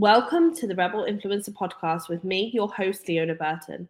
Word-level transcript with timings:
Welcome 0.00 0.56
to 0.56 0.66
the 0.66 0.74
Rebel 0.74 1.04
Influencer 1.04 1.50
Podcast 1.50 2.08
with 2.08 2.24
me, 2.24 2.50
your 2.54 2.70
host, 2.70 3.06
Leona 3.06 3.34
Burton. 3.34 3.86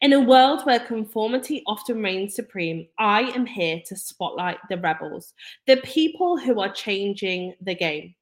In 0.00 0.14
a 0.14 0.20
world 0.20 0.62
where 0.62 0.80
conformity 0.80 1.62
often 1.66 2.02
reigns 2.02 2.34
supreme, 2.34 2.88
I 2.98 3.24
am 3.34 3.44
here 3.44 3.82
to 3.84 3.94
spotlight 3.94 4.56
the 4.70 4.78
rebels, 4.78 5.34
the 5.66 5.76
people 5.84 6.38
who 6.38 6.58
are 6.58 6.72
changing 6.72 7.54
the 7.60 7.74
game. 7.74 8.14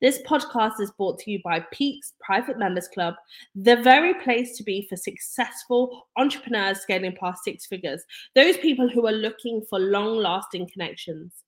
This 0.00 0.22
podcast 0.22 0.80
is 0.80 0.90
brought 0.92 1.18
to 1.18 1.30
you 1.30 1.40
by 1.44 1.60
Peakes 1.72 2.14
Private 2.22 2.58
Members 2.58 2.88
Club, 2.88 3.16
the 3.54 3.76
very 3.76 4.14
place 4.22 4.56
to 4.56 4.62
be 4.62 4.86
for 4.88 4.96
successful 4.96 6.08
entrepreneurs 6.16 6.80
scaling 6.80 7.14
past 7.20 7.44
six 7.44 7.66
figures, 7.66 8.02
those 8.34 8.56
people 8.56 8.88
who 8.88 9.06
are 9.06 9.12
looking 9.12 9.60
for 9.68 9.78
long 9.78 10.16
lasting 10.16 10.66
connections. 10.72 11.44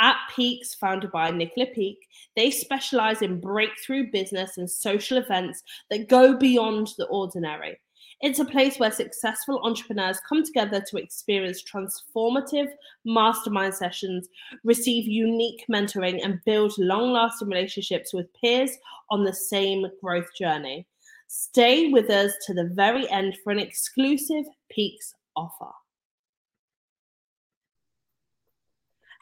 At 0.00 0.16
Peakes, 0.34 0.74
founded 0.74 1.12
by 1.12 1.30
Nicola 1.30 1.66
Peake, 1.66 2.08
they 2.34 2.50
specialize 2.50 3.22
in 3.22 3.40
breakthrough 3.40 4.10
business 4.10 4.58
and 4.58 4.68
social 4.68 5.18
events 5.18 5.62
that 5.90 6.08
go 6.08 6.36
beyond 6.36 6.90
the 6.98 7.06
ordinary. 7.06 7.78
It's 8.20 8.38
a 8.38 8.44
place 8.44 8.78
where 8.78 8.90
successful 8.90 9.60
entrepreneurs 9.62 10.20
come 10.28 10.42
together 10.42 10.80
to 10.80 10.96
experience 10.96 11.62
transformative 11.62 12.68
mastermind 13.04 13.74
sessions, 13.74 14.28
receive 14.64 15.06
unique 15.06 15.64
mentoring, 15.70 16.24
and 16.24 16.40
build 16.44 16.72
long 16.78 17.12
lasting 17.12 17.48
relationships 17.48 18.12
with 18.12 18.32
peers 18.34 18.70
on 19.10 19.24
the 19.24 19.32
same 19.32 19.86
growth 20.02 20.34
journey. 20.36 20.86
Stay 21.28 21.88
with 21.88 22.10
us 22.10 22.32
to 22.46 22.54
the 22.54 22.70
very 22.72 23.08
end 23.10 23.36
for 23.44 23.50
an 23.50 23.58
exclusive 23.58 24.44
Peakes 24.70 25.14
offer. 25.36 25.70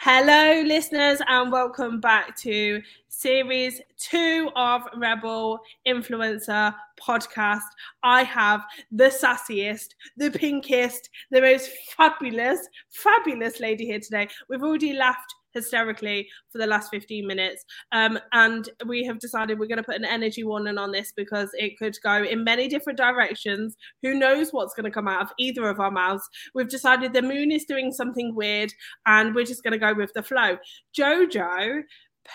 Hello, 0.04 0.62
listeners, 0.62 1.20
and 1.28 1.52
welcome 1.52 2.00
back 2.00 2.36
to 2.38 2.82
series 3.06 3.80
two 3.96 4.50
of 4.56 4.82
Rebel 4.96 5.60
Influencer 5.86 6.74
podcast. 7.00 7.60
I 8.02 8.24
have 8.24 8.64
the 8.90 9.04
sassiest, 9.04 9.90
the 10.16 10.32
pinkest, 10.32 11.08
the 11.30 11.40
most 11.40 11.70
fabulous, 11.96 12.66
fabulous 12.90 13.60
lady 13.60 13.86
here 13.86 14.00
today. 14.00 14.26
We've 14.48 14.64
already 14.64 14.92
laughed 14.94 15.36
hysterically 15.54 16.28
for 16.50 16.58
the 16.58 16.66
last 16.66 16.90
15 16.90 17.26
minutes. 17.26 17.64
Um, 17.92 18.18
and 18.32 18.68
we 18.86 19.04
have 19.04 19.18
decided 19.18 19.58
we're 19.58 19.66
going 19.66 19.78
to 19.78 19.82
put 19.82 19.96
an 19.96 20.04
energy 20.04 20.44
warning 20.44 20.78
on 20.78 20.92
this 20.92 21.12
because 21.16 21.50
it 21.54 21.78
could 21.78 21.96
go 22.02 22.22
in 22.24 22.44
many 22.44 22.68
different 22.68 22.98
directions. 22.98 23.76
Who 24.02 24.14
knows 24.14 24.50
what's 24.50 24.74
going 24.74 24.84
to 24.84 24.90
come 24.90 25.08
out 25.08 25.22
of 25.22 25.32
either 25.38 25.68
of 25.68 25.80
our 25.80 25.90
mouths? 25.90 26.28
We've 26.54 26.68
decided 26.68 27.12
the 27.12 27.22
moon 27.22 27.50
is 27.50 27.64
doing 27.64 27.92
something 27.92 28.34
weird 28.34 28.72
and 29.06 29.34
we're 29.34 29.44
just 29.44 29.62
going 29.62 29.72
to 29.72 29.78
go 29.78 29.94
with 29.94 30.12
the 30.14 30.22
flow. 30.22 30.58
Jojo, 30.96 31.82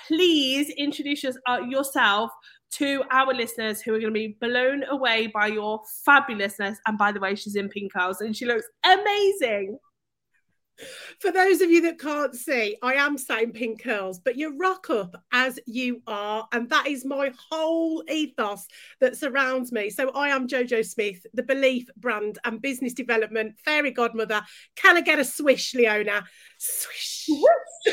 please 0.07 0.69
introduce 0.71 1.25
uh, 1.25 1.59
yourself 1.67 2.31
to 2.69 3.03
our 3.11 3.33
listeners 3.33 3.81
who 3.81 3.93
are 3.93 3.99
going 3.99 4.13
to 4.13 4.19
be 4.19 4.37
blown 4.41 4.83
away 4.89 5.27
by 5.27 5.47
your 5.47 5.81
fabulousness. 6.07 6.75
And 6.85 6.97
by 6.97 7.11
the 7.11 7.19
way, 7.19 7.35
she's 7.35 7.55
in 7.55 7.69
pink 7.69 7.93
curls 7.93 8.21
and 8.21 8.35
she 8.35 8.45
looks 8.45 8.65
amazing. 8.85 9.77
For 11.19 11.31
those 11.31 11.61
of 11.61 11.71
you 11.71 11.81
that 11.81 11.99
can't 11.99 12.35
see, 12.35 12.77
I 12.81 12.93
am 12.93 13.17
saying 13.17 13.53
pink 13.53 13.83
curls, 13.83 14.19
but 14.19 14.37
you 14.37 14.57
rock 14.57 14.89
up 14.89 15.15
as 15.31 15.59
you 15.65 16.01
are. 16.07 16.47
And 16.51 16.69
that 16.69 16.87
is 16.87 17.05
my 17.05 17.31
whole 17.49 18.03
ethos 18.09 18.67
that 18.99 19.17
surrounds 19.17 19.71
me. 19.71 19.89
So 19.89 20.11
I 20.11 20.29
am 20.29 20.47
Jojo 20.47 20.85
Smith, 20.85 21.25
the 21.33 21.43
belief 21.43 21.89
brand 21.97 22.37
and 22.45 22.61
business 22.61 22.93
development 22.93 23.55
fairy 23.65 23.91
godmother. 23.91 24.41
Can 24.75 24.97
I 24.97 25.01
get 25.01 25.19
a 25.19 25.25
swish, 25.25 25.73
Leona? 25.73 26.23
Swish. 26.57 27.29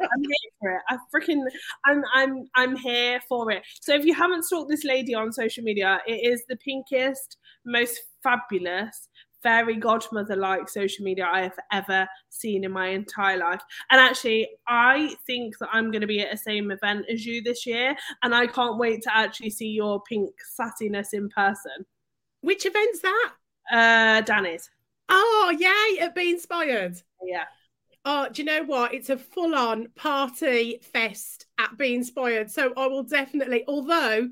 I'm 0.00 0.22
here 0.22 0.50
for 0.60 0.70
it. 0.70 0.82
I 0.88 0.98
freaking 1.14 1.42
I'm 1.84 2.02
I'm 2.14 2.44
I'm 2.54 2.76
here 2.76 3.20
for 3.28 3.50
it. 3.50 3.62
So 3.80 3.94
if 3.94 4.04
you 4.04 4.14
haven't 4.14 4.44
stalked 4.44 4.70
this 4.70 4.84
lady 4.84 5.14
on 5.14 5.32
social 5.32 5.64
media, 5.64 6.00
it 6.06 6.32
is 6.32 6.44
the 6.48 6.56
pinkest, 6.56 7.36
most 7.64 8.00
fabulous 8.22 9.07
fairy 9.42 9.76
godmother 9.76 10.36
like 10.36 10.68
social 10.68 11.04
media 11.04 11.28
I 11.30 11.42
have 11.42 11.58
ever 11.72 12.08
seen 12.28 12.64
in 12.64 12.72
my 12.72 12.88
entire 12.88 13.38
life. 13.38 13.60
And 13.90 14.00
actually, 14.00 14.48
I 14.66 15.14
think 15.26 15.58
that 15.58 15.68
I'm 15.72 15.90
going 15.90 16.00
to 16.00 16.06
be 16.06 16.20
at 16.20 16.30
the 16.30 16.36
same 16.36 16.70
event 16.70 17.06
as 17.10 17.24
you 17.24 17.42
this 17.42 17.66
year, 17.66 17.96
and 18.22 18.34
I 18.34 18.46
can't 18.46 18.78
wait 18.78 19.02
to 19.02 19.16
actually 19.16 19.50
see 19.50 19.68
your 19.68 20.02
pink 20.02 20.30
sassiness 20.58 21.12
in 21.12 21.28
person. 21.28 21.86
Which 22.40 22.66
event's 22.66 23.00
that? 23.00 23.32
Uh, 23.70 24.20
Dani's. 24.22 24.70
Oh, 25.08 25.56
yay! 25.58 26.00
At 26.00 26.14
Be 26.14 26.30
Inspired. 26.30 26.96
Yeah. 27.22 27.44
Oh, 28.10 28.26
do 28.32 28.40
you 28.40 28.46
know 28.46 28.64
what? 28.64 28.94
It's 28.94 29.10
a 29.10 29.18
full 29.18 29.54
on 29.54 29.88
party 29.94 30.80
fest 30.80 31.44
at 31.58 31.76
Be 31.76 31.94
Inspired. 31.94 32.50
So 32.50 32.72
I 32.74 32.86
will 32.86 33.02
definitely, 33.02 33.64
although 33.68 34.30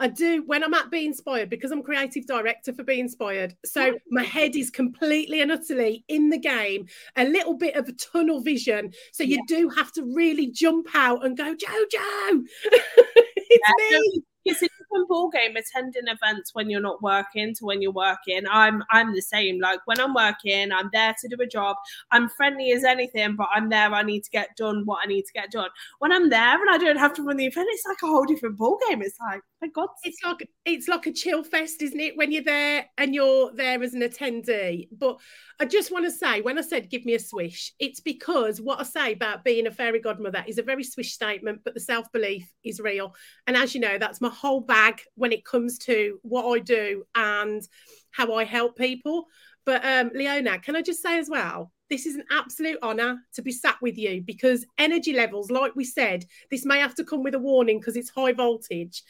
I 0.00 0.08
do, 0.08 0.44
when 0.46 0.64
I'm 0.64 0.72
at 0.72 0.90
Be 0.90 1.04
Inspired, 1.04 1.50
because 1.50 1.70
I'm 1.70 1.82
creative 1.82 2.26
director 2.26 2.72
for 2.72 2.84
Be 2.84 2.98
Inspired, 2.98 3.54
so 3.66 3.98
my 4.10 4.22
head 4.22 4.56
is 4.56 4.70
completely 4.70 5.42
and 5.42 5.52
utterly 5.52 6.06
in 6.08 6.30
the 6.30 6.38
game, 6.38 6.86
a 7.16 7.24
little 7.24 7.52
bit 7.52 7.76
of 7.76 7.86
a 7.86 7.92
tunnel 7.92 8.40
vision. 8.40 8.92
So 9.12 9.24
you 9.24 9.36
yeah. 9.46 9.56
do 9.58 9.68
have 9.68 9.92
to 9.92 10.10
really 10.14 10.50
jump 10.50 10.86
out 10.94 11.22
and 11.22 11.36
go, 11.36 11.54
Jojo, 11.54 12.40
it's 12.64 13.68
yeah. 13.90 13.98
me 13.98 14.68
ball 15.08 15.30
game 15.30 15.56
attending 15.56 16.06
events 16.06 16.54
when 16.54 16.70
you're 16.70 16.80
not 16.80 17.02
working 17.02 17.54
to 17.54 17.64
when 17.64 17.82
you're 17.82 17.92
working. 17.92 18.42
I'm 18.50 18.82
I'm 18.90 19.14
the 19.14 19.22
same. 19.22 19.60
Like 19.60 19.80
when 19.86 20.00
I'm 20.00 20.14
working, 20.14 20.72
I'm 20.72 20.90
there 20.92 21.14
to 21.20 21.28
do 21.28 21.42
a 21.42 21.46
job. 21.46 21.76
I'm 22.10 22.28
friendly 22.28 22.72
as 22.72 22.84
anything, 22.84 23.36
but 23.36 23.48
I'm 23.54 23.68
there. 23.68 23.92
I 23.92 24.02
need 24.02 24.24
to 24.24 24.30
get 24.30 24.56
done 24.56 24.82
what 24.84 25.00
I 25.02 25.06
need 25.06 25.22
to 25.22 25.32
get 25.32 25.50
done. 25.50 25.70
When 25.98 26.12
I'm 26.12 26.30
there 26.30 26.54
and 26.54 26.70
I 26.70 26.78
don't 26.78 26.98
have 26.98 27.14
to 27.14 27.22
run 27.22 27.36
the 27.36 27.46
event, 27.46 27.68
it's 27.70 27.86
like 27.86 28.02
a 28.02 28.06
whole 28.06 28.24
different 28.24 28.56
ball 28.56 28.78
game. 28.88 29.02
It's 29.02 29.18
like, 29.20 29.40
my 29.60 29.68
God, 29.68 29.88
it's 30.04 30.18
like 30.24 30.48
it's 30.64 30.88
like 30.88 31.06
a 31.06 31.12
chill 31.12 31.42
fest, 31.42 31.82
isn't 31.82 32.00
it? 32.00 32.16
When 32.16 32.32
you're 32.32 32.44
there 32.44 32.86
and 32.96 33.14
you're 33.14 33.52
there 33.54 33.82
as 33.82 33.94
an 33.94 34.02
attendee. 34.02 34.88
But 34.92 35.18
I 35.60 35.64
just 35.64 35.90
want 35.90 36.04
to 36.04 36.10
say, 36.10 36.40
when 36.40 36.58
I 36.58 36.62
said 36.62 36.90
give 36.90 37.04
me 37.04 37.14
a 37.14 37.18
swish, 37.18 37.72
it's 37.78 38.00
because 38.00 38.60
what 38.60 38.80
I 38.80 38.84
say 38.84 39.12
about 39.12 39.44
being 39.44 39.66
a 39.66 39.70
fairy 39.70 40.00
godmother 40.00 40.44
is 40.46 40.58
a 40.58 40.62
very 40.62 40.84
swish 40.84 41.12
statement, 41.12 41.62
but 41.64 41.74
the 41.74 41.80
self 41.80 42.10
belief 42.12 42.48
is 42.64 42.80
real. 42.80 43.14
And 43.46 43.56
as 43.56 43.74
you 43.74 43.80
know, 43.80 43.98
that's 43.98 44.20
my 44.20 44.28
whole 44.28 44.60
bag 44.78 45.02
when 45.16 45.32
it 45.32 45.44
comes 45.44 45.78
to 45.78 46.20
what 46.22 46.46
I 46.46 46.60
do 46.60 47.04
and 47.14 47.66
how 48.10 48.34
I 48.34 48.44
help 48.44 48.76
people. 48.76 49.26
But 49.64 49.84
um, 49.84 50.10
Leona, 50.14 50.58
can 50.58 50.76
I 50.76 50.82
just 50.82 51.02
say 51.02 51.18
as 51.18 51.28
well, 51.28 51.72
this 51.90 52.06
is 52.06 52.14
an 52.14 52.24
absolute 52.30 52.78
honor 52.82 53.18
to 53.34 53.42
be 53.42 53.50
sat 53.50 53.76
with 53.82 53.98
you 53.98 54.22
because 54.22 54.66
energy 54.76 55.12
levels, 55.12 55.50
like 55.50 55.74
we 55.74 55.84
said, 55.84 56.24
this 56.50 56.64
may 56.64 56.78
have 56.78 56.94
to 56.96 57.04
come 57.04 57.22
with 57.22 57.34
a 57.34 57.38
warning 57.38 57.78
because 57.80 57.96
it's 57.96 58.10
high 58.10 58.32
voltage. 58.32 59.02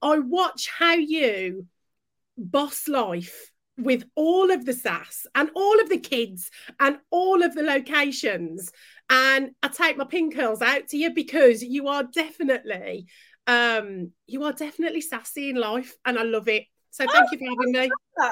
I 0.00 0.18
watch 0.18 0.68
how 0.68 0.94
you 0.94 1.66
boss 2.38 2.86
life 2.86 3.52
with 3.78 4.04
all 4.14 4.50
of 4.50 4.64
the 4.64 4.72
sass 4.72 5.26
and 5.34 5.50
all 5.54 5.80
of 5.80 5.88
the 5.88 5.98
kids 5.98 6.50
and 6.78 6.98
all 7.10 7.42
of 7.42 7.54
the 7.54 7.62
locations. 7.62 8.70
And 9.10 9.50
I 9.62 9.68
take 9.68 9.96
my 9.96 10.04
pink 10.04 10.34
curls 10.36 10.62
out 10.62 10.88
to 10.88 10.96
you 10.96 11.12
because 11.12 11.62
you 11.62 11.88
are 11.88 12.04
definitely, 12.04 13.06
um, 13.46 14.12
you 14.26 14.42
are 14.44 14.52
definitely 14.52 15.00
sassy 15.00 15.50
in 15.50 15.56
life, 15.56 15.94
and 16.04 16.18
I 16.18 16.22
love 16.22 16.48
it. 16.48 16.64
So 16.90 17.04
thank 17.12 17.26
oh, 17.26 17.28
you 17.32 17.38
for 17.38 17.44
having 17.44 17.72
me. 17.72 17.90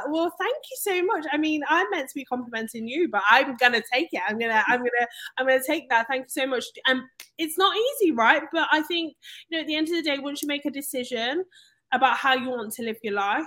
Well, 0.09 0.33
thank 0.41 0.57
you 0.71 0.77
so 0.81 1.05
much. 1.05 1.27
I 1.31 1.37
mean, 1.37 1.63
I'm 1.69 1.87
meant 1.91 2.09
to 2.09 2.15
be 2.15 2.25
complimenting 2.25 2.89
you, 2.89 3.09
but 3.11 3.23
I'm 3.31 3.57
gonna 3.57 3.83
take 3.93 4.09
it. 4.13 4.23
I'm 4.27 4.39
gonna, 4.39 4.65
I'm 4.69 4.79
gonna, 4.79 5.07
I'm 5.37 5.47
gonna 5.47 5.61
take 5.63 5.91
that. 5.91 6.07
Thank 6.09 6.23
you 6.25 6.43
so 6.43 6.47
much. 6.47 6.65
And 6.87 7.01
um, 7.01 7.09
it's 7.37 7.59
not 7.59 7.77
easy, 7.77 8.13
right? 8.13 8.43
But 8.53 8.69
I 8.73 8.81
think 8.81 9.15
you 9.51 9.59
know, 9.59 9.61
at 9.61 9.67
the 9.67 9.77
end 9.77 9.89
of 9.89 9.95
the 9.95 10.03
day, 10.03 10.19
once 10.19 10.41
you 10.41 10.49
make 10.49 10.65
a 10.65 10.71
decision 10.71 11.45
about 11.93 12.17
how 12.17 12.33
you 12.35 12.49
want 12.49 12.73
to 12.75 12.83
live 12.83 12.97
your 13.03 13.13
life, 13.13 13.47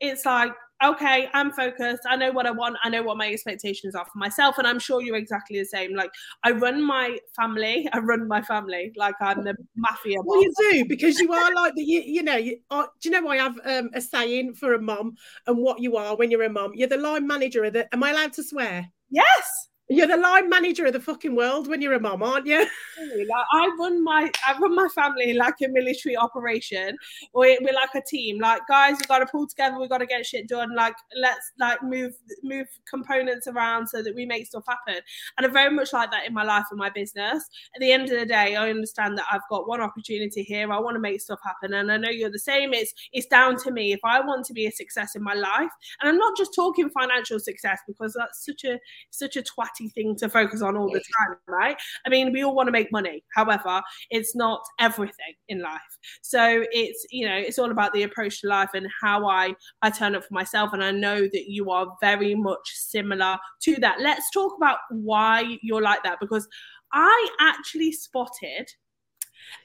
it's 0.00 0.26
like 0.26 0.52
okay, 0.82 1.28
I'm 1.34 1.50
focused. 1.50 2.02
I 2.08 2.16
know 2.16 2.30
what 2.30 2.46
I 2.46 2.50
want. 2.50 2.76
I 2.82 2.88
know 2.88 3.02
what 3.02 3.16
my 3.16 3.30
expectations 3.30 3.94
are 3.94 4.04
for 4.04 4.18
myself. 4.18 4.58
And 4.58 4.66
I'm 4.66 4.78
sure 4.78 5.02
you're 5.02 5.16
exactly 5.16 5.58
the 5.58 5.64
same. 5.64 5.94
Like, 5.94 6.10
I 6.44 6.52
run 6.52 6.82
my 6.84 7.18
family. 7.34 7.88
I 7.92 7.98
run 7.98 8.28
my 8.28 8.42
family 8.42 8.92
like 8.96 9.14
I'm 9.20 9.44
the 9.44 9.54
mafia. 9.76 10.18
Well, 10.24 10.42
you 10.42 10.52
do 10.58 10.84
because 10.86 11.18
you 11.18 11.32
are 11.32 11.54
like 11.54 11.74
the, 11.74 11.82
you, 11.82 12.02
you 12.04 12.22
know, 12.22 12.36
you 12.36 12.58
are, 12.70 12.88
do 13.00 13.08
you 13.08 13.20
know 13.20 13.28
I 13.28 13.36
have 13.36 13.58
um, 13.64 13.90
a 13.94 14.00
saying 14.00 14.54
for 14.54 14.74
a 14.74 14.80
mom 14.80 15.14
and 15.46 15.58
what 15.58 15.80
you 15.80 15.96
are 15.96 16.16
when 16.16 16.30
you're 16.30 16.42
a 16.42 16.50
mom? 16.50 16.72
You're 16.74 16.88
the 16.88 16.96
line 16.96 17.26
manager 17.26 17.64
of 17.64 17.72
the, 17.72 17.92
am 17.94 18.02
I 18.02 18.10
allowed 18.10 18.32
to 18.34 18.42
swear? 18.42 18.90
Yes. 19.10 19.68
You're 19.90 20.06
the 20.06 20.18
line 20.18 20.50
manager 20.50 20.84
of 20.84 20.92
the 20.92 21.00
fucking 21.00 21.34
world 21.34 21.66
when 21.66 21.80
you're 21.80 21.94
a 21.94 22.00
mom, 22.00 22.22
aren't 22.22 22.46
you? 22.46 22.66
Like 22.98 23.46
I 23.52 23.70
run 23.78 24.02
my 24.02 24.28
I 24.46 24.58
run 24.58 24.74
my 24.74 24.88
family 24.92 25.32
like 25.32 25.54
a 25.64 25.68
military 25.68 26.16
operation. 26.16 26.96
We're, 27.32 27.56
we're 27.60 27.72
like 27.72 27.94
a 27.94 28.02
team. 28.04 28.40
Like 28.40 28.62
guys, 28.68 28.96
we 28.98 29.06
got 29.06 29.20
to 29.20 29.26
pull 29.26 29.46
together. 29.46 29.78
We 29.78 29.86
got 29.86 29.98
to 29.98 30.06
get 30.06 30.26
shit 30.26 30.48
done. 30.48 30.74
Like 30.74 30.94
let's 31.16 31.52
like 31.60 31.80
move 31.82 32.14
move 32.42 32.66
components 32.90 33.46
around 33.46 33.86
so 33.86 34.02
that 34.02 34.16
we 34.16 34.26
make 34.26 34.46
stuff 34.46 34.64
happen. 34.68 35.00
And 35.36 35.46
I'm 35.46 35.52
very 35.52 35.72
much 35.72 35.92
like 35.92 36.10
that 36.10 36.26
in 36.26 36.34
my 36.34 36.42
life 36.42 36.64
and 36.72 36.78
my 36.78 36.90
business. 36.90 37.44
At 37.76 37.80
the 37.80 37.92
end 37.92 38.10
of 38.10 38.18
the 38.18 38.26
day, 38.26 38.56
I 38.56 38.68
understand 38.68 39.16
that 39.18 39.26
I've 39.32 39.48
got 39.48 39.68
one 39.68 39.80
opportunity 39.80 40.42
here. 40.42 40.72
I 40.72 40.80
want 40.80 40.96
to 40.96 41.00
make 41.00 41.20
stuff 41.20 41.38
happen, 41.44 41.74
and 41.74 41.92
I 41.92 41.98
know 41.98 42.10
you're 42.10 42.32
the 42.32 42.38
same. 42.40 42.74
It's 42.74 42.92
it's 43.12 43.26
down 43.26 43.56
to 43.58 43.70
me 43.70 43.92
if 43.92 44.00
I 44.02 44.20
want 44.20 44.44
to 44.46 44.52
be 44.52 44.66
a 44.66 44.72
success 44.72 45.14
in 45.14 45.22
my 45.22 45.34
life, 45.34 45.70
and 46.00 46.08
I'm 46.08 46.18
not 46.18 46.36
just 46.36 46.52
talking 46.52 46.90
financial 46.90 47.38
success 47.38 47.78
because 47.86 48.16
that's 48.18 48.44
such 48.44 48.64
a 48.64 48.80
such 49.10 49.36
a 49.36 49.42
twat 49.42 49.77
thing 49.86 50.16
to 50.16 50.28
focus 50.28 50.62
on 50.62 50.76
all 50.76 50.90
the 50.90 51.00
time, 51.00 51.36
right? 51.46 51.76
I 52.06 52.08
mean, 52.08 52.32
we 52.32 52.42
all 52.42 52.54
want 52.54 52.66
to 52.66 52.72
make 52.72 52.90
money. 52.90 53.22
However, 53.34 53.82
it's 54.10 54.34
not 54.34 54.60
everything 54.78 55.34
in 55.48 55.62
life. 55.62 55.80
So 56.22 56.64
it's, 56.72 57.06
you 57.10 57.26
know, 57.26 57.36
it's 57.36 57.58
all 57.58 57.70
about 57.70 57.92
the 57.92 58.02
approach 58.02 58.40
to 58.40 58.48
life 58.48 58.70
and 58.74 58.88
how 59.00 59.26
I 59.28 59.54
I 59.82 59.90
turn 59.90 60.14
up 60.14 60.24
for 60.24 60.34
myself. 60.34 60.72
And 60.72 60.82
I 60.82 60.90
know 60.90 61.20
that 61.20 61.44
you 61.48 61.70
are 61.70 61.96
very 62.00 62.34
much 62.34 62.72
similar 62.74 63.38
to 63.62 63.76
that. 63.76 64.00
Let's 64.00 64.30
talk 64.30 64.54
about 64.56 64.78
why 64.90 65.58
you're 65.62 65.82
like 65.82 66.02
that 66.04 66.18
because 66.20 66.48
I 66.92 67.28
actually 67.40 67.92
spotted 67.92 68.68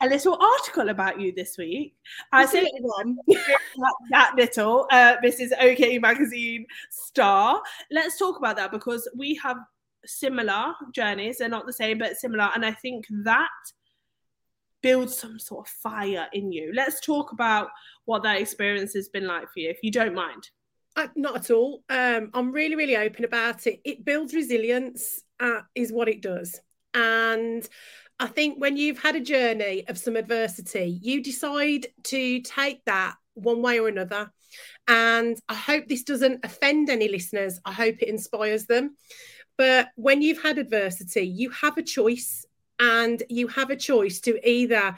a 0.01 0.07
little 0.07 0.37
article 0.41 0.89
about 0.89 1.19
you 1.19 1.33
this 1.35 1.57
week. 1.57 1.95
I 2.31 2.45
said 2.45 2.67
one 2.79 3.17
that, 3.27 3.93
that 4.11 4.33
little 4.37 4.87
uh, 4.91 5.17
Mrs. 5.23 5.51
OK 5.59 5.99
magazine 5.99 6.65
star. 6.89 7.61
Let's 7.91 8.17
talk 8.17 8.37
about 8.37 8.55
that 8.57 8.71
because 8.71 9.07
we 9.15 9.35
have 9.35 9.57
similar 10.05 10.73
journeys. 10.93 11.37
They're 11.37 11.49
not 11.49 11.65
the 11.65 11.73
same, 11.73 11.97
but 11.97 12.17
similar. 12.17 12.49
And 12.53 12.65
I 12.65 12.71
think 12.71 13.05
that 13.23 13.49
builds 14.81 15.17
some 15.17 15.39
sort 15.39 15.67
of 15.67 15.73
fire 15.73 16.27
in 16.33 16.51
you. 16.51 16.71
Let's 16.75 16.99
talk 16.99 17.31
about 17.31 17.69
what 18.05 18.23
that 18.23 18.39
experience 18.39 18.93
has 18.93 19.09
been 19.09 19.25
like 19.25 19.51
for 19.51 19.59
you, 19.59 19.69
if 19.69 19.79
you 19.81 19.91
don't 19.91 20.13
mind. 20.13 20.49
Uh, 20.95 21.07
not 21.15 21.35
at 21.35 21.49
all. 21.49 21.83
Um, 21.89 22.29
I'm 22.33 22.51
really, 22.51 22.75
really 22.75 22.97
open 22.97 23.25
about 23.25 23.65
it. 23.65 23.79
It 23.83 24.05
builds 24.05 24.33
resilience, 24.33 25.21
uh, 25.39 25.61
is 25.73 25.91
what 25.91 26.09
it 26.09 26.21
does. 26.21 26.59
And 26.93 27.67
I 28.19 28.27
think 28.27 28.61
when 28.61 28.77
you've 28.77 29.01
had 29.01 29.15
a 29.15 29.21
journey 29.21 29.85
of 29.87 29.97
some 29.97 30.15
adversity, 30.15 30.99
you 31.01 31.23
decide 31.23 31.87
to 32.03 32.41
take 32.41 32.85
that 32.85 33.15
one 33.33 33.61
way 33.61 33.79
or 33.79 33.87
another. 33.87 34.31
And 34.87 35.37
I 35.49 35.55
hope 35.55 35.87
this 35.87 36.03
doesn't 36.03 36.45
offend 36.45 36.89
any 36.89 37.07
listeners. 37.07 37.59
I 37.65 37.71
hope 37.71 37.95
it 38.01 38.09
inspires 38.09 38.65
them. 38.65 38.95
But 39.57 39.89
when 39.95 40.21
you've 40.21 40.41
had 40.41 40.57
adversity, 40.57 41.21
you 41.21 41.49
have 41.51 41.77
a 41.77 41.83
choice, 41.83 42.45
and 42.79 43.21
you 43.29 43.47
have 43.47 43.69
a 43.69 43.75
choice 43.75 44.19
to 44.21 44.49
either 44.49 44.95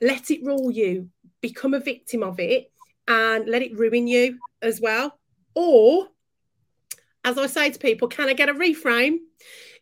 let 0.00 0.30
it 0.30 0.42
rule 0.42 0.70
you, 0.70 1.10
become 1.40 1.74
a 1.74 1.80
victim 1.80 2.22
of 2.22 2.40
it, 2.40 2.72
and 3.06 3.46
let 3.46 3.62
it 3.62 3.78
ruin 3.78 4.06
you 4.06 4.38
as 4.62 4.80
well. 4.80 5.18
Or, 5.54 6.08
as 7.24 7.36
I 7.36 7.46
say 7.46 7.70
to 7.70 7.78
people, 7.78 8.08
can 8.08 8.28
I 8.28 8.32
get 8.32 8.48
a 8.48 8.54
reframe? 8.54 9.18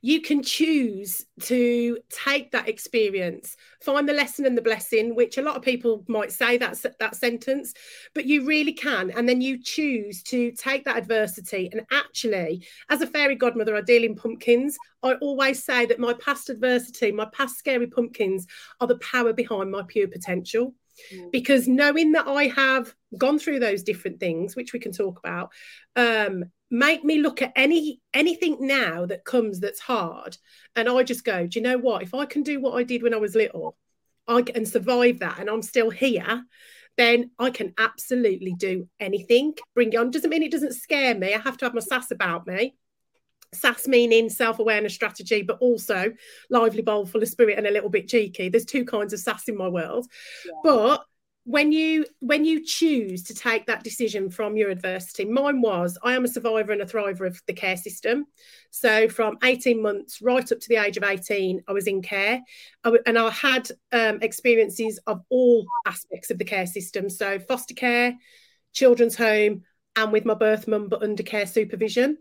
You 0.00 0.20
can 0.20 0.42
choose 0.42 1.26
to 1.42 1.98
take 2.08 2.52
that 2.52 2.68
experience, 2.68 3.56
find 3.80 4.08
the 4.08 4.12
lesson 4.12 4.46
and 4.46 4.56
the 4.56 4.62
blessing, 4.62 5.14
which 5.14 5.38
a 5.38 5.42
lot 5.42 5.56
of 5.56 5.62
people 5.62 6.04
might 6.06 6.30
say 6.30 6.56
that's 6.56 6.86
that 7.00 7.16
sentence, 7.16 7.74
but 8.14 8.24
you 8.24 8.46
really 8.46 8.72
can. 8.72 9.10
And 9.10 9.28
then 9.28 9.40
you 9.40 9.60
choose 9.60 10.22
to 10.24 10.52
take 10.52 10.84
that 10.84 10.96
adversity. 10.96 11.68
And 11.72 11.84
actually, 11.90 12.64
as 12.90 13.00
a 13.00 13.06
fairy 13.06 13.34
godmother, 13.34 13.74
I 13.74 13.80
deal 13.80 14.04
in 14.04 14.14
pumpkins. 14.14 14.78
I 15.02 15.14
always 15.14 15.64
say 15.64 15.86
that 15.86 15.98
my 15.98 16.12
past 16.14 16.48
adversity, 16.48 17.10
my 17.10 17.26
past 17.32 17.58
scary 17.58 17.88
pumpkins 17.88 18.46
are 18.80 18.86
the 18.86 18.98
power 18.98 19.32
behind 19.32 19.70
my 19.70 19.82
pure 19.86 20.08
potential. 20.08 20.74
Mm. 21.14 21.32
Because 21.32 21.68
knowing 21.68 22.12
that 22.12 22.26
I 22.26 22.44
have 22.48 22.94
gone 23.16 23.38
through 23.38 23.60
those 23.60 23.82
different 23.82 24.20
things, 24.20 24.56
which 24.56 24.72
we 24.72 24.78
can 24.78 24.92
talk 24.92 25.18
about, 25.18 25.50
um, 25.96 26.44
make 26.70 27.04
me 27.04 27.18
look 27.18 27.40
at 27.42 27.52
any 27.56 28.00
anything 28.12 28.58
now 28.60 29.06
that 29.06 29.24
comes 29.24 29.58
that's 29.58 29.80
hard 29.80 30.36
and 30.76 30.86
i 30.86 31.02
just 31.02 31.24
go 31.24 31.46
do 31.46 31.58
you 31.58 31.62
know 31.62 31.78
what? 31.78 32.02
If 32.02 32.12
i 32.12 32.26
can 32.26 32.42
do 32.42 32.60
what 32.60 32.74
i 32.74 32.82
did 32.82 33.02
when 33.02 33.14
i 33.14 33.16
was 33.16 33.34
little 33.34 33.74
i 34.26 34.42
can 34.42 34.66
survive 34.66 35.20
that 35.20 35.38
and 35.38 35.48
i'm 35.48 35.62
still 35.62 35.88
here 35.88 36.44
then 36.98 37.30
i 37.38 37.48
can 37.48 37.72
absolutely 37.78 38.52
do 38.58 38.88
anything. 39.00 39.54
Bring 39.74 39.92
it 39.92 39.96
on. 39.96 40.10
Doesn't 40.10 40.28
mean 40.28 40.42
it 40.42 40.52
doesn't 40.52 40.74
scare 40.74 41.14
me. 41.14 41.32
I 41.32 41.38
have 41.38 41.56
to 41.58 41.64
have 41.64 41.72
my 41.74 41.80
sass 41.80 42.10
about 42.10 42.46
me 42.46 42.74
sass 43.52 43.88
meaning 43.88 44.28
self-awareness 44.28 44.94
strategy 44.94 45.42
but 45.42 45.58
also 45.60 46.12
lively 46.50 46.82
bold 46.82 47.10
full 47.10 47.22
of 47.22 47.28
spirit 47.28 47.58
and 47.58 47.66
a 47.66 47.70
little 47.70 47.90
bit 47.90 48.08
cheeky. 48.08 48.48
There's 48.48 48.64
two 48.64 48.84
kinds 48.84 49.12
of 49.12 49.20
sass 49.20 49.48
in 49.48 49.56
my 49.56 49.68
world. 49.68 50.06
Yeah. 50.44 50.52
but 50.62 51.04
when 51.48 51.72
you 51.72 52.04
when 52.20 52.44
you 52.44 52.62
choose 52.62 53.22
to 53.22 53.34
take 53.34 53.64
that 53.64 53.82
decision 53.82 54.28
from 54.28 54.54
your 54.54 54.68
adversity 54.68 55.24
mine 55.24 55.62
was 55.62 55.96
i 56.02 56.12
am 56.12 56.26
a 56.26 56.28
survivor 56.28 56.72
and 56.72 56.82
a 56.82 56.84
thriver 56.84 57.26
of 57.26 57.40
the 57.46 57.54
care 57.54 57.78
system. 57.78 58.26
So 58.70 59.08
from 59.08 59.38
18 59.42 59.80
months 59.80 60.20
right 60.20 60.52
up 60.52 60.60
to 60.60 60.68
the 60.68 60.76
age 60.76 60.98
of 60.98 61.04
18 61.04 61.62
i 61.66 61.72
was 61.72 61.86
in 61.86 62.02
care. 62.02 62.42
And 62.84 63.18
i 63.18 63.30
had 63.30 63.70
um, 63.92 64.18
experiences 64.20 65.00
of 65.06 65.22
all 65.30 65.66
aspects 65.86 66.30
of 66.30 66.36
the 66.36 66.44
care 66.44 66.66
system. 66.66 67.08
So 67.08 67.38
foster 67.38 67.74
care 67.74 68.14
children's 68.74 69.16
home 69.16 69.62
and 69.96 70.12
with 70.12 70.26
my 70.26 70.34
birth 70.34 70.68
mum 70.68 70.88
but 70.90 71.02
under 71.02 71.22
care 71.22 71.46
supervision 71.46 72.18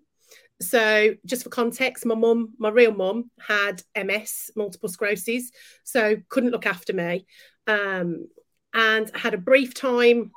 so 0.60 1.14
just 1.26 1.44
for 1.44 1.50
context 1.50 2.06
my 2.06 2.16
mum 2.16 2.54
my 2.58 2.70
real 2.70 2.94
mum 2.94 3.30
had 3.40 3.82
ms 4.04 4.50
multiple 4.56 4.90
sclerosis 4.90 5.52
so 5.84 6.16
couldn't 6.30 6.52
look 6.52 6.66
after 6.66 6.94
me 6.94 7.26
um, 7.68 8.28
and 8.74 9.12
had 9.16 9.34
a 9.34 9.38
brief 9.38 9.74
time 9.74 10.32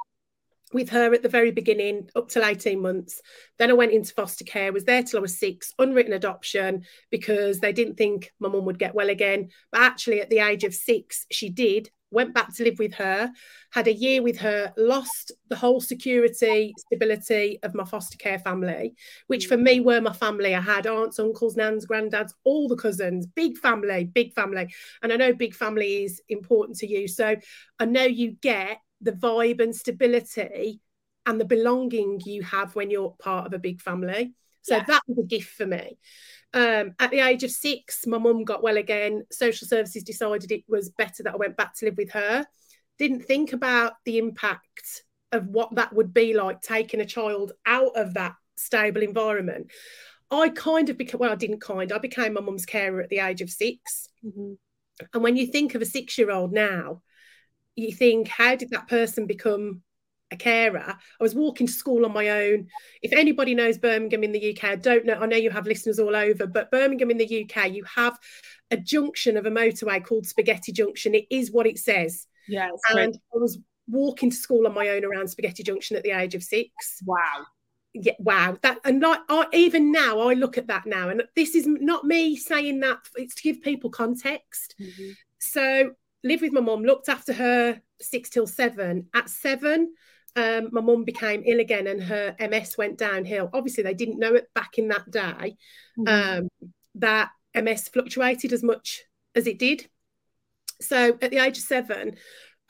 with 0.72 0.90
her 0.90 1.12
at 1.12 1.22
the 1.22 1.28
very 1.28 1.50
beginning, 1.50 2.08
up 2.14 2.28
till 2.28 2.44
18 2.44 2.81
months. 2.81 3.20
Then 3.58 3.70
I 3.70 3.75
went 3.75 3.93
into 3.93 4.14
foster 4.14 4.44
care, 4.44 4.72
was 4.72 4.84
there 4.84 5.02
till 5.02 5.19
I 5.19 5.22
was 5.22 5.38
six, 5.38 5.72
unwritten 5.78 6.12
adoption, 6.12 6.84
because 7.11 7.58
they 7.58 7.73
didn't 7.73 7.96
think 7.96 8.32
my 8.38 8.49
mum 8.49 8.64
would 8.66 8.78
get 8.78 8.94
well 8.94 9.11
again. 9.11 9.50
But 9.73 9.82
actually, 9.82 10.20
at 10.20 10.31
the 10.31 10.38
age 10.38 10.64
of 10.64 10.75
six, 10.75 11.26
she 11.31 11.50
did 11.50 11.90
went 12.10 12.34
back 12.34 12.54
to 12.56 12.64
live 12.64 12.78
with 12.78 12.94
her, 12.94 13.30
had 13.70 13.86
a 13.86 13.92
year 13.92 14.22
with 14.22 14.38
her, 14.38 14.72
lost 14.76 15.32
the 15.48 15.56
whole 15.56 15.80
security, 15.80 16.74
stability 16.78 17.58
of 17.62 17.74
my 17.74 17.84
foster 17.84 18.16
care 18.18 18.38
family, 18.38 18.94
which 19.28 19.46
for 19.46 19.56
me 19.56 19.80
were 19.80 20.00
my 20.00 20.12
family. 20.12 20.54
I 20.54 20.60
had 20.60 20.86
aunts, 20.86 21.18
uncles, 21.18 21.56
nans, 21.56 21.86
granddads, 21.86 22.32
all 22.44 22.68
the 22.68 22.76
cousins, 22.76 23.26
big 23.26 23.58
family, 23.58 24.04
big 24.04 24.32
family. 24.34 24.72
And 25.02 25.12
I 25.12 25.16
know 25.16 25.32
big 25.32 25.54
family 25.54 26.04
is 26.04 26.20
important 26.28 26.78
to 26.78 26.86
you. 26.86 27.08
So 27.08 27.36
I 27.78 27.84
know 27.84 28.04
you 28.04 28.32
get 28.42 28.78
the 29.00 29.12
vibe 29.12 29.60
and 29.60 29.74
stability 29.74 30.80
and 31.26 31.40
the 31.40 31.44
belonging 31.44 32.20
you 32.24 32.42
have 32.42 32.74
when 32.74 32.90
you're 32.90 33.14
part 33.18 33.46
of 33.46 33.52
a 33.52 33.58
big 33.58 33.80
family. 33.80 34.34
So 34.62 34.76
yeah. 34.76 34.84
that 34.84 35.02
was 35.06 35.18
a 35.18 35.26
gift 35.26 35.50
for 35.50 35.66
me. 35.66 35.98
Um, 36.52 36.94
at 36.98 37.10
the 37.10 37.20
age 37.20 37.44
of 37.44 37.50
six, 37.50 38.06
my 38.06 38.18
mum 38.18 38.44
got 38.44 38.62
well 38.62 38.76
again. 38.76 39.24
Social 39.30 39.68
services 39.68 40.02
decided 40.02 40.50
it 40.50 40.64
was 40.68 40.90
better 40.90 41.22
that 41.22 41.34
I 41.34 41.36
went 41.36 41.56
back 41.56 41.74
to 41.76 41.86
live 41.86 41.96
with 41.96 42.10
her. 42.12 42.46
Didn't 42.98 43.24
think 43.24 43.52
about 43.52 43.94
the 44.04 44.18
impact 44.18 45.04
of 45.32 45.46
what 45.46 45.74
that 45.76 45.92
would 45.92 46.12
be 46.12 46.34
like 46.34 46.60
taking 46.60 47.00
a 47.00 47.06
child 47.06 47.52
out 47.64 47.96
of 47.96 48.14
that 48.14 48.34
stable 48.56 49.02
environment. 49.02 49.70
I 50.30 50.48
kind 50.48 50.88
of 50.90 50.98
became, 50.98 51.20
well, 51.20 51.32
I 51.32 51.36
didn't 51.36 51.60
kind, 51.60 51.92
I 51.92 51.98
became 51.98 52.34
my 52.34 52.40
mum's 52.40 52.66
carer 52.66 53.00
at 53.00 53.08
the 53.08 53.18
age 53.18 53.40
of 53.40 53.50
6 53.50 54.08
mm-hmm. 54.24 54.52
And 55.14 55.22
when 55.22 55.36
you 55.36 55.46
think 55.46 55.74
of 55.74 55.82
a 55.82 55.86
six 55.86 56.18
year 56.18 56.30
old 56.30 56.52
now, 56.52 57.02
you 57.74 57.92
think, 57.92 58.28
how 58.28 58.56
did 58.56 58.70
that 58.70 58.88
person 58.88 59.26
become 59.26 59.82
a 60.30 60.36
carer. 60.36 60.96
I 60.96 61.22
was 61.22 61.34
walking 61.34 61.66
to 61.66 61.72
school 61.72 62.04
on 62.04 62.12
my 62.12 62.28
own. 62.28 62.68
If 63.02 63.12
anybody 63.12 63.54
knows 63.54 63.78
Birmingham 63.78 64.25
in 64.25 64.32
the 64.32 64.56
UK, 64.56 64.64
I 64.64 64.76
don't 64.76 65.06
know. 65.06 65.14
I 65.14 65.26
know 65.26 65.37
you 65.37 65.50
have 65.50 65.66
listeners 65.66 65.99
all 65.99 66.14
over, 66.14 66.46
but 66.46 66.70
Birmingham 66.70 67.10
in 67.10 67.18
the 67.18 67.44
UK, 67.44 67.72
you 67.72 67.84
have 67.84 68.18
a 68.70 68.76
junction 68.76 69.37
of 69.37 69.46
a 69.46 69.50
motorway 69.50 70.04
called 70.04 70.26
Spaghetti 70.26 70.72
Junction. 70.72 71.14
It 71.14 71.26
is 71.30 71.50
what 71.50 71.66
it 71.66 71.78
says. 71.78 72.26
Yes. 72.49 72.72
And 72.90 72.99
right. 72.99 73.16
I 73.34 73.38
was 73.38 73.58
walking 73.88 74.30
to 74.30 74.37
school 74.37 74.66
on 74.66 74.75
my 74.75 74.88
own 74.88 75.04
around 75.04 75.28
Spaghetti 75.28 75.62
Junction 75.62 75.96
at 75.96 76.02
the 76.02 76.12
age 76.12 76.34
of 76.34 76.42
six. 76.42 77.02
Wow. 77.04 77.46
Yeah, 77.92 78.12
wow. 78.20 78.56
That 78.62 78.78
and 78.84 79.00
like 79.02 79.20
I, 79.28 79.46
even 79.52 79.90
now, 79.90 80.20
I 80.20 80.34
look 80.34 80.56
at 80.58 80.68
that 80.68 80.87
now, 80.87 81.08
and 81.08 81.25
this 81.34 81.56
is 81.56 81.66
not 81.66 82.04
me 82.04 82.37
saying 82.37 82.78
that. 82.80 82.99
It's 83.16 83.34
to 83.34 83.42
give 83.42 83.62
people 83.62 83.90
context. 83.90 84.76
Mm-hmm. 84.80 85.10
So, 85.40 85.90
live 86.22 86.40
with 86.40 86.52
my 86.52 86.60
mom, 86.60 86.84
looked 86.84 87.08
after 87.08 87.32
her 87.32 87.80
six 88.00 88.30
till 88.30 88.46
seven. 88.46 89.08
At 89.12 89.28
seven, 89.28 89.92
um, 90.37 90.68
my 90.72 90.80
mum 90.80 91.04
became 91.04 91.42
ill 91.44 91.60
again 91.60 91.87
and 91.87 92.02
her 92.02 92.37
MS 92.38 92.76
went 92.78 92.99
downhill. 92.99 93.50
Obviously, 93.52 93.82
they 93.82 93.94
didn't 93.94 94.18
know 94.18 94.34
it 94.34 94.49
back 94.54 94.78
in 94.78 94.88
that 94.88 95.10
day 95.10 95.56
mm-hmm. 95.99 96.38
um, 96.38 96.49
that 96.96 97.30
MS 97.54 97.88
fluctuated 97.88 98.52
as 98.52 98.62
much 98.62 99.02
as 99.34 99.46
it 99.46 99.58
did. 99.58 99.88
So 100.80 101.18
at 101.20 101.30
the 101.30 101.38
age 101.38 101.58
of 101.58 101.64
seven, 101.64 102.16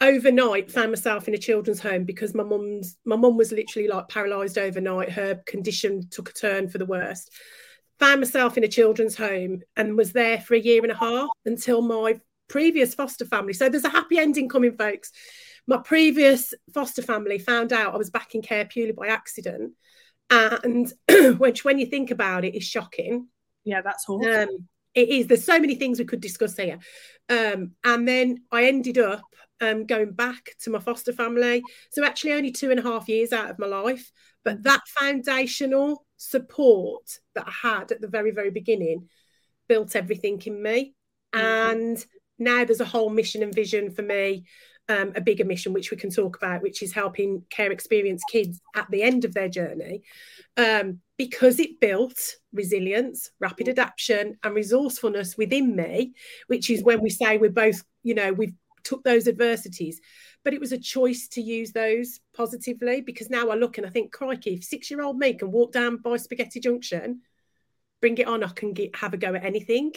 overnight 0.01 0.73
found 0.73 0.91
myself 0.91 1.29
in 1.29 1.35
a 1.35 1.39
children's 1.39 1.81
home 1.81 2.05
because 2.05 2.35
my 2.35 2.43
mum's 2.43 2.97
my 3.05 3.17
mum 3.17 3.37
was 3.37 3.53
literally 3.53 3.89
like 3.89 4.09
paralyzed 4.09 4.59
overnight. 4.59 5.11
Her 5.11 5.37
condition 5.47 6.09
took 6.11 6.31
a 6.31 6.33
turn 6.33 6.69
for 6.69 6.79
the 6.79 6.87
worst. 6.87 7.31
Found 7.99 8.21
myself 8.21 8.57
in 8.57 8.65
a 8.65 8.69
children's 8.69 9.17
home 9.17 9.61
and 9.77 9.97
was 9.97 10.13
there 10.13 10.41
for 10.41 10.55
a 10.55 10.61
year 10.61 10.83
and 10.83 10.91
a 10.91 10.97
half 10.97 11.29
until 11.45 11.83
my 11.83 12.19
previous 12.49 12.95
foster 12.95 13.27
family. 13.27 13.53
So 13.53 13.69
there's 13.69 13.85
a 13.85 13.91
happy 13.91 14.19
ending 14.19 14.49
coming, 14.49 14.77
folks 14.77 15.13
my 15.67 15.79
previous 15.79 16.55
foster 16.73 17.03
family 17.03 17.39
found 17.39 17.73
out 17.73 17.95
I 17.95 17.99
was 17.99 18.11
back 18.11 18.35
in 18.35 18.43
care 18.43 18.65
purely 18.65 18.93
by 18.93 19.09
accident. 19.09 19.73
And 20.31 20.93
which, 21.39 21.65
when 21.65 21.79
you 21.79 21.87
think 21.87 22.11
about 22.11 22.45
it, 22.45 22.55
is 22.55 22.65
shocking. 22.65 23.29
Yeah, 23.65 23.83
that's 23.83 24.09
awful. 24.09 24.29
Um, 24.29 24.69
it 24.95 25.09
is. 25.09 25.27
There's 25.27 25.45
so 25.45 25.59
many 25.59 25.75
things 25.75 25.99
we 25.99 26.05
could 26.05 26.21
discuss 26.21 26.57
here. 26.57 26.79
Um, 27.29 27.73
and 27.85 28.07
then 28.07 28.43
I 28.51 28.65
ended 28.65 28.99
up 28.99 29.23
um, 29.61 29.87
going 29.87 30.13
back 30.13 30.51
to 30.63 30.71
my 30.71 30.79
foster 30.79 31.13
family. 31.13 31.63
So 31.91 32.05
actually, 32.05 32.33
only 32.33 32.51
two 32.51 32.71
and 32.71 32.81
a 32.81 32.83
half 32.83 33.09
years 33.09 33.33
out 33.33 33.51
of 33.51 33.59
my 33.59 33.67
life. 33.67 34.11
But 34.45 34.63
that 34.63 34.81
foundational 34.87 36.05
support 36.17 37.19
that 37.35 37.47
I 37.47 37.69
had 37.69 37.93
at 37.93 38.01
the 38.01 38.09
very, 38.09 38.31
very 38.31 38.51
beginning 38.51 39.09
built 39.69 39.95
everything 39.95 40.43
in 40.47 40.63
me. 40.63 40.95
Mm-hmm. 41.35 41.71
And 41.71 42.07
now 42.39 42.65
there's 42.65 42.81
a 42.81 42.87
whole 42.87 43.11
mission 43.11 43.43
and 43.43 43.55
vision 43.55 43.91
for 43.91 44.03
me, 44.03 44.45
um, 44.91 45.13
a 45.15 45.21
bigger 45.21 45.45
mission, 45.45 45.73
which 45.73 45.93
we 45.93 45.97
can 45.97 46.11
talk 46.11 46.37
about, 46.37 46.63
which 46.63 46.83
is 46.83 46.93
helping 46.93 47.45
care 47.49 47.71
experience 47.71 48.23
kids 48.29 48.61
at 48.75 48.91
the 48.91 49.03
end 49.03 49.25
of 49.25 49.35
their 49.35 49.49
journey. 49.49 50.03
Um, 50.57 51.01
because 51.17 51.61
it 51.61 51.81
built 51.81 52.19
resilience, 52.53 53.31
rapid 53.39 53.69
adaptation, 53.69 54.37
and 54.43 54.55
resourcefulness 54.55 55.37
within 55.37 55.77
me, 55.77 56.15
which 56.49 56.71
is 56.71 56.83
when 56.83 57.03
we 57.03 57.11
say 57.11 57.39
we're 57.39 57.51
both, 57.51 57.85
you 58.03 58.15
know, 58.15 58.33
we've 58.33 58.55
took 58.83 59.05
those 59.05 59.29
adversities. 59.29 60.01
But 60.43 60.55
it 60.55 60.61
was 60.61 60.73
a 60.73 60.79
choice 60.79 61.29
to 61.29 61.43
use 61.43 61.71
those 61.71 62.19
positively 62.35 63.03
because 63.03 63.31
now 63.31 63.51
I 63.51 63.55
look 63.55 63.79
and 63.79 63.87
I 63.87 63.91
think, 63.91 64.11
crikey, 64.11 64.55
if 64.55 64.65
six 64.65 64.91
year 64.91 65.03
old 65.03 65.19
me 65.19 65.35
can 65.35 65.53
walk 65.53 65.73
down 65.73 65.99
by 65.99 66.17
Spaghetti 66.17 66.59
Junction, 66.59 67.21
bring 68.01 68.19
it 68.19 68.27
on, 68.27 68.43
I 68.43 68.49
can 68.49 68.73
get, 68.73 68.97
have 68.97 69.15
a 69.15 69.19
go 69.19 69.35
at 69.35 69.45
anything. 69.45 69.93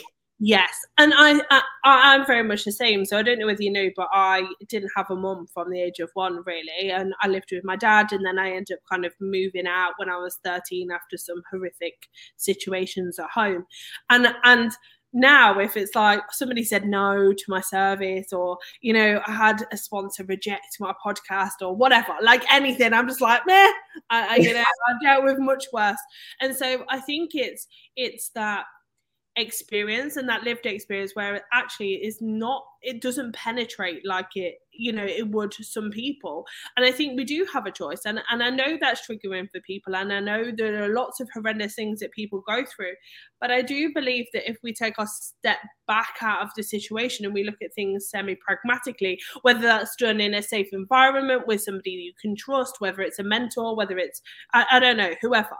Yes, 0.45 0.73
and 0.97 1.13
I, 1.15 1.39
I 1.85 2.15
am 2.15 2.25
very 2.25 2.43
much 2.43 2.65
the 2.65 2.73
same. 2.73 3.05
So 3.05 3.17
I 3.17 3.23
don't 3.23 3.39
know 3.39 3.45
whether 3.45 3.63
you 3.63 3.71
know, 3.71 3.89
but 3.95 4.09
I 4.11 4.45
didn't 4.67 4.91
have 4.93 5.09
a 5.09 5.15
mum 5.15 5.47
from 5.53 5.69
the 5.69 5.81
age 5.81 5.99
of 5.99 6.09
one 6.15 6.43
really, 6.45 6.91
and 6.91 7.13
I 7.21 7.29
lived 7.29 7.51
with 7.53 7.63
my 7.63 7.77
dad, 7.77 8.11
and 8.11 8.25
then 8.25 8.37
I 8.37 8.49
ended 8.49 8.75
up 8.75 8.83
kind 8.91 9.05
of 9.05 9.13
moving 9.21 9.67
out 9.67 9.93
when 9.95 10.09
I 10.09 10.17
was 10.17 10.39
13 10.43 10.91
after 10.91 11.15
some 11.15 11.41
horrific 11.49 11.93
situations 12.35 13.19
at 13.19 13.29
home, 13.29 13.65
and 14.09 14.35
and 14.43 14.73
now 15.13 15.59
if 15.59 15.77
it's 15.77 15.95
like 15.95 16.19
somebody 16.31 16.65
said 16.65 16.87
no 16.87 17.31
to 17.31 17.43
my 17.47 17.61
service 17.61 18.33
or 18.33 18.57
you 18.81 18.91
know 18.91 19.21
i 19.27 19.31
had 19.31 19.63
a 19.71 19.77
sponsor 19.77 20.23
reject 20.23 20.65
my 20.79 20.91
podcast 21.05 21.61
or 21.61 21.75
whatever 21.75 22.15
like 22.23 22.43
anything 22.51 22.91
i'm 22.93 23.07
just 23.07 23.21
like 23.21 23.43
meh 23.45 23.71
I, 24.09 24.27
I 24.31 24.35
you 24.37 24.51
know 24.55 24.63
i 24.87 25.03
dealt 25.03 25.23
with 25.23 25.37
much 25.37 25.65
worse 25.71 25.99
and 26.41 26.55
so 26.55 26.83
i 26.89 26.99
think 26.99 27.35
it's 27.35 27.67
it's 27.95 28.29
that 28.29 28.65
experience 29.35 30.15
and 30.15 30.29
that 30.29 30.43
lived 30.43 30.65
experience 30.65 31.15
where 31.15 31.35
it 31.35 31.43
actually 31.51 31.93
is 31.93 32.21
not 32.21 32.63
it 32.81 33.01
doesn't 33.01 33.33
penetrate 33.33 34.05
like 34.05 34.35
it 34.35 34.55
you 34.75 34.91
know 34.91 35.05
it 35.05 35.29
would 35.29 35.53
some 35.53 35.89
people. 35.91 36.45
And 36.77 36.85
i 36.85 36.91
think 36.91 37.17
we 37.17 37.23
do 37.23 37.45
have 37.51 37.65
a 37.65 37.71
choice 37.71 38.01
and 38.05 38.19
and 38.31 38.43
i 38.43 38.49
know 38.49 38.77
that's 38.79 39.07
triggering 39.07 39.49
for 39.51 39.59
people 39.61 39.95
and 39.95 40.11
i 40.11 40.19
know 40.19 40.51
there 40.55 40.83
are 40.83 40.93
lots 40.93 41.19
of 41.19 41.29
horrendous 41.33 41.75
things 41.75 41.99
that 41.99 42.11
people 42.11 42.43
go 42.47 42.63
through 42.65 42.93
but 43.39 43.51
i 43.51 43.61
do 43.61 43.91
believe 43.93 44.25
that 44.33 44.49
if 44.49 44.57
we 44.63 44.73
take 44.73 44.97
a 44.97 45.07
step 45.07 45.57
back 45.87 46.15
out 46.21 46.41
of 46.41 46.49
the 46.55 46.63
situation 46.63 47.25
and 47.25 47.33
we 47.33 47.43
look 47.43 47.61
at 47.61 47.73
things 47.73 48.09
semi 48.09 48.35
pragmatically 48.35 49.19
whether 49.41 49.61
that's 49.61 49.95
done 49.95 50.21
in 50.21 50.33
a 50.33 50.41
safe 50.41 50.69
environment 50.71 51.47
with 51.47 51.61
somebody 51.61 51.91
you 51.91 52.13
can 52.21 52.35
trust 52.35 52.79
whether 52.79 53.01
it's 53.01 53.19
a 53.19 53.23
mentor 53.23 53.75
whether 53.75 53.97
it's 53.97 54.21
i, 54.53 54.65
I 54.71 54.79
don't 54.79 54.97
know 54.97 55.13
whoever 55.21 55.57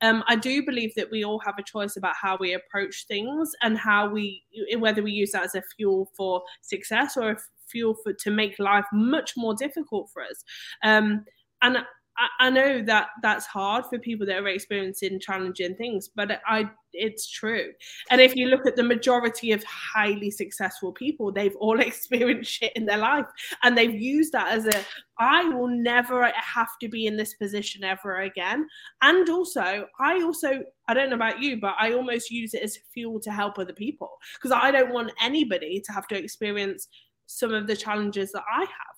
um, 0.00 0.24
i 0.28 0.36
do 0.36 0.64
believe 0.64 0.94
that 0.96 1.10
we 1.10 1.24
all 1.24 1.40
have 1.40 1.58
a 1.58 1.62
choice 1.62 1.96
about 1.96 2.14
how 2.20 2.36
we 2.38 2.54
approach 2.54 3.06
things 3.06 3.52
and 3.62 3.76
how 3.78 4.08
we 4.08 4.42
whether 4.78 5.02
we 5.02 5.12
use 5.12 5.32
that 5.32 5.44
as 5.44 5.54
a 5.54 5.62
fuel 5.76 6.10
for 6.16 6.42
success 6.62 7.16
or 7.16 7.30
a 7.32 7.36
fuel 7.70 7.94
for 8.02 8.12
to 8.12 8.30
make 8.30 8.58
life 8.58 8.86
much 8.92 9.32
more 9.36 9.54
difficult 9.54 10.10
for 10.12 10.22
us. 10.22 10.44
Um, 10.82 11.24
and 11.62 11.78
I, 12.18 12.28
I 12.46 12.50
know 12.50 12.82
that 12.82 13.08
that's 13.22 13.46
hard 13.46 13.84
for 13.86 13.98
people 13.98 14.26
that 14.26 14.38
are 14.38 14.48
experiencing 14.48 15.20
challenging 15.20 15.74
things, 15.76 16.08
but 16.08 16.40
I 16.46 16.70
it's 16.98 17.30
true. 17.30 17.72
And 18.10 18.22
if 18.22 18.34
you 18.34 18.46
look 18.46 18.66
at 18.66 18.74
the 18.74 18.82
majority 18.82 19.52
of 19.52 19.62
highly 19.64 20.30
successful 20.30 20.92
people, 20.92 21.30
they've 21.30 21.56
all 21.56 21.80
experienced 21.80 22.50
shit 22.50 22.72
in 22.74 22.86
their 22.86 22.98
life, 22.98 23.26
and 23.62 23.76
they've 23.76 23.94
used 23.94 24.32
that 24.32 24.48
as 24.48 24.66
a 24.66 24.84
I 25.18 25.48
will 25.48 25.68
never 25.68 26.30
have 26.34 26.68
to 26.80 26.88
be 26.88 27.06
in 27.06 27.16
this 27.16 27.34
position 27.34 27.84
ever 27.84 28.20
again. 28.20 28.66
And 29.02 29.28
also, 29.30 29.86
I 29.98 30.22
also 30.22 30.62
I 30.88 30.94
don't 30.94 31.10
know 31.10 31.16
about 31.16 31.42
you, 31.42 31.60
but 31.60 31.74
I 31.78 31.92
almost 31.92 32.30
use 32.30 32.54
it 32.54 32.62
as 32.62 32.78
fuel 32.92 33.20
to 33.20 33.30
help 33.30 33.58
other 33.58 33.72
people 33.72 34.10
because 34.34 34.52
I 34.52 34.70
don't 34.70 34.92
want 34.92 35.12
anybody 35.20 35.82
to 35.84 35.92
have 35.92 36.06
to 36.08 36.18
experience 36.18 36.88
some 37.26 37.52
of 37.52 37.66
the 37.66 37.76
challenges 37.76 38.32
that 38.32 38.44
I 38.50 38.60
have. 38.60 38.96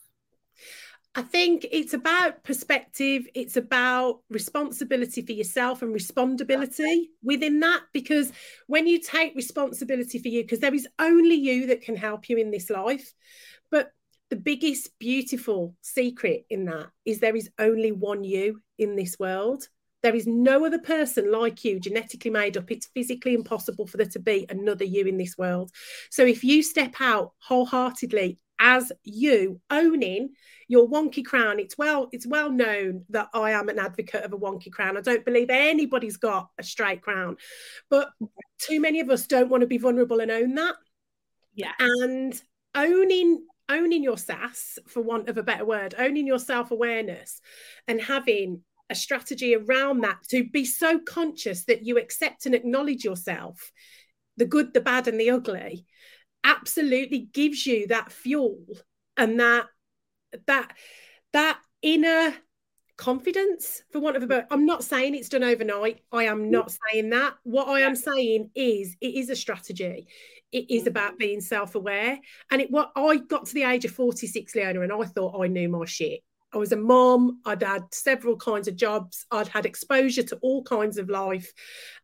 I 1.15 1.23
think 1.23 1.67
it's 1.73 1.95
about 1.95 2.45
perspective, 2.45 3.27
it's 3.35 3.57
about 3.57 4.21
responsibility 4.31 5.23
for 5.23 5.33
yourself 5.33 5.83
and 5.83 5.93
responsibility 5.93 7.11
within 7.23 7.61
that. 7.61 7.81
Because 7.93 8.31
when 8.67 8.87
you 8.87 9.01
take 9.01 9.35
responsibility 9.35 10.19
for 10.19 10.29
you, 10.29 10.43
because 10.43 10.61
there 10.61 10.75
is 10.75 10.87
only 10.99 11.35
you 11.35 11.67
that 11.69 11.83
can 11.83 11.97
help 11.97 12.29
you 12.29 12.37
in 12.37 12.51
this 12.51 12.71
life. 12.71 13.13
But 13.71 13.91
the 14.31 14.37
biggest 14.37 14.99
beautiful 14.99 15.75
secret 15.81 16.45
in 16.51 16.67
that 16.67 16.89
is 17.05 17.19
there 17.19 17.35
is 17.35 17.51
only 17.59 17.91
one 17.91 18.23
you 18.23 18.61
in 18.79 18.95
this 18.95 19.19
world. 19.19 19.67
There 20.09 20.17
is 20.17 20.27
no 20.27 20.65
other 20.65 20.79
person 20.79 21.31
like 21.31 21.67
you, 21.67 21.79
genetically 21.79 22.31
made 22.31 22.57
up. 22.57 22.71
It's 22.71 22.89
physically 22.95 23.35
impossible 23.35 23.87
for 23.87 23.99
there 23.99 24.07
to 24.07 24.19
be 24.19 24.47
another 24.49 24.87
you 24.87 25.05
in 25.05 25.19
this 25.19 25.37
world. 25.37 25.71
So 26.09 26.25
if 26.25 26.43
you 26.43 26.63
step 26.63 26.95
out 26.99 27.33
wholeheartedly 27.41 28.39
as 28.59 28.91
you 29.05 29.61
owning 29.69 30.31
your 30.67 30.89
wonky 30.89 31.23
crown 31.23 31.61
it's 31.61 31.79
well 31.79 32.09
it's 32.11 32.27
well 32.27 32.51
known 32.51 33.05
that 33.09 33.29
i 33.33 33.53
am 33.53 33.69
an 33.69 33.79
advocate 33.79 34.25
of 34.25 34.33
a 34.33 34.37
wonky 34.37 34.69
crown 34.69 34.97
i 34.97 35.01
don't 35.01 35.25
believe 35.25 35.49
anybody's 35.49 36.17
got 36.17 36.49
a 36.59 36.63
straight 36.65 37.01
crown 37.01 37.37
but 37.89 38.09
too 38.59 38.81
many 38.81 38.99
of 38.99 39.11
us 39.11 39.29
don't 39.29 39.49
want 39.49 39.61
to 39.61 39.67
be 39.69 39.79
vulnerable 39.79 40.19
and 40.19 40.33
own 40.33 40.57
that 40.57 40.75
yeah 41.55 41.71
and 41.79 42.43
owning 42.75 43.47
owning 43.69 44.03
your 44.03 44.19
sass 44.19 44.77
for 44.89 45.03
want 45.03 45.29
of 45.29 45.39
a 45.39 45.43
better 45.45 45.65
word 45.65 45.95
owning 45.97 46.27
your 46.27 46.41
self-awareness 46.41 47.41
and 47.87 48.01
having 48.01 48.61
a 48.91 48.95
strategy 48.95 49.55
around 49.55 50.01
that 50.01 50.19
to 50.29 50.49
be 50.49 50.65
so 50.65 50.99
conscious 50.99 51.65
that 51.65 51.85
you 51.85 51.99
accept 51.99 52.47
and 52.47 52.55
acknowledge 52.55 53.05
yourself 53.05 53.71
the 54.37 54.47
good 54.47 54.73
the 54.73 54.81
bad 54.81 55.09
and 55.09 55.21
the 55.21 55.31
ugly 55.31 55.85
absolutely 56.45 57.29
gives 57.33 57.67
you 57.67 57.87
that 57.89 58.13
fuel 58.13 58.59
and 59.17 59.41
that 59.41 59.67
that 60.47 60.73
that 61.33 61.59
inner 61.83 62.35
confidence 62.97 63.83
for 63.93 64.01
want 64.01 64.17
of 64.17 64.23
a 64.23 64.27
better 64.27 64.47
i'm 64.51 64.67
not 64.67 64.83
saying 64.83 65.15
it's 65.15 65.29
done 65.29 65.45
overnight. 65.45 66.01
I 66.11 66.25
am 66.25 66.51
not 66.51 66.69
mm. 66.69 66.79
saying 66.91 67.11
that. 67.11 67.35
What 67.45 67.69
i 67.69 67.81
am 67.81 67.95
saying 67.95 68.51
is 68.55 68.97
it 69.01 69.15
is 69.15 69.31
a 69.31 69.37
strategy. 69.37 70.09
It 70.51 70.71
is 70.71 70.85
mm. 70.85 70.89
about 70.89 71.19
being 71.19 71.41
self-aware. 71.41 72.19
And 72.51 72.61
it 72.61 72.71
what 72.71 72.93
i 72.97 73.17
got 73.17 73.47
to 73.47 73.55
the 73.55 73.65
age 73.65 73.85
of 73.85 73.93
46 73.93 74.55
leona 74.55 74.81
and 74.81 74.93
i 74.93 75.05
thought 75.05 75.43
i 75.43 75.49
knew 75.49 75.69
my 75.69 75.85
shit 75.85 76.21
I 76.53 76.59
was 76.59 76.73
a 76.73 76.77
mom. 76.77 77.41
I'd 77.45 77.63
had 77.63 77.93
several 77.93 78.37
kinds 78.37 78.69
of 78.69 78.77
jobs. 78.77 79.27
I'd 79.31 79.49
had 79.49 79.67
exposure 79.67 80.23
to 80.25 80.37
all 80.37 80.63
kinds 80.63 80.99
of 80.99 81.11
life. 81.11 81.53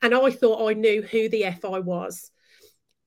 And 0.03 0.15
I 0.15 0.31
thought 0.31 0.69
I 0.69 0.75
knew 0.75 1.03
who 1.03 1.29
the 1.29 1.45
F 1.45 1.65
I 1.65 1.79
was 1.79 2.31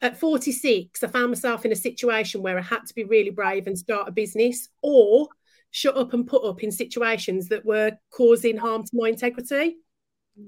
at 0.02 0.20
46, 0.20 1.04
I 1.04 1.08
found 1.08 1.30
myself 1.30 1.66
in 1.66 1.72
a 1.72 1.76
situation 1.76 2.42
where 2.42 2.58
I 2.58 2.62
had 2.62 2.86
to 2.86 2.94
be 2.94 3.04
really 3.04 3.32
brave 3.32 3.68
and 3.68 3.78
start 3.78 4.08
a 4.08 4.12
business 4.12 4.70
or 4.82 5.28
shut 5.72 5.98
up 5.98 6.14
and 6.14 6.28
put 6.28 6.46
up 6.46 6.64
in 6.64 6.72
situations 6.72 7.48
that 7.50 7.66
were 7.66 7.92
causing 8.12 8.58
harm 8.58 8.84
to 8.84 8.92
my 8.94 9.10
integrity 9.10 9.78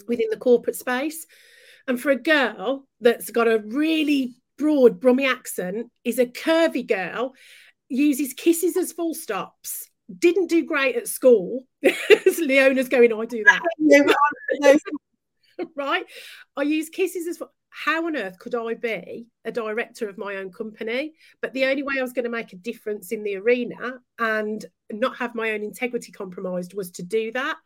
within 0.07 0.29
the 0.29 0.37
corporate 0.37 0.75
space. 0.75 1.25
And 1.87 1.99
for 1.99 2.11
a 2.11 2.15
girl 2.15 2.87
that's 3.01 3.31
got 3.31 3.47
a 3.47 3.63
really 3.65 4.35
broad 4.57 4.99
Brummy 4.99 5.25
accent, 5.25 5.87
is 6.03 6.19
a 6.19 6.25
curvy 6.25 6.85
girl, 6.85 7.33
uses 7.87 8.33
kisses 8.33 8.77
as 8.77 8.91
full 8.91 9.15
stops, 9.15 9.89
didn't 10.17 10.47
do 10.47 10.65
great 10.65 10.95
at 10.95 11.07
school. 11.07 11.63
Leona's 11.83 12.89
going, 12.89 13.11
oh, 13.11 13.21
I 13.21 13.25
do 13.25 13.43
that. 13.43 13.61
right? 15.75 16.05
I 16.55 16.61
use 16.63 16.89
kisses 16.89 17.27
as 17.27 17.37
full 17.37 17.51
how 17.71 18.07
on 18.07 18.17
earth 18.17 18.37
could 18.39 18.55
I 18.55 18.73
be 18.73 19.27
a 19.45 19.51
director 19.51 20.09
of 20.09 20.17
my 20.17 20.37
own 20.37 20.51
company? 20.51 21.13
But 21.41 21.53
the 21.53 21.65
only 21.65 21.83
way 21.83 21.95
I 21.97 22.01
was 22.01 22.13
going 22.13 22.25
to 22.25 22.31
make 22.31 22.51
a 22.51 22.57
difference 22.57 23.11
in 23.11 23.23
the 23.23 23.37
arena 23.37 23.99
and 24.17 24.65
not 24.91 25.17
have 25.17 25.35
my 25.35 25.51
own 25.51 25.63
integrity 25.63 26.11
compromised 26.11 26.73
was 26.73 26.91
to 26.91 27.03
do 27.03 27.31
that. 27.33 27.57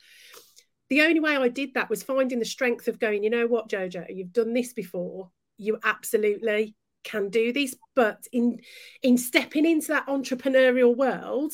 The 0.89 1.01
only 1.01 1.19
way 1.19 1.35
I 1.35 1.47
did 1.47 1.73
that 1.73 1.89
was 1.89 2.03
finding 2.03 2.39
the 2.39 2.45
strength 2.45 2.87
of 2.87 2.99
going, 2.99 3.23
you 3.23 3.29
know 3.29 3.47
what, 3.47 3.69
Jojo, 3.69 4.05
you've 4.09 4.33
done 4.33 4.53
this 4.53 4.73
before. 4.73 5.31
You 5.57 5.79
absolutely 5.83 6.75
can 7.03 7.29
do 7.29 7.53
this. 7.53 7.75
But 7.95 8.27
in 8.31 8.59
in 9.01 9.17
stepping 9.17 9.65
into 9.65 9.87
that 9.87 10.07
entrepreneurial 10.07 10.95
world, 10.95 11.53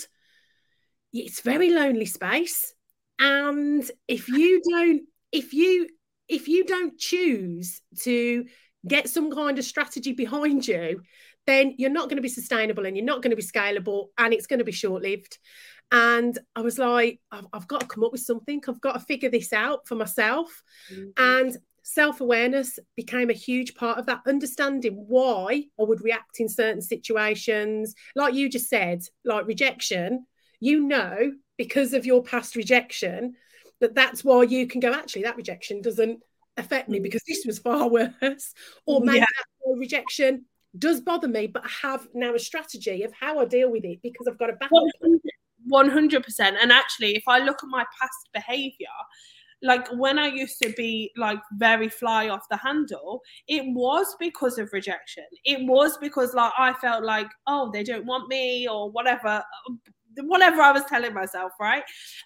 it's 1.13 1.41
very 1.41 1.69
lonely 1.71 2.05
space. 2.05 2.73
And 3.19 3.89
if 4.07 4.29
you 4.29 4.61
don't, 4.69 5.01
if 5.31 5.53
you 5.53 5.87
if 6.27 6.47
you 6.47 6.63
don't 6.63 6.97
choose 6.97 7.81
to 8.01 8.45
get 8.87 9.09
some 9.09 9.31
kind 9.31 9.57
of 9.57 9.65
strategy 9.65 10.13
behind 10.13 10.67
you, 10.67 11.01
then 11.47 11.73
you're 11.77 11.89
not 11.89 12.07
going 12.07 12.17
to 12.17 12.21
be 12.21 12.29
sustainable 12.29 12.85
and 12.85 12.95
you're 12.95 13.05
not 13.05 13.21
going 13.21 13.31
to 13.31 13.35
be 13.35 13.41
scalable 13.41 14.07
and 14.17 14.33
it's 14.33 14.45
going 14.45 14.59
to 14.59 14.65
be 14.65 14.71
short 14.71 15.01
lived. 15.01 15.37
And 15.91 16.37
I 16.55 16.61
was 16.61 16.77
like, 16.77 17.19
I've, 17.31 17.47
I've, 17.51 17.67
got 17.67 17.81
to 17.81 17.87
come 17.87 18.03
up 18.03 18.11
with 18.11 18.21
something. 18.21 18.61
I've 18.67 18.79
got 18.79 18.93
to 18.93 18.99
figure 18.99 19.29
this 19.29 19.51
out 19.51 19.87
for 19.87 19.95
myself. 19.95 20.61
Mm-hmm. 20.93 21.09
And 21.17 21.57
self 21.81 22.21
awareness 22.21 22.77
became 22.95 23.31
a 23.31 23.33
huge 23.33 23.73
part 23.73 23.97
of 23.97 24.05
that, 24.05 24.21
understanding 24.27 25.05
why 25.07 25.63
I 25.79 25.83
would 25.83 26.03
react 26.03 26.39
in 26.39 26.47
certain 26.47 26.81
situations. 26.81 27.95
Like 28.15 28.35
you 28.35 28.49
just 28.49 28.69
said, 28.69 29.01
like 29.25 29.47
rejection, 29.47 30.27
you 30.59 30.81
know, 30.81 31.33
because 31.57 31.93
of 31.93 32.05
your 32.05 32.23
past 32.23 32.55
rejection, 32.55 33.35
that 33.81 33.95
that's 33.95 34.23
why 34.23 34.43
you 34.43 34.67
can 34.67 34.79
go 34.79 34.93
actually 34.93 35.23
that 35.23 35.37
rejection 35.37 35.81
doesn't 35.81 36.19
affect 36.57 36.89
me 36.89 36.99
mm. 36.99 37.03
because 37.03 37.21
this 37.27 37.45
was 37.45 37.59
far 37.59 37.89
worse, 38.21 38.53
or 38.85 39.01
maybe 39.01 39.19
yeah. 39.19 39.73
rejection 39.75 40.45
does 40.77 41.01
bother 41.01 41.27
me, 41.27 41.47
but 41.47 41.65
I 41.65 41.87
have 41.87 42.07
now 42.13 42.35
a 42.35 42.39
strategy 42.39 43.03
of 43.03 43.13
how 43.19 43.39
I 43.39 43.45
deal 43.45 43.71
with 43.71 43.83
it 43.85 43.99
because 44.03 44.27
I've 44.27 44.37
got 44.37 44.49
a 44.49 44.53
backup. 44.53 44.83
100%. 45.71 46.39
And 46.39 46.71
actually, 46.71 47.15
if 47.15 47.23
I 47.27 47.39
look 47.39 47.63
at 47.63 47.69
my 47.69 47.85
past 47.99 48.29
behavior, 48.33 48.87
like 49.61 49.87
when 49.89 50.17
I 50.17 50.27
used 50.27 50.61
to 50.63 50.71
be 50.77 51.11
like 51.17 51.39
very 51.53 51.89
fly 51.89 52.29
off 52.29 52.47
the 52.49 52.57
handle, 52.57 53.21
it 53.47 53.63
was 53.67 54.15
because 54.19 54.57
of 54.57 54.69
rejection. 54.71 55.25
It 55.43 55.67
was 55.67 55.97
because 55.97 56.33
like 56.33 56.53
I 56.57 56.73
felt 56.73 57.03
like, 57.03 57.27
oh, 57.47 57.69
they 57.71 57.83
don't 57.83 58.05
want 58.05 58.29
me 58.29 58.67
or 58.69 58.89
whatever 58.89 59.43
whatever 60.23 60.61
I 60.61 60.71
was 60.71 60.83
telling 60.85 61.13
myself, 61.13 61.53
right? 61.59 61.83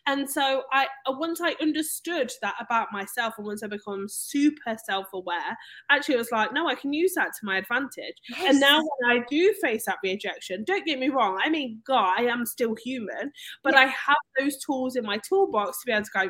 And 0.07 0.29
so 0.29 0.63
I 0.71 0.87
uh, 1.05 1.13
once 1.17 1.41
I 1.41 1.55
understood 1.61 2.31
that 2.41 2.55
about 2.59 2.91
myself 2.91 3.35
and 3.37 3.45
once 3.45 3.63
I 3.63 3.67
become 3.67 4.07
super 4.09 4.77
self-aware, 4.85 5.57
actually 5.89 6.15
I 6.15 6.17
was 6.19 6.31
like, 6.31 6.53
no, 6.53 6.67
I 6.67 6.75
can 6.75 6.93
use 6.93 7.13
that 7.15 7.31
to 7.39 7.45
my 7.45 7.57
advantage. 7.57 8.15
Yes. 8.29 8.51
And 8.51 8.59
now 8.59 8.81
when 8.81 9.17
I 9.17 9.23
do 9.29 9.53
face 9.61 9.85
that 9.85 9.97
rejection, 10.03 10.63
don't 10.63 10.85
get 10.85 10.99
me 10.99 11.09
wrong, 11.09 11.39
I 11.43 11.49
mean, 11.49 11.81
God, 11.85 12.15
I 12.17 12.23
am 12.23 12.45
still 12.45 12.75
human, 12.75 13.31
but 13.63 13.73
yeah. 13.73 13.81
I 13.81 13.85
have 13.85 14.17
those 14.39 14.57
tools 14.57 14.95
in 14.95 15.05
my 15.05 15.17
toolbox 15.17 15.81
to 15.81 15.85
be 15.85 15.91
able 15.91 16.05
to 16.05 16.11
go, 16.13 16.29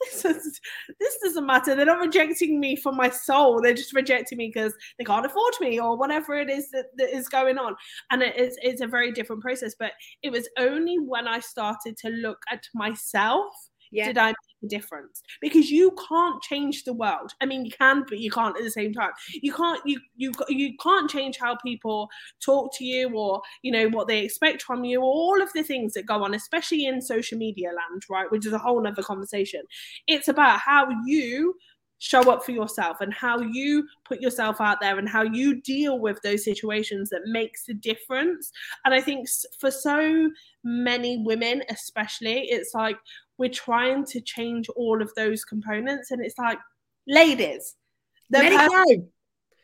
this, 0.00 0.24
is, 0.24 0.60
this 0.98 1.18
doesn't 1.22 1.46
matter. 1.46 1.74
They're 1.74 1.86
not 1.86 2.00
rejecting 2.00 2.58
me 2.58 2.76
for 2.76 2.92
my 2.92 3.10
soul. 3.10 3.60
They're 3.60 3.74
just 3.74 3.94
rejecting 3.94 4.38
me 4.38 4.50
because 4.54 4.74
they 4.98 5.04
can't 5.04 5.26
afford 5.26 5.54
me 5.60 5.80
or 5.80 5.96
whatever 5.96 6.34
it 6.36 6.50
is 6.50 6.70
that, 6.70 6.86
that 6.96 7.14
is 7.14 7.28
going 7.28 7.58
on. 7.58 7.76
And 8.10 8.22
it 8.22 8.36
is, 8.36 8.56
it's 8.62 8.80
a 8.80 8.86
very 8.86 9.12
different 9.12 9.42
process. 9.42 9.74
But 9.78 9.92
it 10.22 10.30
was 10.30 10.48
only 10.58 10.98
when 10.98 11.28
I 11.28 11.40
started 11.40 11.96
to 11.98 12.08
look 12.08 12.42
at 12.50 12.66
myself 12.74 13.52
yeah. 13.90 14.06
did 14.06 14.18
I 14.18 14.28
make 14.28 14.36
a 14.64 14.66
difference? 14.68 15.22
Because 15.40 15.70
you 15.70 15.94
can't 16.08 16.42
change 16.42 16.84
the 16.84 16.92
world. 16.92 17.32
I 17.40 17.46
mean, 17.46 17.64
you 17.64 17.70
can, 17.70 18.04
but 18.08 18.18
you 18.18 18.30
can't 18.30 18.56
at 18.56 18.62
the 18.62 18.70
same 18.70 18.92
time. 18.92 19.10
You 19.32 19.52
can't 19.52 19.80
you 19.84 20.00
you 20.16 20.32
you 20.48 20.76
can't 20.82 21.10
change 21.10 21.38
how 21.38 21.56
people 21.56 22.08
talk 22.44 22.76
to 22.78 22.84
you 22.84 23.10
or 23.16 23.42
you 23.62 23.72
know 23.72 23.88
what 23.88 24.08
they 24.08 24.20
expect 24.20 24.62
from 24.62 24.84
you. 24.84 25.00
All 25.02 25.40
of 25.42 25.52
the 25.52 25.62
things 25.62 25.94
that 25.94 26.06
go 26.06 26.22
on, 26.22 26.34
especially 26.34 26.86
in 26.86 27.00
social 27.00 27.38
media 27.38 27.68
land, 27.68 28.02
right? 28.08 28.30
Which 28.30 28.46
is 28.46 28.52
a 28.52 28.58
whole 28.58 28.86
other 28.86 29.02
conversation. 29.02 29.62
It's 30.06 30.28
about 30.28 30.60
how 30.60 30.88
you 31.06 31.54
show 32.00 32.30
up 32.30 32.44
for 32.44 32.50
yourself 32.50 33.00
and 33.00 33.14
how 33.14 33.38
you 33.38 33.86
put 34.04 34.20
yourself 34.20 34.60
out 34.60 34.80
there 34.80 34.98
and 34.98 35.08
how 35.08 35.22
you 35.22 35.60
deal 35.62 36.00
with 36.00 36.18
those 36.22 36.44
situations 36.44 37.08
that 37.10 37.20
makes 37.26 37.68
a 37.68 37.74
difference 37.74 38.50
and 38.84 38.92
i 38.92 39.00
think 39.00 39.28
for 39.60 39.70
so 39.70 40.28
many 40.64 41.22
women 41.24 41.62
especially 41.68 42.40
it's 42.48 42.74
like 42.74 42.96
we're 43.40 43.48
trying 43.48 44.04
to 44.04 44.20
change 44.20 44.68
all 44.76 45.00
of 45.00 45.10
those 45.16 45.46
components. 45.46 46.10
And 46.10 46.22
it's 46.22 46.38
like, 46.38 46.58
ladies, 47.08 47.74
let 48.30 48.52
it 48.52 48.70
go. 48.70 49.08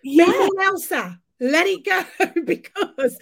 Yeah. 0.02 0.48
Elsa, 0.62 1.20
let 1.40 1.66
it 1.66 1.84
go 1.84 2.02
because 2.46 3.18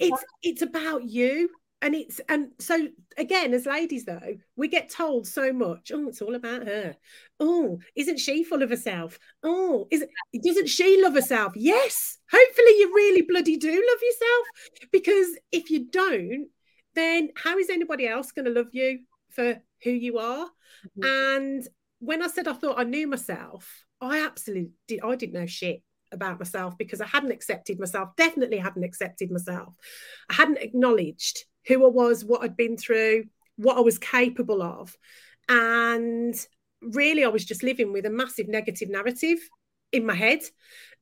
it's 0.00 0.24
it's 0.42 0.62
about 0.62 1.04
you. 1.04 1.50
And 1.80 1.94
it's 1.94 2.20
and 2.28 2.48
so 2.58 2.88
again, 3.16 3.54
as 3.54 3.64
ladies 3.64 4.04
though, 4.04 4.36
we 4.56 4.66
get 4.66 4.90
told 4.90 5.26
so 5.28 5.52
much. 5.52 5.92
Oh, 5.94 6.08
it's 6.08 6.20
all 6.20 6.34
about 6.34 6.66
her. 6.66 6.96
Oh, 7.38 7.78
isn't 7.94 8.18
she 8.18 8.42
full 8.42 8.62
of 8.62 8.70
herself? 8.70 9.18
Oh, 9.44 9.86
is 9.90 10.02
it 10.32 10.42
doesn't 10.44 10.68
she 10.68 11.00
love 11.00 11.14
herself? 11.14 11.52
Yes. 11.54 12.18
Hopefully 12.32 12.78
you 12.78 12.92
really 12.94 13.22
bloody 13.22 13.56
do 13.56 13.68
love 13.68 14.02
yourself. 14.02 14.90
Because 14.90 15.28
if 15.52 15.70
you 15.70 15.88
don't, 15.90 16.48
then 16.94 17.30
how 17.36 17.56
is 17.58 17.70
anybody 17.70 18.08
else 18.08 18.32
going 18.32 18.46
to 18.46 18.50
love 18.50 18.70
you 18.72 19.00
for 19.30 19.60
who 19.84 19.90
you 19.90 20.18
are. 20.18 20.46
Mm-hmm. 20.98 21.04
And 21.04 21.68
when 22.00 22.22
I 22.22 22.28
said 22.28 22.48
I 22.48 22.52
thought 22.54 22.78
I 22.78 22.84
knew 22.84 23.06
myself, 23.06 23.84
I 24.00 24.24
absolutely 24.24 24.70
did. 24.86 25.00
I 25.04 25.16
didn't 25.16 25.34
know 25.34 25.46
shit 25.46 25.82
about 26.10 26.38
myself 26.38 26.78
because 26.78 27.00
I 27.00 27.06
hadn't 27.06 27.32
accepted 27.32 27.78
myself, 27.78 28.10
definitely 28.16 28.58
hadn't 28.58 28.84
accepted 28.84 29.30
myself. 29.30 29.74
I 30.30 30.34
hadn't 30.34 30.58
acknowledged 30.58 31.44
who 31.68 31.84
I 31.84 31.88
was, 31.88 32.24
what 32.24 32.42
I'd 32.42 32.56
been 32.56 32.76
through, 32.76 33.24
what 33.56 33.76
I 33.76 33.80
was 33.80 33.98
capable 33.98 34.62
of. 34.62 34.96
And 35.48 36.34
really, 36.80 37.24
I 37.24 37.28
was 37.28 37.44
just 37.44 37.62
living 37.62 37.92
with 37.92 38.06
a 38.06 38.10
massive 38.10 38.48
negative 38.48 38.88
narrative 38.88 39.38
in 39.92 40.04
my 40.04 40.14
head. 40.14 40.40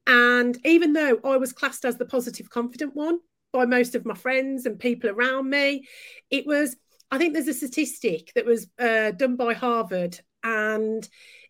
And 0.06 0.58
even 0.64 0.92
though 0.92 1.18
I 1.24 1.36
was 1.36 1.52
classed 1.52 1.84
as 1.84 1.96
the 1.96 2.04
positive, 2.04 2.50
confident 2.50 2.94
one 2.94 3.18
by 3.52 3.64
most 3.64 3.94
of 3.94 4.04
my 4.04 4.14
friends 4.14 4.66
and 4.66 4.78
people 4.78 5.10
around 5.10 5.48
me, 5.48 5.86
it 6.30 6.46
was 6.46 6.76
I 7.10 7.18
think 7.18 7.34
there's 7.34 7.48
a 7.48 7.54
statistic 7.54 8.32
that 8.34 8.44
was 8.44 8.66
uh, 8.78 9.12
done 9.12 9.36
by 9.36 9.54
Harvard, 9.54 10.18
and 10.42 11.08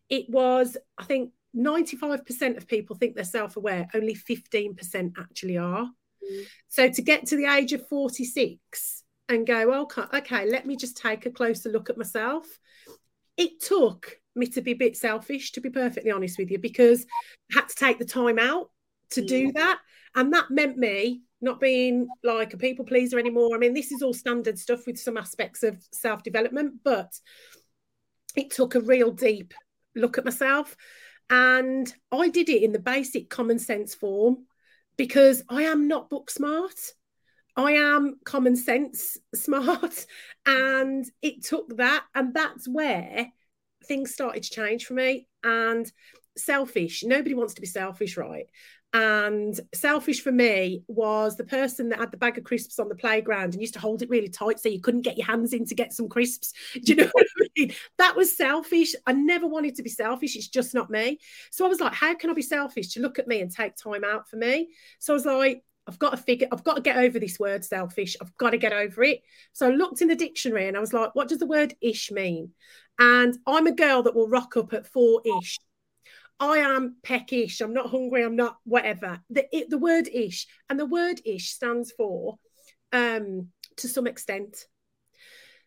it 0.09 0.27
was, 0.29 0.77
I 0.99 1.05
think, 1.05 1.33
95% 1.57 2.59
of 2.59 2.69
people 2.69 2.95
think 2.95 3.15
they're 3.15 3.25
self 3.25 3.57
aware, 3.57 3.89
only 3.95 4.15
15% 4.15 5.13
actually 5.19 5.57
are. 5.57 5.85
Mm. 5.85 6.45
So 6.69 6.91
to 6.91 7.03
get 7.03 7.27
to 7.27 7.37
the 7.37 7.47
age 7.47 7.73
of 7.73 7.89
46 7.89 9.05
and 9.29 9.47
go, 9.47 9.83
okay, 9.83 10.03
okay, 10.15 10.51
let 10.51 10.67
me 10.67 10.77
just 10.77 10.97
take 10.97 11.27
a 11.27 11.31
closer 11.31 11.71
look 11.71 11.91
at 11.91 11.99
myself, 11.99 12.47
it 13.37 13.61
took 13.61 14.19
me 14.35 14.47
to 14.47 14.61
be 14.61 14.73
a 14.73 14.77
bit 14.77 14.97
selfish, 14.97 15.53
to 15.53 15.61
be 15.61 15.71
perfectly 15.71 16.11
honest 16.11 16.39
with 16.39 16.51
you, 16.51 16.59
because 16.59 17.07
I 17.53 17.61
had 17.61 17.69
to 17.69 17.75
take 17.75 17.99
the 17.99 18.05
time 18.05 18.39
out 18.39 18.71
to 19.11 19.23
do 19.25 19.49
mm. 19.49 19.55
that. 19.55 19.79
And 20.15 20.33
that 20.33 20.51
meant 20.51 20.77
me 20.77 21.23
not 21.41 21.61
being 21.61 22.09
like 22.25 22.55
a 22.55 22.59
people 22.59 22.85
pleaser 22.85 23.19
anymore. 23.19 23.55
I 23.55 23.59
mean, 23.59 23.75
this 23.75 23.93
is 23.93 24.03
all 24.03 24.15
standard 24.15 24.59
stuff 24.59 24.87
with 24.87 24.99
some 24.99 25.17
aspects 25.17 25.63
of 25.63 25.83
self 25.93 26.23
development, 26.23 26.77
but 26.85 27.13
it 28.37 28.51
took 28.51 28.75
a 28.75 28.81
real 28.81 29.11
deep 29.11 29.53
look 29.95 30.19
at 30.19 30.25
myself. 30.25 30.77
And 31.29 31.93
I 32.13 32.29
did 32.29 32.49
it 32.49 32.63
in 32.63 32.73
the 32.73 32.79
basic 32.79 33.29
common 33.29 33.59
sense 33.59 33.95
form 33.95 34.47
because 34.97 35.43
I 35.49 35.65
am 35.65 35.89
not 35.89 36.11
book 36.11 36.31
smart. 36.31 36.75
I 37.57 37.73
am 37.73 38.19
common 38.25 38.57
sense 38.57 39.19
smart. 39.35 40.07
And 40.49 41.05
it 41.23 41.43
took 41.43 41.77
that. 41.77 42.05
And 42.15 42.33
that's 42.33 42.69
where 42.69 43.27
things 43.85 44.13
started 44.13 44.45
to 44.45 44.51
change 44.51 44.87
for 44.87 44.95
me. 44.95 45.27
And 45.43 45.91
selfish, 46.37 47.03
nobody 47.03 47.35
wants 47.35 47.55
to 47.55 47.61
be 47.61 47.67
selfish, 47.67 48.17
right? 48.17 48.47
And 48.93 49.59
selfish 49.75 50.23
for 50.23 50.31
me 50.33 50.85
was 50.87 51.37
the 51.37 51.45
person 51.45 51.89
that 51.89 51.99
had 51.99 52.13
the 52.13 52.17
bag 52.17 52.39
of 52.39 52.45
crisps 52.45 52.79
on 52.79 52.89
the 52.89 52.95
playground 52.95 53.53
and 53.53 53.61
used 53.61 53.75
to 53.75 53.81
hold 53.81 54.03
it 54.03 54.09
really 54.09 54.29
tight 54.29 54.61
so 54.61 54.69
you 54.69 54.81
couldn't 54.81 55.03
get 55.03 55.19
your 55.19 55.27
hands 55.27 55.53
in 55.53 55.67
to 55.67 55.75
get 55.75 55.93
some 55.93 56.09
crisps. 56.09 56.53
Do 56.75 56.93
you 56.93 56.97
know 56.97 57.11
what 57.13 57.27
I 57.43 57.47
mean? 57.59 57.73
That 57.99 58.17
was 58.17 58.37
selfish. 58.37 58.95
I 59.07 59.13
never 59.13 59.47
wanted 59.47 59.75
to 59.75 59.83
be 59.83 59.91
selfish. 59.91 60.37
It's 60.37 60.49
just 60.49 60.75
not 60.75 60.91
me. 60.91 61.19
So 61.51 61.67
I 61.67 61.69
was 61.69 61.81
like, 61.81 61.93
how 61.93 62.15
can 62.15 62.31
I 62.31 62.35
be 62.35 62.43
selfish 62.43 62.95
to 62.95 63.01
look 63.01 63.19
at 63.19 63.27
me 63.27 63.41
and 63.41 63.51
take 63.51 63.77
time 63.77 64.05
out 64.05 64.31
for 64.31 64.37
me? 64.37 64.69
So 65.01 65.13
I 65.13 65.17
was 65.17 65.27
like, 65.27 65.63
I've 65.87 65.99
got 65.99 66.11
to 66.11 66.17
figure, 66.17 66.49
I've 66.51 66.65
got 66.65 66.77
to 66.77 66.83
get 66.83 66.97
over 66.97 67.19
this 67.19 67.39
word 67.39 67.65
selfish. 67.65 68.17
I've 68.21 68.37
got 68.37 68.51
to 68.51 68.59
get 68.59 68.73
over 68.73 69.03
it. 69.05 69.21
So 69.53 69.69
I 69.69 69.71
looked 69.71 70.03
in 70.03 70.09
the 70.09 70.17
dictionary 70.17 70.67
and 70.67 70.77
I 70.77 70.81
was 70.81 70.93
like, 70.93 71.15
what 71.15 71.29
does 71.29 71.39
the 71.39 71.47
word 71.47 71.75
ish 71.81 72.11
mean? 72.11 72.51
And 72.99 73.37
I'm 73.47 73.67
a 73.67 73.73
girl 73.73 74.03
that 74.03 74.15
will 74.15 74.29
rock 74.29 74.57
up 74.57 74.73
at 74.73 74.87
four 74.87 75.23
ish 75.39 75.59
I 76.39 76.59
am 76.59 76.97
peckish. 77.03 77.61
I'm 77.61 77.73
not 77.73 77.91
hungry. 77.91 78.23
I'm 78.23 78.37
not 78.37 78.59
whatever. 78.65 79.21
The 79.31 79.47
it, 79.57 79.71
the 79.71 79.79
word 79.79 80.09
ish 80.09 80.47
and 80.69 80.79
the 80.79 80.87
word 80.87 81.21
ish 81.25 81.51
stands 81.51 81.93
for 81.97 82.39
um, 82.93 83.49
to 83.79 83.89
some 83.89 84.07
extent. 84.07 84.67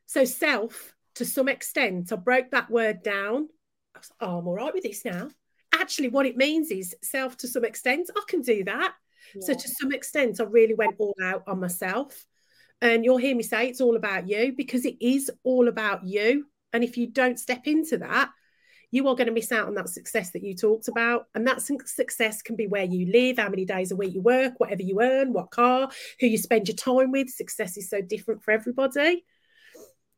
So 0.06 0.26
self 0.26 0.94
to 1.16 1.26
some 1.26 1.50
extent. 1.50 2.12
I 2.12 2.18
broke 2.18 2.52
that 2.52 2.70
word 2.70 3.02
down. 3.04 3.50
I 3.96 4.00
was, 4.00 4.12
oh, 4.22 4.38
I'm 4.40 4.48
all 4.48 4.56
right 4.56 4.74
with 4.74 4.84
this 4.84 5.06
now. 5.06 5.30
Actually, 5.74 6.10
what 6.10 6.26
it 6.26 6.38
means 6.38 6.72
is 6.72 6.96
self 7.02 7.38
to 7.38 7.48
some 7.48 7.66
extent. 7.66 8.10
I 8.16 8.24
can 8.28 8.42
do 8.42 8.64
that. 8.66 8.94
Yeah. 9.36 9.42
So 9.46 9.54
to 9.54 9.68
some 9.68 9.92
extent, 9.92 10.40
I 10.40 10.44
really 10.44 10.74
went 10.74 10.96
all 10.98 11.16
out 11.24 11.44
on 11.48 11.60
myself. 11.60 12.26
And 12.82 13.04
you'll 13.04 13.18
hear 13.18 13.36
me 13.36 13.44
say 13.44 13.68
it's 13.68 13.82
all 13.82 13.98
about 13.98 14.30
you 14.30 14.54
because 14.56 14.86
it 14.86 14.96
is 15.02 15.30
all 15.44 15.68
about 15.68 16.06
you. 16.06 16.46
And 16.72 16.84
if 16.84 16.98
you 16.98 17.08
don't 17.08 17.40
step 17.40 17.68
into 17.68 17.98
that, 17.98 18.30
you 18.92 19.08
are 19.08 19.16
going 19.16 19.28
to 19.28 19.34
miss 19.34 19.52
out 19.52 19.68
on 19.68 19.76
that 19.76 19.90
success 19.90 20.32
that 20.32 20.44
you 20.44 20.56
talked 20.56 20.88
about. 20.88 21.28
And 21.36 21.46
that 21.48 21.62
success 21.62 22.42
can 22.42 22.56
be 22.56 22.68
where 22.68 22.86
you 22.86 23.12
live, 23.12 23.38
how 23.38 23.50
many 23.50 23.66
days 23.66 23.92
a 23.92 23.96
week 23.96 24.14
you 24.14 24.22
work, 24.22 24.54
whatever 24.58 24.82
you 24.82 25.02
earn, 25.02 25.34
what 25.34 25.52
car, 25.52 25.90
who 26.20 26.28
you 26.28 26.38
spend 26.38 26.68
your 26.68 26.76
time 26.76 27.12
with. 27.12 27.30
Success 27.30 27.78
is 27.78 27.90
so 27.90 28.02
different 28.02 28.44
for 28.44 28.52
everybody. 28.52 29.26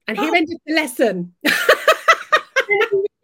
And 0.08 0.18
here 0.18 0.32
oh. 0.32 0.36
ended 0.36 0.58
the 0.66 0.74
lesson. 0.74 1.34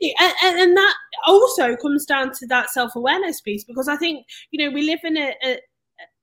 and, 0.02 0.60
and, 0.60 0.78
that 0.78 0.94
also 1.26 1.76
comes 1.78 2.06
down 2.06 2.32
to 2.32 2.48
that 2.48 2.70
self-awareness 2.70 3.42
piece 3.42 3.64
because 3.64 3.88
i 3.88 3.98
think 3.98 4.26
you 4.52 4.64
know 4.64 4.74
we 4.74 4.84
live 4.84 5.00
in 5.04 5.18
a, 5.18 5.34
a, 5.44 5.60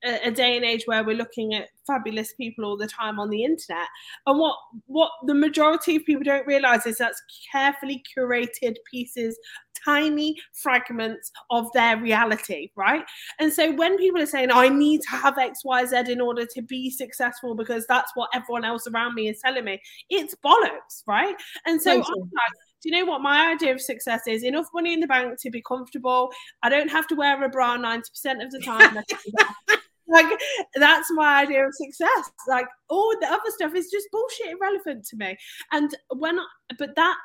a, 0.05 0.31
day 0.31 0.57
and 0.57 0.65
age 0.65 0.83
where 0.87 1.05
we're 1.05 1.17
looking 1.17 1.55
at 1.55 1.69
fabulous 1.87 2.33
people 2.35 2.65
all 2.65 2.77
the 2.77 2.87
time 2.87 3.19
on 3.19 3.31
the 3.31 3.45
internet 3.45 3.87
and 4.27 4.39
what 4.39 4.57
what 4.87 5.11
the 5.27 5.35
majority 5.35 5.97
of 5.97 6.05
people 6.05 6.23
don't 6.23 6.47
realize 6.47 6.87
is 6.87 6.99
that's 6.99 7.23
carefully 7.51 8.03
curated 8.17 8.77
pieces 8.91 9.39
tiny 9.85 10.37
fragments 10.53 11.31
of 11.51 11.67
their 11.73 11.97
reality 11.99 12.71
right 12.77 13.05
and 13.39 13.53
so 13.53 13.73
when 13.73 13.97
people 13.99 14.21
are 14.21 14.27
saying 14.27 14.51
i 14.51 14.69
need 14.69 15.01
to 15.01 15.11
have 15.11 15.35
xyz 15.35 16.09
in 16.09 16.21
order 16.21 16.47
to 16.47 16.63
be 16.63 16.91
successful 16.91 17.55
because 17.55 17.87
that's 17.87 18.13
what 18.15 18.31
everyone 18.35 18.65
else 18.65 18.87
around 18.87 19.15
me 19.15 19.29
is 19.29 19.41
telling 19.41 19.65
me 19.65 19.81
it's 20.11 20.35
bollocks 20.45 21.03
right 21.07 21.37
and 21.67 21.81
so 21.81 22.03
do 22.85 22.91
you 22.91 22.99
know 22.99 23.11
what 23.11 23.23
my 23.23 23.51
idea 23.53 23.73
of 23.73 23.81
success 23.81 24.27
is? 24.27 24.45
Enough 24.45 24.67
money 24.75 24.93
in 24.93 25.01
the 25.01 25.07
bank 25.07 25.41
to 25.41 25.51
be 25.51 25.63
comfortable. 25.63 26.31
I 26.63 26.69
don't 26.69 26.91
have 26.91 27.07
to 27.07 27.15
wear 27.15 27.43
a 27.43 27.49
bra 27.49 27.79
90% 27.79 28.03
of 28.45 28.51
the 28.51 28.61
time. 28.63 28.99
like 30.09 30.27
that's 30.77 31.11
my 31.13 31.43
idea 31.43 31.67
of 31.67 31.75
success. 31.75 32.31
Like 32.49 32.67
all 32.89 33.15
the 33.21 33.27
other 33.27 33.51
stuff 33.51 33.75
is 33.75 33.91
just 33.91 34.09
bullshit 34.13 34.53
irrelevant 34.53 35.05
to 35.07 35.17
me. 35.17 35.37
And 35.73 35.95
when 36.11 36.39
but 36.79 36.95
that 36.97 37.17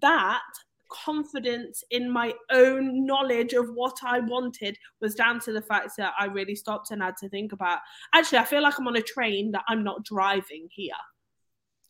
that 0.00 0.42
confidence 0.90 1.82
in 1.90 2.10
my 2.10 2.32
own 2.50 3.04
knowledge 3.06 3.52
of 3.52 3.68
what 3.74 3.96
I 4.04 4.20
wanted 4.20 4.78
was 5.00 5.14
down 5.14 5.40
to 5.40 5.52
the 5.52 5.62
fact 5.62 5.90
that 5.98 6.12
I 6.18 6.26
really 6.26 6.54
stopped 6.54 6.90
and 6.90 7.02
had 7.02 7.16
to 7.18 7.28
think 7.28 7.52
about 7.52 7.80
actually 8.14 8.38
I 8.38 8.44
feel 8.44 8.62
like 8.62 8.78
I'm 8.78 8.86
on 8.86 8.96
a 8.96 9.02
train 9.02 9.50
that 9.52 9.64
I'm 9.68 9.82
not 9.82 10.04
driving 10.04 10.68
here 10.70 10.92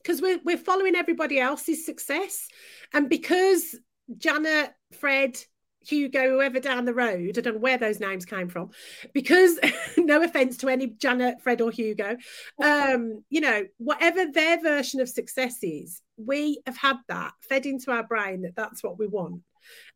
because 0.02 0.22
we're, 0.22 0.40
we're 0.44 0.59
following 0.59 0.94
everybody 0.94 1.38
else's 1.38 1.85
success 1.85 2.48
and 2.92 3.09
because 3.09 3.74
Janet 4.18 4.72
Fred 4.92 5.38
Hugo, 5.87 6.31
whoever 6.31 6.61
down 6.61 6.85
the 6.85 6.94
road, 6.94 7.38
I 7.38 7.40
don't 7.40 7.55
know 7.55 7.61
where 7.61 7.79
those 7.79 8.01
names 8.01 8.25
came 8.25 8.49
from, 8.49 8.70
because 9.12 9.59
no 9.97 10.23
offense 10.23 10.57
to 10.59 10.68
any 10.68 10.88
Janet, 10.88 11.42
Fred, 11.42 11.61
or 11.61 11.70
Hugo, 11.70 12.16
um, 12.62 13.25
you 13.31 13.40
know, 13.40 13.64
whatever 13.79 14.27
their 14.27 14.61
version 14.61 15.01
of 15.01 15.09
success 15.09 15.59
is, 15.62 16.03
we 16.16 16.61
have 16.66 16.77
had 16.77 16.97
that 17.09 17.33
fed 17.49 17.66
into 17.66 17.90
our 17.90 18.05
brain 18.05 18.42
that 18.42 18.57
that's 18.57 18.83
what 18.83 18.99
we 18.99 19.07
want. 19.07 19.42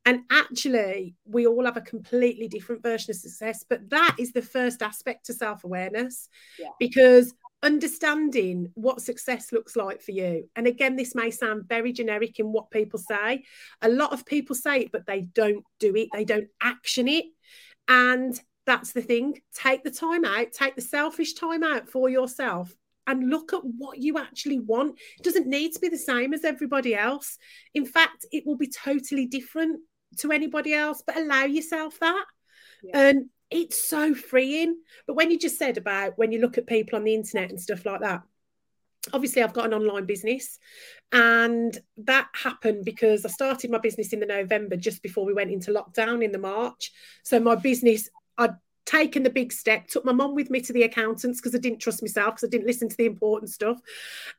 And 0.05 0.21
actually, 0.31 1.15
we 1.27 1.47
all 1.47 1.65
have 1.65 1.77
a 1.77 1.83
completely 1.83 2.49
different 2.49 2.83
version 2.83 3.11
of 3.11 3.17
success. 3.17 3.65
But 3.69 3.91
that 3.91 4.17
is 4.19 4.33
the 4.33 4.43
first 4.43 4.83
aspect 4.83 5.27
to 5.27 5.35
self 5.35 5.65
awareness 5.65 6.29
yeah. 6.59 6.69
because 6.79 7.35
understanding 7.63 8.71
what 8.75 9.03
success 9.03 9.53
looks 9.53 9.77
like 9.77 10.01
for 10.01 10.13
you. 10.13 10.49
And 10.55 10.67
again, 10.67 10.97
this 10.97 11.15
may 11.15 11.31
sound 11.31 11.69
very 11.69 11.93
generic 11.93 12.39
in 12.39 12.53
what 12.53 12.71
people 12.71 12.99
say. 12.99 13.45
A 13.83 13.89
lot 13.89 14.13
of 14.13 14.25
people 14.25 14.55
say 14.55 14.83
it, 14.83 14.93
but 14.93 15.07
they 15.07 15.23
don't 15.23 15.65
do 15.79 15.95
it, 15.97 16.09
they 16.13 16.25
don't 16.25 16.49
action 16.63 17.09
it. 17.09 17.25
And 17.89 18.39
that's 18.67 18.93
the 18.93 19.03
thing. 19.03 19.41
Take 19.55 19.83
the 19.83 19.91
time 19.91 20.25
out, 20.25 20.53
take 20.53 20.77
the 20.77 20.83
selfish 20.83 21.35
time 21.35 21.63
out 21.63 21.89
for 21.89 22.09
yourself 22.09 22.75
and 23.07 23.31
look 23.31 23.55
at 23.55 23.65
what 23.65 23.99
you 23.99 24.19
actually 24.19 24.61
want. 24.61 24.99
It 25.19 25.25
doesn't 25.25 25.47
need 25.47 25.73
to 25.73 25.81
be 25.81 25.89
the 25.89 25.97
same 25.97 26.35
as 26.35 26.45
everybody 26.45 26.95
else. 26.95 27.39
In 27.75 27.87
fact, 27.87 28.27
it 28.31 28.47
will 28.47 28.59
be 28.59 28.69
totally 28.69 29.27
different 29.27 29.81
to 30.19 30.31
anybody 30.31 30.75
else, 30.75 31.03
but 31.05 31.17
allow 31.17 31.45
yourself 31.45 31.99
that. 32.01 32.25
Yeah. 32.83 33.09
And 33.09 33.31
it's 33.51 33.89
so 33.89 34.15
freeing. 34.15 34.79
But 35.07 35.15
when 35.15 35.31
you 35.31 35.39
just 35.39 35.59
said 35.59 35.79
about 35.79 36.19
when 36.19 36.33
you 36.33 36.41
look 36.41 36.59
at 36.59 36.67
people 36.67 36.97
on 36.97 37.05
the 37.05 37.15
internet 37.15 37.51
and 37.51 37.61
stuff 37.61 37.87
like 37.87 38.01
that, 38.01 38.23
obviously 39.13 39.43
I've 39.43 39.53
got 39.53 39.67
an 39.67 39.75
online 39.75 40.05
business 40.05 40.59
and 41.13 41.79
that 41.99 42.29
happened 42.35 42.85
because 42.85 43.25
I 43.25 43.29
started 43.29 43.71
my 43.71 43.79
business 43.79 44.13
in 44.13 44.21
the 44.21 44.27
November 44.27 44.77
just 44.77 45.03
before 45.03 45.25
we 45.25 45.33
went 45.33 45.51
into 45.51 45.73
lockdown 45.73 46.23
in 46.23 46.33
the 46.33 46.39
March. 46.39 46.93
So 47.23 47.41
my 47.41 47.55
business 47.55 48.11
I'd 48.37 48.57
taken 48.85 49.23
the 49.23 49.31
big 49.31 49.53
step, 49.53 49.87
took 49.87 50.05
my 50.05 50.13
mom 50.13 50.35
with 50.35 50.51
me 50.51 50.61
to 50.63 50.73
the 50.73 50.83
accountants 50.83 51.41
because 51.41 51.55
I 51.55 51.59
didn't 51.59 51.81
trust 51.81 52.03
myself 52.03 52.37
because 52.37 52.49
I 52.49 52.51
didn't 52.51 52.67
listen 52.67 52.89
to 52.89 52.97
the 52.97 53.07
important 53.07 53.51
stuff. 53.51 53.79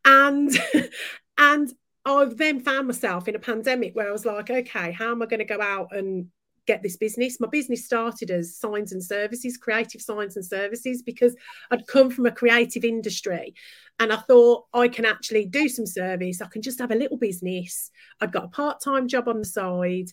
And 0.06 0.52
and 1.38 1.74
I've 2.06 2.38
then 2.38 2.60
found 2.60 2.88
myself 2.88 3.28
in 3.28 3.36
a 3.36 3.40
pandemic 3.40 3.96
where 3.96 4.10
I 4.10 4.12
was 4.12 4.26
like, 4.26 4.50
okay, 4.50 4.92
how 4.92 5.12
am 5.12 5.22
I 5.22 5.26
going 5.26 5.40
to 5.40 5.46
go 5.46 5.62
out 5.62 5.90
and 5.92 6.28
get 6.70 6.84
this 6.84 6.98
business. 6.98 7.40
My 7.40 7.48
business 7.48 7.84
started 7.84 8.30
as 8.30 8.56
signs 8.56 8.92
and 8.92 9.04
services, 9.04 9.58
creative 9.58 10.02
signs 10.02 10.36
and 10.36 10.46
services, 10.46 11.02
because 11.02 11.36
I'd 11.72 11.88
come 11.88 12.12
from 12.12 12.28
a 12.28 12.32
creative 12.32 12.86
industry 12.86 13.56
and 13.98 14.14
I 14.14 14.18
thought 14.18 14.66
I 14.72 14.88
can 14.88 15.04
actually 15.04 15.46
do 15.46 15.68
some 15.68 15.88
service. 15.88 16.42
I 16.42 16.48
can 16.48 16.62
just 16.62 16.80
have 16.80 16.92
a 16.92 16.96
little 16.96 17.18
business. 17.18 17.90
I'd 18.22 18.32
got 18.32 18.46
a 18.46 18.50
part 18.50 18.84
time 18.84 19.08
job 19.08 19.28
on 19.28 19.40
the 19.40 19.46
side. 19.46 20.12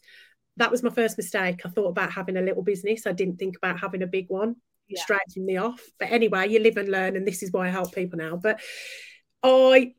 That 0.56 0.70
was 0.70 0.82
my 0.82 0.88
first 0.88 1.18
mistake. 1.18 1.60
I 1.66 1.68
thought 1.68 1.90
about 1.90 2.10
having 2.10 2.38
a 2.38 2.42
little 2.42 2.62
business. 2.62 3.06
I 3.06 3.12
didn't 3.12 3.36
think 3.36 3.58
about 3.58 3.78
having 3.78 4.02
a 4.02 4.06
big 4.06 4.26
one 4.28 4.56
yeah. 4.88 5.02
straight 5.02 5.30
from 5.34 5.44
the 5.44 5.58
off. 5.58 5.82
But 5.98 6.10
anyway, 6.10 6.48
you 6.48 6.60
live 6.60 6.78
and 6.78 6.88
learn, 6.88 7.16
and 7.16 7.28
this 7.28 7.42
is 7.42 7.52
why 7.52 7.66
I 7.66 7.70
help 7.70 7.94
people 7.94 8.18
now. 8.18 8.36
But 8.36 8.60
I 9.42 9.92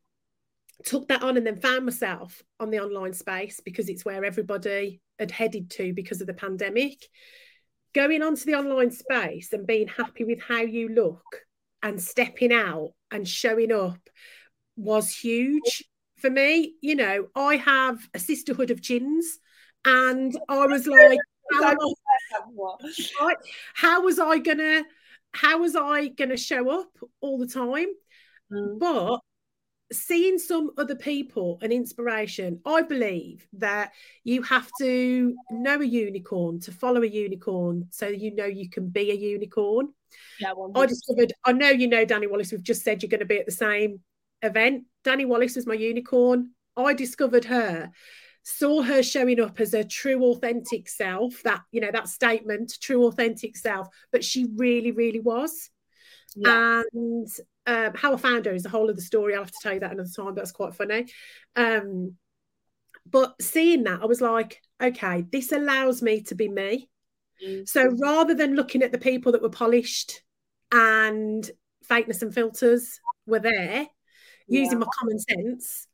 took 0.86 1.08
that 1.08 1.24
on 1.24 1.38
and 1.38 1.46
then 1.46 1.60
found 1.60 1.86
myself 1.86 2.42
on 2.60 2.70
the 2.70 2.80
online 2.80 3.14
space 3.14 3.60
because 3.64 3.90
it's 3.90 4.06
where 4.06 4.24
everybody 4.24 5.02
had 5.20 5.32
headed 5.32 5.70
to 5.72 5.94
because 5.94 6.22
of 6.22 6.28
the 6.28 6.34
pandemic. 6.34 6.98
Going 7.94 8.22
onto 8.22 8.46
the 8.46 8.56
online 8.56 8.92
space 8.92 9.54
and 9.54 9.66
being 9.66 9.88
happy 9.88 10.24
with 10.24 10.42
how 10.42 10.62
you 10.62 10.90
look 10.90 11.24
and 11.82 12.02
stepping 12.02 12.54
out 12.54 12.92
and 13.12 13.28
showing 13.28 13.72
up 13.72 14.00
was 14.76 15.16
huge 15.16 15.84
for 16.18 16.30
me. 16.30 16.76
You 16.82 16.96
know, 16.96 17.28
I 17.36 17.56
have 17.58 17.98
a 18.14 18.20
sisterhood 18.20 18.72
of 18.72 18.82
chins, 18.82 19.40
and 19.86 20.38
I 20.48 20.68
was 20.68 20.86
like, 20.88 21.20
how, 21.52 21.76
how 23.74 24.02
was 24.04 24.20
I 24.20 24.40
gonna 24.40 24.84
how 25.32 25.60
was 25.60 25.76
I 25.76 26.10
gonna 26.10 26.38
show 26.38 26.82
up 26.82 26.92
all 27.22 27.38
the 27.38 27.48
time? 27.48 27.88
Mm. 28.52 28.80
But 28.80 29.20
seeing 29.92 30.38
some 30.38 30.72
other 30.78 30.96
people 30.96 31.58
an 31.62 31.72
inspiration 31.72 32.60
i 32.66 32.82
believe 32.82 33.48
that 33.54 33.94
you 34.26 34.42
have 34.42 34.70
to 34.78 35.34
know 35.50 35.80
a 35.80 35.86
unicorn 35.86 36.60
to 36.60 36.72
follow 36.72 37.02
a 37.04 37.08
unicorn 37.08 37.88
so 37.90 38.08
you 38.08 38.36
know 38.36 38.46
you 38.46 38.70
can 38.70 38.90
be 38.90 39.12
a 39.12 39.16
unicorn. 39.16 39.88
Yeah 40.40 40.54
i 40.76 40.86
discovered 40.86 41.32
i 41.46 41.54
know 41.54 41.70
you 41.70 41.88
know 41.88 42.06
dani 42.06 42.30
wallace 42.30 42.52
we've 42.52 42.62
just 42.64 42.84
said 42.84 43.02
you're 43.02 43.10
going 43.10 43.20
to 43.20 43.26
be 43.26 43.40
at 43.40 43.46
the 43.46 43.52
same 43.52 44.02
event. 44.42 44.86
Dani 45.04 45.28
wallace 45.28 45.56
was 45.56 45.68
my 45.68 45.74
unicorn. 45.74 46.52
I 46.76 46.94
discovered 46.94 47.46
her 47.46 47.92
saw 48.44 48.82
her 48.82 49.04
showing 49.04 49.42
up 49.42 49.60
as 49.60 49.74
a 49.74 49.84
true 49.84 50.24
authentic 50.24 50.88
self 50.88 51.44
that 51.44 51.60
you 51.74 51.82
know 51.82 51.92
that 51.92 52.08
statement 52.08 52.72
true 52.80 53.06
authentic 53.06 53.58
self 53.58 53.90
but 54.10 54.24
she 54.24 54.48
really 54.56 54.92
really 54.92 55.20
was. 55.20 55.70
Yeah. 56.34 56.84
and 56.94 57.28
um, 57.68 57.92
how 57.96 58.14
I 58.14 58.18
found 58.18 58.46
her 58.46 58.54
is 58.54 58.64
the 58.64 58.70
whole 58.70 58.90
other 58.90 59.02
story. 59.02 59.36
I'll 59.36 59.44
have 59.44 59.52
to 59.52 59.58
tell 59.62 59.74
you 59.74 59.82
that 59.82 59.92
another 59.92 60.10
time. 60.16 60.34
That's 60.34 60.52
quite 60.52 60.74
funny. 60.74 61.08
Um, 61.56 62.16
but 63.06 63.36
seeing 63.42 63.84
that, 63.84 64.02
I 64.02 64.06
was 64.06 64.22
like, 64.22 64.62
okay, 64.82 65.26
this 65.32 65.52
allows 65.52 66.02
me 66.02 66.22
to 66.24 66.36
be 66.36 66.48
me. 66.48 66.90
Mm-hmm. 67.46 67.66
So 67.66 67.96
rather 68.02 68.34
than 68.34 68.56
looking 68.56 68.84
at 68.84 68.92
the 68.92 68.98
people 68.98 69.34
that 69.34 69.42
were 69.42 69.50
polished 69.50 70.24
and 70.72 71.50
fakeness 71.88 72.22
and 72.22 72.34
filters 72.34 73.00
were 73.26 73.40
there, 73.40 73.88
yeah. 74.48 74.62
using 74.62 74.80
my 74.80 74.88
common 75.00 75.20
sense, 75.20 75.88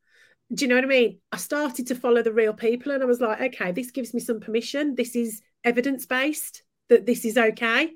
do 0.53 0.65
you 0.65 0.69
know 0.69 0.75
what 0.75 0.86
I 0.86 0.88
mean? 0.88 1.19
I 1.31 1.38
started 1.38 1.88
to 1.88 1.95
follow 1.95 2.21
the 2.21 2.33
real 2.33 2.53
people 2.53 2.91
and 2.91 3.01
I 3.01 3.07
was 3.07 3.19
like, 3.19 3.41
okay, 3.41 3.71
this 3.71 3.91
gives 3.91 4.13
me 4.13 4.19
some 4.19 4.39
permission. 4.39 4.95
This 4.95 5.15
is 5.15 5.41
evidence 5.63 6.05
based 6.05 6.63
that 6.89 7.05
this 7.05 7.25
is 7.25 7.38
okay. 7.38 7.91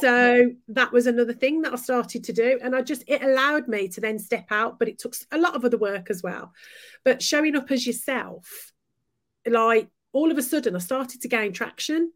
So 0.00 0.52
that 0.68 0.92
was 0.92 1.06
another 1.06 1.34
thing 1.34 1.62
that 1.62 1.72
I 1.72 1.76
started 1.76 2.24
to 2.24 2.32
do. 2.32 2.58
And 2.62 2.74
I 2.74 2.80
just, 2.80 3.04
it 3.06 3.22
allowed 3.22 3.68
me 3.68 3.88
to 3.88 4.00
then 4.00 4.18
step 4.18 4.46
out, 4.50 4.78
but 4.78 4.88
it 4.88 4.98
took 4.98 5.14
a 5.30 5.38
lot 5.38 5.54
of 5.54 5.64
other 5.64 5.76
work 5.76 6.08
as 6.08 6.22
well. 6.22 6.52
But 7.04 7.22
showing 7.22 7.56
up 7.56 7.70
as 7.70 7.86
yourself, 7.86 8.72
like 9.46 9.88
all 10.12 10.30
of 10.30 10.38
a 10.38 10.42
sudden, 10.42 10.74
I 10.76 10.78
started 10.78 11.20
to 11.20 11.28
gain 11.28 11.52
traction 11.52 12.10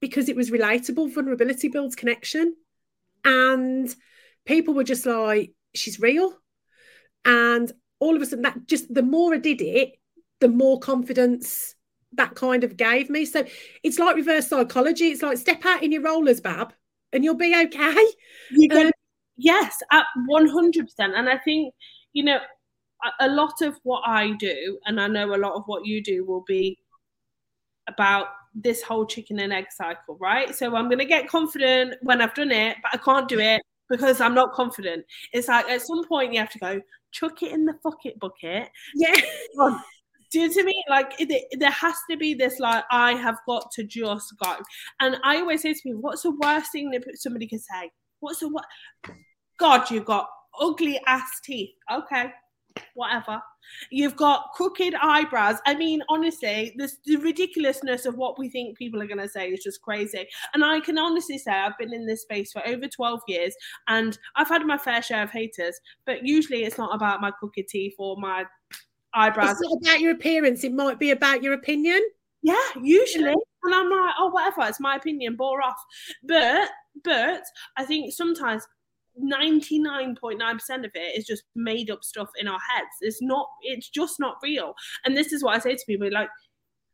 because 0.00 0.28
it 0.28 0.36
was 0.36 0.50
relatable. 0.50 1.14
Vulnerability 1.14 1.68
builds 1.68 1.96
connection. 1.96 2.54
And 3.24 3.94
people 4.44 4.74
were 4.74 4.84
just 4.84 5.06
like, 5.06 5.54
she's 5.74 5.98
real. 5.98 6.34
And 7.24 7.72
all 7.98 8.14
of 8.14 8.20
a 8.20 8.26
sudden, 8.26 8.42
that 8.42 8.66
just 8.66 8.92
the 8.92 9.02
more 9.02 9.32
I 9.34 9.38
did 9.38 9.62
it, 9.62 9.92
the 10.40 10.48
more 10.48 10.78
confidence 10.78 11.74
that 12.12 12.34
kind 12.34 12.62
of 12.62 12.76
gave 12.76 13.08
me. 13.08 13.24
So 13.24 13.44
it's 13.82 13.98
like 13.98 14.16
reverse 14.16 14.48
psychology. 14.48 15.06
It's 15.06 15.22
like 15.22 15.38
step 15.38 15.64
out 15.64 15.82
in 15.82 15.92
your 15.92 16.02
rollers, 16.02 16.40
Bab, 16.40 16.74
and 17.16 17.24
you'll 17.24 17.34
be 17.34 17.52
okay. 17.64 18.06
Um, 18.86 18.92
yes, 19.36 19.78
at 19.90 20.04
one 20.26 20.46
hundred 20.46 20.84
percent. 20.84 21.14
And 21.16 21.28
I 21.28 21.38
think 21.38 21.74
you 22.12 22.22
know 22.22 22.38
a, 23.04 23.26
a 23.26 23.28
lot 23.28 23.62
of 23.62 23.76
what 23.82 24.02
I 24.06 24.32
do, 24.38 24.78
and 24.86 25.00
I 25.00 25.08
know 25.08 25.34
a 25.34 25.36
lot 25.36 25.54
of 25.54 25.64
what 25.66 25.84
you 25.84 26.02
do, 26.02 26.24
will 26.24 26.44
be 26.46 26.78
about 27.88 28.28
this 28.54 28.82
whole 28.82 29.06
chicken 29.06 29.38
and 29.40 29.52
egg 29.52 29.66
cycle, 29.70 30.16
right? 30.20 30.54
So 30.54 30.74
I'm 30.74 30.86
going 30.86 30.98
to 30.98 31.04
get 31.04 31.28
confident 31.28 31.94
when 32.02 32.22
I've 32.22 32.34
done 32.34 32.50
it, 32.50 32.76
but 32.82 32.94
I 32.94 33.02
can't 33.02 33.28
do 33.28 33.38
it 33.38 33.62
because 33.90 34.20
I'm 34.20 34.34
not 34.34 34.52
confident. 34.52 35.04
It's 35.32 35.48
like 35.48 35.68
at 35.68 35.82
some 35.82 36.04
point 36.06 36.32
you 36.32 36.40
have 36.40 36.50
to 36.50 36.58
go 36.58 36.80
chuck 37.12 37.42
it 37.42 37.52
in 37.52 37.64
the 37.66 37.74
fuck 37.82 37.98
it 38.04 38.18
bucket. 38.18 38.70
Yeah. 38.94 39.14
Do 40.36 40.42
you 40.42 40.48
know 40.48 40.54
what 40.54 40.62
I 40.62 40.66
mean? 40.66 40.82
Like 40.90 41.14
it, 41.18 41.58
there 41.58 41.70
has 41.70 41.94
to 42.10 42.16
be 42.18 42.34
this 42.34 42.60
like 42.60 42.84
I 42.90 43.14
have 43.14 43.38
got 43.46 43.70
to 43.70 43.84
just 43.84 44.34
go. 44.38 44.56
And 45.00 45.16
I 45.24 45.38
always 45.38 45.62
say 45.62 45.72
to 45.72 45.80
people, 45.82 46.02
what's 46.02 46.24
the 46.24 46.36
worst 46.42 46.72
thing 46.72 46.90
that 46.90 47.04
somebody 47.14 47.46
can 47.46 47.58
say? 47.58 47.90
What's 48.20 48.40
the 48.40 48.50
what? 48.50 48.66
God, 49.58 49.90
you've 49.90 50.04
got 50.04 50.28
ugly 50.60 51.00
ass 51.06 51.40
teeth. 51.42 51.70
Okay, 51.90 52.30
whatever. 52.92 53.40
You've 53.90 54.14
got 54.14 54.52
crooked 54.52 54.94
eyebrows. 55.00 55.56
I 55.64 55.74
mean, 55.74 56.02
honestly, 56.10 56.74
this, 56.76 56.98
the 57.06 57.16
ridiculousness 57.16 58.04
of 58.04 58.16
what 58.16 58.38
we 58.38 58.50
think 58.50 58.76
people 58.76 59.00
are 59.00 59.06
going 59.06 59.16
to 59.16 59.30
say 59.30 59.48
is 59.48 59.64
just 59.64 59.80
crazy. 59.80 60.28
And 60.52 60.62
I 60.62 60.80
can 60.80 60.98
honestly 60.98 61.38
say 61.38 61.50
I've 61.50 61.78
been 61.78 61.94
in 61.94 62.06
this 62.06 62.22
space 62.22 62.52
for 62.52 62.60
over 62.68 62.86
12 62.86 63.20
years 63.26 63.54
and 63.88 64.18
I've 64.36 64.50
had 64.50 64.66
my 64.66 64.76
fair 64.76 65.00
share 65.00 65.22
of 65.22 65.30
haters, 65.30 65.80
but 66.04 66.26
usually 66.26 66.64
it's 66.64 66.76
not 66.76 66.94
about 66.94 67.22
my 67.22 67.30
crooked 67.30 67.68
teeth 67.68 67.94
or 67.98 68.18
my 68.18 68.44
eyebrows. 69.16 69.60
It's 69.60 69.62
not 69.62 69.78
about 69.82 70.00
your 70.00 70.12
appearance. 70.12 70.62
It 70.62 70.72
might 70.72 70.98
be 70.98 71.10
about 71.10 71.42
your 71.42 71.54
opinion. 71.54 72.00
Yeah, 72.42 72.56
usually. 72.80 73.34
And 73.64 73.74
I'm 73.74 73.90
like, 73.90 74.14
oh, 74.18 74.28
whatever. 74.28 74.68
It's 74.68 74.78
my 74.78 74.94
opinion. 74.96 75.34
Bore 75.34 75.62
off. 75.62 75.82
But, 76.22 76.68
but 77.02 77.42
I 77.76 77.84
think 77.84 78.12
sometimes 78.12 78.62
99.9% 79.20 80.84
of 80.84 80.90
it 80.94 81.18
is 81.18 81.26
just 81.26 81.44
made 81.56 81.90
up 81.90 82.04
stuff 82.04 82.28
in 82.38 82.46
our 82.46 82.60
heads. 82.70 82.90
It's 83.00 83.22
not, 83.22 83.48
it's 83.62 83.88
just 83.88 84.20
not 84.20 84.36
real. 84.42 84.74
And 85.04 85.16
this 85.16 85.32
is 85.32 85.42
what 85.42 85.56
I 85.56 85.58
say 85.58 85.74
to 85.74 85.86
people 85.86 86.08
like, 86.12 86.28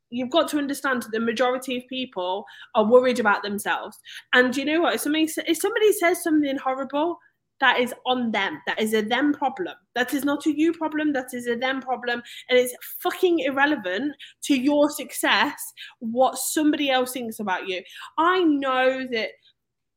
you've 0.08 0.30
got 0.30 0.48
to 0.50 0.58
understand 0.58 1.02
that 1.02 1.10
the 1.10 1.20
majority 1.20 1.78
of 1.78 1.82
people 1.88 2.44
are 2.74 2.84
worried 2.84 3.18
about 3.18 3.42
themselves. 3.42 3.98
And 4.32 4.56
you 4.56 4.64
know 4.64 4.82
what? 4.82 4.94
If 4.94 5.00
somebody, 5.00 5.28
if 5.46 5.56
somebody 5.58 5.92
says 5.92 6.22
something 6.22 6.56
horrible, 6.58 7.18
that 7.62 7.78
is 7.78 7.94
on 8.06 8.32
them. 8.32 8.60
That 8.66 8.80
is 8.80 8.92
a 8.92 9.02
them 9.02 9.32
problem. 9.32 9.76
That 9.94 10.12
is 10.12 10.24
not 10.24 10.44
a 10.46 10.54
you 10.54 10.72
problem. 10.72 11.12
That 11.12 11.32
is 11.32 11.46
a 11.46 11.54
them 11.54 11.80
problem. 11.80 12.20
And 12.50 12.58
it's 12.58 12.74
fucking 13.00 13.38
irrelevant 13.38 14.16
to 14.44 14.56
your 14.60 14.90
success 14.90 15.62
what 16.00 16.38
somebody 16.38 16.90
else 16.90 17.12
thinks 17.12 17.38
about 17.38 17.68
you. 17.68 17.80
I 18.18 18.42
know 18.42 19.06
that, 19.12 19.28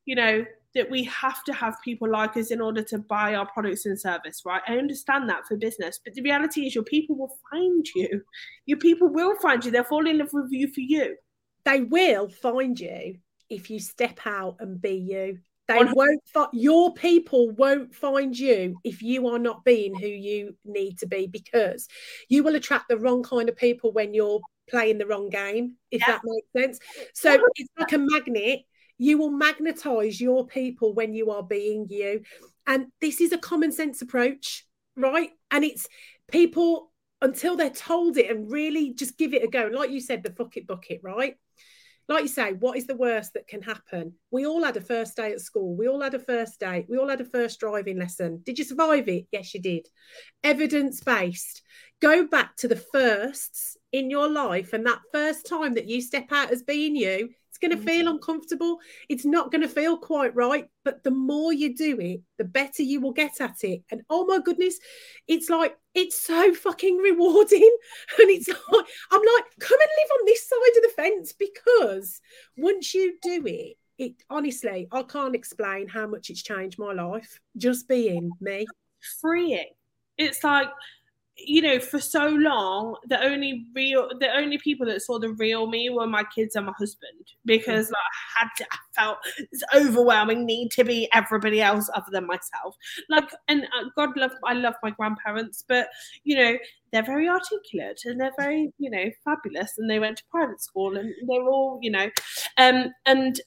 you 0.05 0.15
know, 0.15 0.45
that 0.75 0.91
we 0.91 1.05
have 1.05 1.43
to 1.45 1.53
have 1.53 1.75
people 1.83 2.07
like 2.07 2.37
us 2.37 2.51
in 2.51 2.61
order 2.61 2.83
to 2.83 2.99
buy 2.99 3.33
our 3.33 3.47
products 3.47 3.87
and 3.87 3.99
service, 3.99 4.43
right? 4.45 4.61
I 4.67 4.77
understand 4.77 5.27
that 5.29 5.47
for 5.47 5.57
business, 5.57 5.99
but 6.05 6.13
the 6.13 6.21
reality 6.21 6.67
is 6.67 6.75
your 6.75 6.83
people 6.83 7.17
will 7.17 7.35
find 7.49 7.83
you. 7.95 8.21
Your 8.67 8.77
people 8.77 9.07
will 9.07 9.35
find 9.39 9.65
you. 9.65 9.71
They'll 9.71 9.85
fall 9.85 10.05
in 10.05 10.19
love 10.19 10.29
with 10.33 10.51
you 10.51 10.67
for 10.67 10.81
you. 10.81 11.15
They 11.63 11.81
will 11.81 12.29
find 12.29 12.79
you 12.79 13.15
if 13.49 13.71
you 13.71 13.79
step 13.79 14.19
out 14.27 14.57
and 14.59 14.79
be 14.79 14.91
you. 14.91 15.39
They 15.67 15.83
won't 15.83 16.21
fi- 16.31 16.47
your 16.53 16.93
people 16.93 17.49
won't 17.51 17.95
find 17.95 18.37
you 18.37 18.79
if 18.83 19.01
you 19.01 19.27
are 19.29 19.39
not 19.39 19.63
being 19.63 19.95
who 19.95 20.07
you 20.07 20.55
need 20.63 20.99
to 20.99 21.07
be 21.07 21.25
because 21.25 21.87
you 22.29 22.43
will 22.43 22.55
attract 22.55 22.87
the 22.87 22.97
wrong 22.97 23.23
kind 23.23 23.49
of 23.49 23.55
people 23.55 23.91
when 23.91 24.13
you're 24.13 24.41
playing 24.69 24.99
the 24.99 25.07
wrong 25.07 25.29
game, 25.29 25.75
if 25.89 26.01
yeah. 26.01 26.13
that 26.13 26.21
makes 26.23 26.47
sense. 26.55 26.79
So 27.13 27.39
it's 27.55 27.69
like 27.79 27.93
a 27.93 27.97
magnet 27.97 28.61
you 28.97 29.17
will 29.17 29.31
magnetize 29.31 30.21
your 30.21 30.47
people 30.47 30.93
when 30.93 31.13
you 31.13 31.31
are 31.31 31.43
being 31.43 31.87
you. 31.89 32.21
And 32.65 32.87
this 33.01 33.21
is 33.21 33.31
a 33.31 33.37
common 33.37 33.71
sense 33.71 34.01
approach, 34.01 34.65
right? 34.95 35.31
And 35.51 35.63
it's 35.63 35.87
people 36.31 36.91
until 37.21 37.55
they're 37.55 37.69
told 37.69 38.17
it 38.17 38.29
and 38.29 38.51
really 38.51 38.93
just 38.93 39.17
give 39.17 39.33
it 39.33 39.43
a 39.43 39.47
go. 39.47 39.69
Like 39.71 39.91
you 39.91 39.99
said, 39.99 40.23
the 40.23 40.31
fuck 40.31 40.57
it 40.57 40.67
bucket, 40.67 41.01
right? 41.03 41.35
Like 42.07 42.23
you 42.23 42.27
say, 42.27 42.53
what 42.53 42.77
is 42.77 42.85
the 42.85 42.95
worst 42.95 43.33
that 43.33 43.47
can 43.47 43.61
happen? 43.61 44.13
We 44.29 44.45
all 44.45 44.63
had 44.63 44.77
a 44.77 44.81
first 44.81 45.15
day 45.15 45.31
at 45.31 45.41
school. 45.41 45.75
We 45.75 45.87
all 45.87 46.01
had 46.01 46.13
a 46.13 46.19
first 46.19 46.59
day. 46.59 46.85
We 46.87 46.97
all 46.97 47.09
had 47.09 47.21
a 47.21 47.25
first 47.25 47.59
driving 47.59 47.97
lesson. 47.97 48.41
Did 48.45 48.59
you 48.59 48.65
survive 48.65 49.07
it? 49.07 49.25
Yes, 49.31 49.53
you 49.53 49.61
did. 49.61 49.87
Evidence 50.43 51.01
based. 51.01 51.63
Go 52.01 52.27
back 52.27 52.55
to 52.57 52.67
the 52.67 52.75
firsts 52.75 53.77
in 53.91 54.09
your 54.09 54.29
life 54.29 54.73
and 54.73 54.85
that 54.85 54.99
first 55.11 55.47
time 55.47 55.73
that 55.75 55.87
you 55.87 56.01
step 56.01 56.31
out 56.31 56.51
as 56.51 56.61
being 56.61 56.95
you 56.95 57.29
it's 57.55 57.59
going 57.59 57.71
to 57.71 57.83
mm. 57.83 57.89
feel 57.89 58.09
uncomfortable. 58.09 58.79
It's 59.07 59.23
not 59.23 59.49
going 59.49 59.61
to 59.61 59.69
feel 59.69 59.97
quite 59.97 60.35
right. 60.35 60.65
But 60.83 61.03
the 61.03 61.11
more 61.11 61.53
you 61.53 61.73
do 61.73 61.97
it, 61.99 62.21
the 62.37 62.43
better 62.43 62.83
you 62.83 62.99
will 62.99 63.13
get 63.13 63.39
at 63.39 63.63
it. 63.63 63.81
And 63.89 64.01
oh 64.09 64.25
my 64.25 64.39
goodness, 64.39 64.77
it's 65.27 65.49
like, 65.49 65.77
it's 65.93 66.21
so 66.21 66.53
fucking 66.53 66.97
rewarding. 66.97 67.77
And 68.19 68.29
it's 68.29 68.47
like, 68.71 68.85
I'm 69.11 69.21
like, 69.21 69.45
come 69.59 69.79
and 69.79 69.89
live 69.97 70.11
on 70.19 70.25
this 70.25 70.49
side 70.49 70.77
of 70.77 70.83
the 70.83 70.93
fence 70.95 71.33
because 71.33 72.19
once 72.57 72.93
you 72.93 73.17
do 73.21 73.43
it, 73.45 73.77
it 73.97 74.15
honestly, 74.29 74.89
I 74.91 75.03
can't 75.03 75.35
explain 75.35 75.87
how 75.87 76.07
much 76.07 76.29
it's 76.29 76.43
changed 76.43 76.77
my 76.77 76.91
life 76.91 77.39
just 77.55 77.87
being 77.87 78.31
me. 78.41 78.65
Freeing. 79.21 79.69
It's 80.17 80.43
like, 80.43 80.69
you 81.37 81.61
know, 81.61 81.79
for 81.79 81.99
so 81.99 82.27
long, 82.27 82.95
the 83.07 83.21
only 83.21 83.65
real, 83.75 84.09
the 84.19 84.33
only 84.33 84.57
people 84.57 84.85
that 84.85 85.01
saw 85.01 85.19
the 85.19 85.31
real 85.31 85.67
me 85.67 85.89
were 85.89 86.07
my 86.07 86.23
kids 86.33 86.55
and 86.55 86.65
my 86.65 86.71
husband 86.77 87.11
because 87.45 87.89
like, 87.89 87.97
I 88.37 88.39
had 88.39 88.49
to, 88.57 88.65
I 88.71 88.77
felt 88.95 89.17
this 89.51 89.63
overwhelming 89.75 90.45
need 90.45 90.71
to 90.71 90.85
be 90.85 91.09
everybody 91.13 91.61
else 91.61 91.89
other 91.93 92.07
than 92.11 92.25
myself. 92.25 92.75
Like, 93.09 93.29
and 93.49 93.63
uh, 93.63 93.89
God 93.97 94.15
love, 94.15 94.31
I 94.45 94.53
love 94.53 94.75
my 94.81 94.91
grandparents, 94.91 95.63
but 95.67 95.89
you 96.23 96.37
know, 96.37 96.57
they're 96.91 97.03
very 97.03 97.27
articulate 97.27 97.99
and 98.05 98.21
they're 98.21 98.31
very, 98.39 98.71
you 98.77 98.89
know, 98.89 99.11
fabulous, 99.25 99.73
and 99.77 99.89
they 99.89 99.99
went 99.99 100.17
to 100.17 100.23
private 100.31 100.61
school 100.61 100.95
and 100.95 101.13
they're 101.27 101.49
all, 101.49 101.79
you 101.81 101.91
know, 101.91 102.09
um, 102.57 102.93
and 103.05 103.41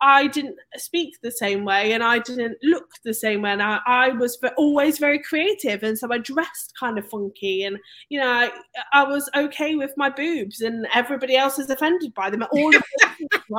I 0.00 0.26
didn't 0.26 0.56
speak 0.76 1.14
the 1.22 1.30
same 1.30 1.64
way 1.64 1.92
and 1.92 2.02
I 2.02 2.18
didn't 2.18 2.58
look 2.62 2.88
the 3.04 3.14
same 3.14 3.42
way. 3.42 3.52
And 3.52 3.62
I, 3.62 3.80
I 3.86 4.08
was 4.10 4.38
always 4.56 4.98
very 4.98 5.20
creative. 5.20 5.82
And 5.82 5.98
so 5.98 6.12
I 6.12 6.18
dressed 6.18 6.74
kind 6.78 6.98
of 6.98 7.08
funky. 7.08 7.64
And, 7.64 7.78
you 8.08 8.18
know, 8.18 8.28
I, 8.28 8.50
I 8.92 9.04
was 9.04 9.30
okay 9.34 9.76
with 9.76 9.92
my 9.96 10.10
boobs 10.10 10.60
and 10.60 10.86
everybody 10.92 11.36
else 11.36 11.58
is 11.58 11.70
offended 11.70 12.14
by 12.14 12.30
them. 12.30 12.42
All 12.42 12.72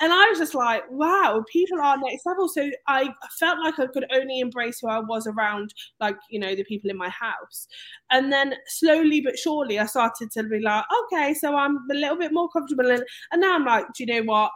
and 0.00 0.12
I 0.12 0.26
was 0.28 0.38
just 0.38 0.54
like, 0.54 0.82
wow, 0.90 1.44
people 1.50 1.80
are 1.80 1.96
next 1.96 2.26
level. 2.26 2.48
So 2.48 2.70
I 2.88 3.10
felt 3.38 3.58
like 3.64 3.78
I 3.78 3.86
could 3.86 4.06
only 4.12 4.40
embrace 4.40 4.80
who 4.80 4.88
I 4.88 4.98
was 4.98 5.26
around, 5.26 5.72
like, 6.00 6.16
you 6.30 6.40
know, 6.40 6.54
the 6.54 6.64
people 6.64 6.90
in 6.90 6.96
my 6.96 7.08
house. 7.08 7.66
And 8.10 8.32
then 8.32 8.54
slowly 8.66 9.20
but 9.20 9.38
surely, 9.38 9.78
I 9.78 9.86
started 9.86 10.30
to 10.32 10.42
be 10.44 10.60
like, 10.60 10.84
okay, 11.04 11.34
so 11.34 11.54
I'm 11.56 11.78
a 11.90 11.94
little 11.94 12.18
bit 12.18 12.32
more 12.32 12.48
comfortable. 12.50 12.90
And, 12.90 13.04
and 13.30 13.40
now 13.40 13.54
I'm 13.54 13.64
like, 13.64 13.86
do 13.94 14.04
you 14.04 14.14
know 14.14 14.22
what? 14.24 14.50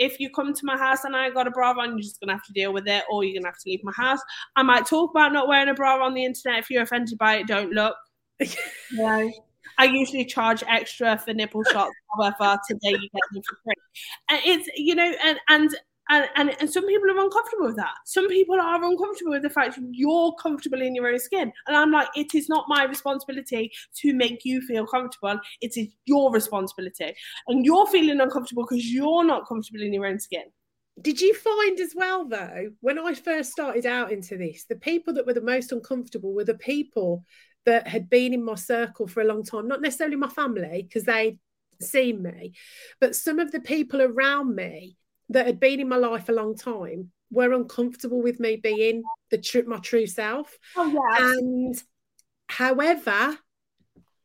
If 0.00 0.18
you 0.18 0.30
come 0.30 0.54
to 0.54 0.64
my 0.64 0.78
house 0.78 1.04
and 1.04 1.14
I 1.14 1.28
got 1.28 1.46
a 1.46 1.50
bra 1.50 1.72
on, 1.78 1.90
you're 1.90 1.98
just 2.00 2.18
gonna 2.20 2.32
have 2.32 2.44
to 2.44 2.52
deal 2.54 2.72
with 2.72 2.88
it, 2.88 3.04
or 3.10 3.22
you're 3.22 3.38
gonna 3.38 3.52
have 3.52 3.58
to 3.58 3.68
leave 3.70 3.84
my 3.84 3.92
house. 3.94 4.20
I 4.56 4.62
might 4.62 4.86
talk 4.86 5.10
about 5.10 5.32
not 5.32 5.46
wearing 5.46 5.68
a 5.68 5.74
bra 5.74 6.04
on 6.04 6.14
the 6.14 6.24
internet. 6.24 6.58
If 6.58 6.70
you're 6.70 6.82
offended 6.82 7.18
by 7.18 7.36
it, 7.36 7.46
don't 7.46 7.70
look. 7.70 7.94
yeah. 8.92 9.28
I 9.78 9.84
usually 9.84 10.24
charge 10.24 10.64
extra 10.66 11.18
for 11.18 11.34
nipple 11.34 11.62
shots. 11.64 11.92
However, 12.16 12.58
today 12.68 12.90
you 12.90 13.08
get 13.12 13.22
them 13.32 13.42
for 13.48 13.58
free. 13.62 13.74
And 14.30 14.40
it's 14.46 14.68
you 14.74 14.94
know, 14.94 15.12
and 15.22 15.38
and 15.50 15.76
and, 16.10 16.28
and, 16.36 16.56
and 16.60 16.70
some 16.70 16.86
people 16.86 17.10
are 17.10 17.24
uncomfortable 17.24 17.66
with 17.66 17.76
that. 17.76 17.94
Some 18.04 18.28
people 18.28 18.60
are 18.60 18.84
uncomfortable 18.84 19.30
with 19.30 19.42
the 19.42 19.50
fact 19.50 19.78
you're 19.92 20.34
comfortable 20.34 20.82
in 20.82 20.94
your 20.94 21.06
own 21.06 21.18
skin. 21.18 21.52
And 21.66 21.76
I'm 21.76 21.92
like, 21.92 22.08
it 22.16 22.34
is 22.34 22.48
not 22.48 22.66
my 22.68 22.84
responsibility 22.84 23.70
to 23.98 24.12
make 24.12 24.44
you 24.44 24.60
feel 24.60 24.86
comfortable. 24.86 25.40
It 25.60 25.76
is 25.76 25.88
your 26.06 26.32
responsibility. 26.32 27.14
And 27.46 27.64
you're 27.64 27.86
feeling 27.86 28.20
uncomfortable 28.20 28.64
because 28.68 28.92
you're 28.92 29.24
not 29.24 29.48
comfortable 29.48 29.82
in 29.82 29.92
your 29.92 30.06
own 30.06 30.18
skin. 30.18 30.44
Did 31.00 31.20
you 31.20 31.32
find 31.32 31.80
as 31.80 31.94
well, 31.94 32.28
though, 32.28 32.70
when 32.80 32.98
I 32.98 33.14
first 33.14 33.52
started 33.52 33.86
out 33.86 34.12
into 34.12 34.36
this, 34.36 34.64
the 34.68 34.76
people 34.76 35.14
that 35.14 35.26
were 35.26 35.32
the 35.32 35.40
most 35.40 35.72
uncomfortable 35.72 36.34
were 36.34 36.44
the 36.44 36.54
people 36.54 37.24
that 37.66 37.86
had 37.86 38.10
been 38.10 38.34
in 38.34 38.44
my 38.44 38.56
circle 38.56 39.06
for 39.06 39.20
a 39.20 39.26
long 39.26 39.44
time, 39.44 39.68
not 39.68 39.80
necessarily 39.80 40.16
my 40.16 40.28
family, 40.28 40.82
because 40.82 41.04
they'd 41.04 41.38
seen 41.80 42.22
me, 42.22 42.52
but 43.00 43.14
some 43.14 43.38
of 43.38 43.52
the 43.52 43.60
people 43.60 44.02
around 44.02 44.54
me 44.54 44.96
that 45.30 45.46
had 45.46 45.58
been 45.60 45.80
in 45.80 45.88
my 45.88 45.96
life 45.96 46.28
a 46.28 46.32
long 46.32 46.56
time 46.56 47.10
were 47.30 47.52
uncomfortable 47.52 48.20
with 48.20 48.40
me 48.40 48.56
being 48.56 49.02
the 49.30 49.38
tr- 49.38 49.60
my 49.66 49.78
true 49.78 50.06
self. 50.06 50.58
Oh, 50.76 50.86
yeah. 50.86 51.28
And 51.28 51.82
however, 52.48 53.38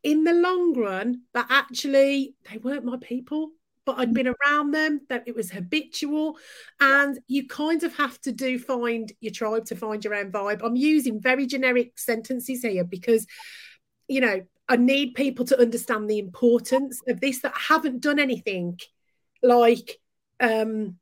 in 0.03 0.23
the 0.23 0.33
long 0.33 0.73
run, 0.73 1.21
but 1.33 1.45
actually 1.49 2.35
they 2.49 2.57
weren't 2.57 2.85
my 2.85 2.97
people. 2.97 3.51
But 3.85 3.99
I'd 3.99 4.07
mm-hmm. 4.07 4.13
been 4.13 4.35
around 4.47 4.71
them, 4.71 5.01
that 5.09 5.27
it 5.27 5.35
was 5.35 5.51
habitual. 5.51 6.39
And 6.79 7.19
you 7.27 7.47
kind 7.47 7.83
of 7.83 7.95
have 7.97 8.19
to 8.21 8.31
do 8.31 8.57
find 8.57 9.11
your 9.21 9.31
tribe 9.31 9.65
to 9.65 9.75
find 9.75 10.03
your 10.03 10.15
own 10.15 10.31
vibe. 10.31 10.61
I'm 10.63 10.75
using 10.75 11.21
very 11.21 11.45
generic 11.45 11.99
sentences 11.99 12.63
here 12.63 12.83
because, 12.83 13.27
you 14.07 14.21
know, 14.21 14.41
I 14.67 14.77
need 14.77 15.13
people 15.13 15.45
to 15.45 15.61
understand 15.61 16.09
the 16.09 16.17
importance 16.17 16.99
of 17.07 17.21
this 17.21 17.41
that 17.41 17.53
haven't 17.55 18.01
done 18.01 18.17
anything 18.17 18.79
like 19.43 19.99
um, 20.39 20.97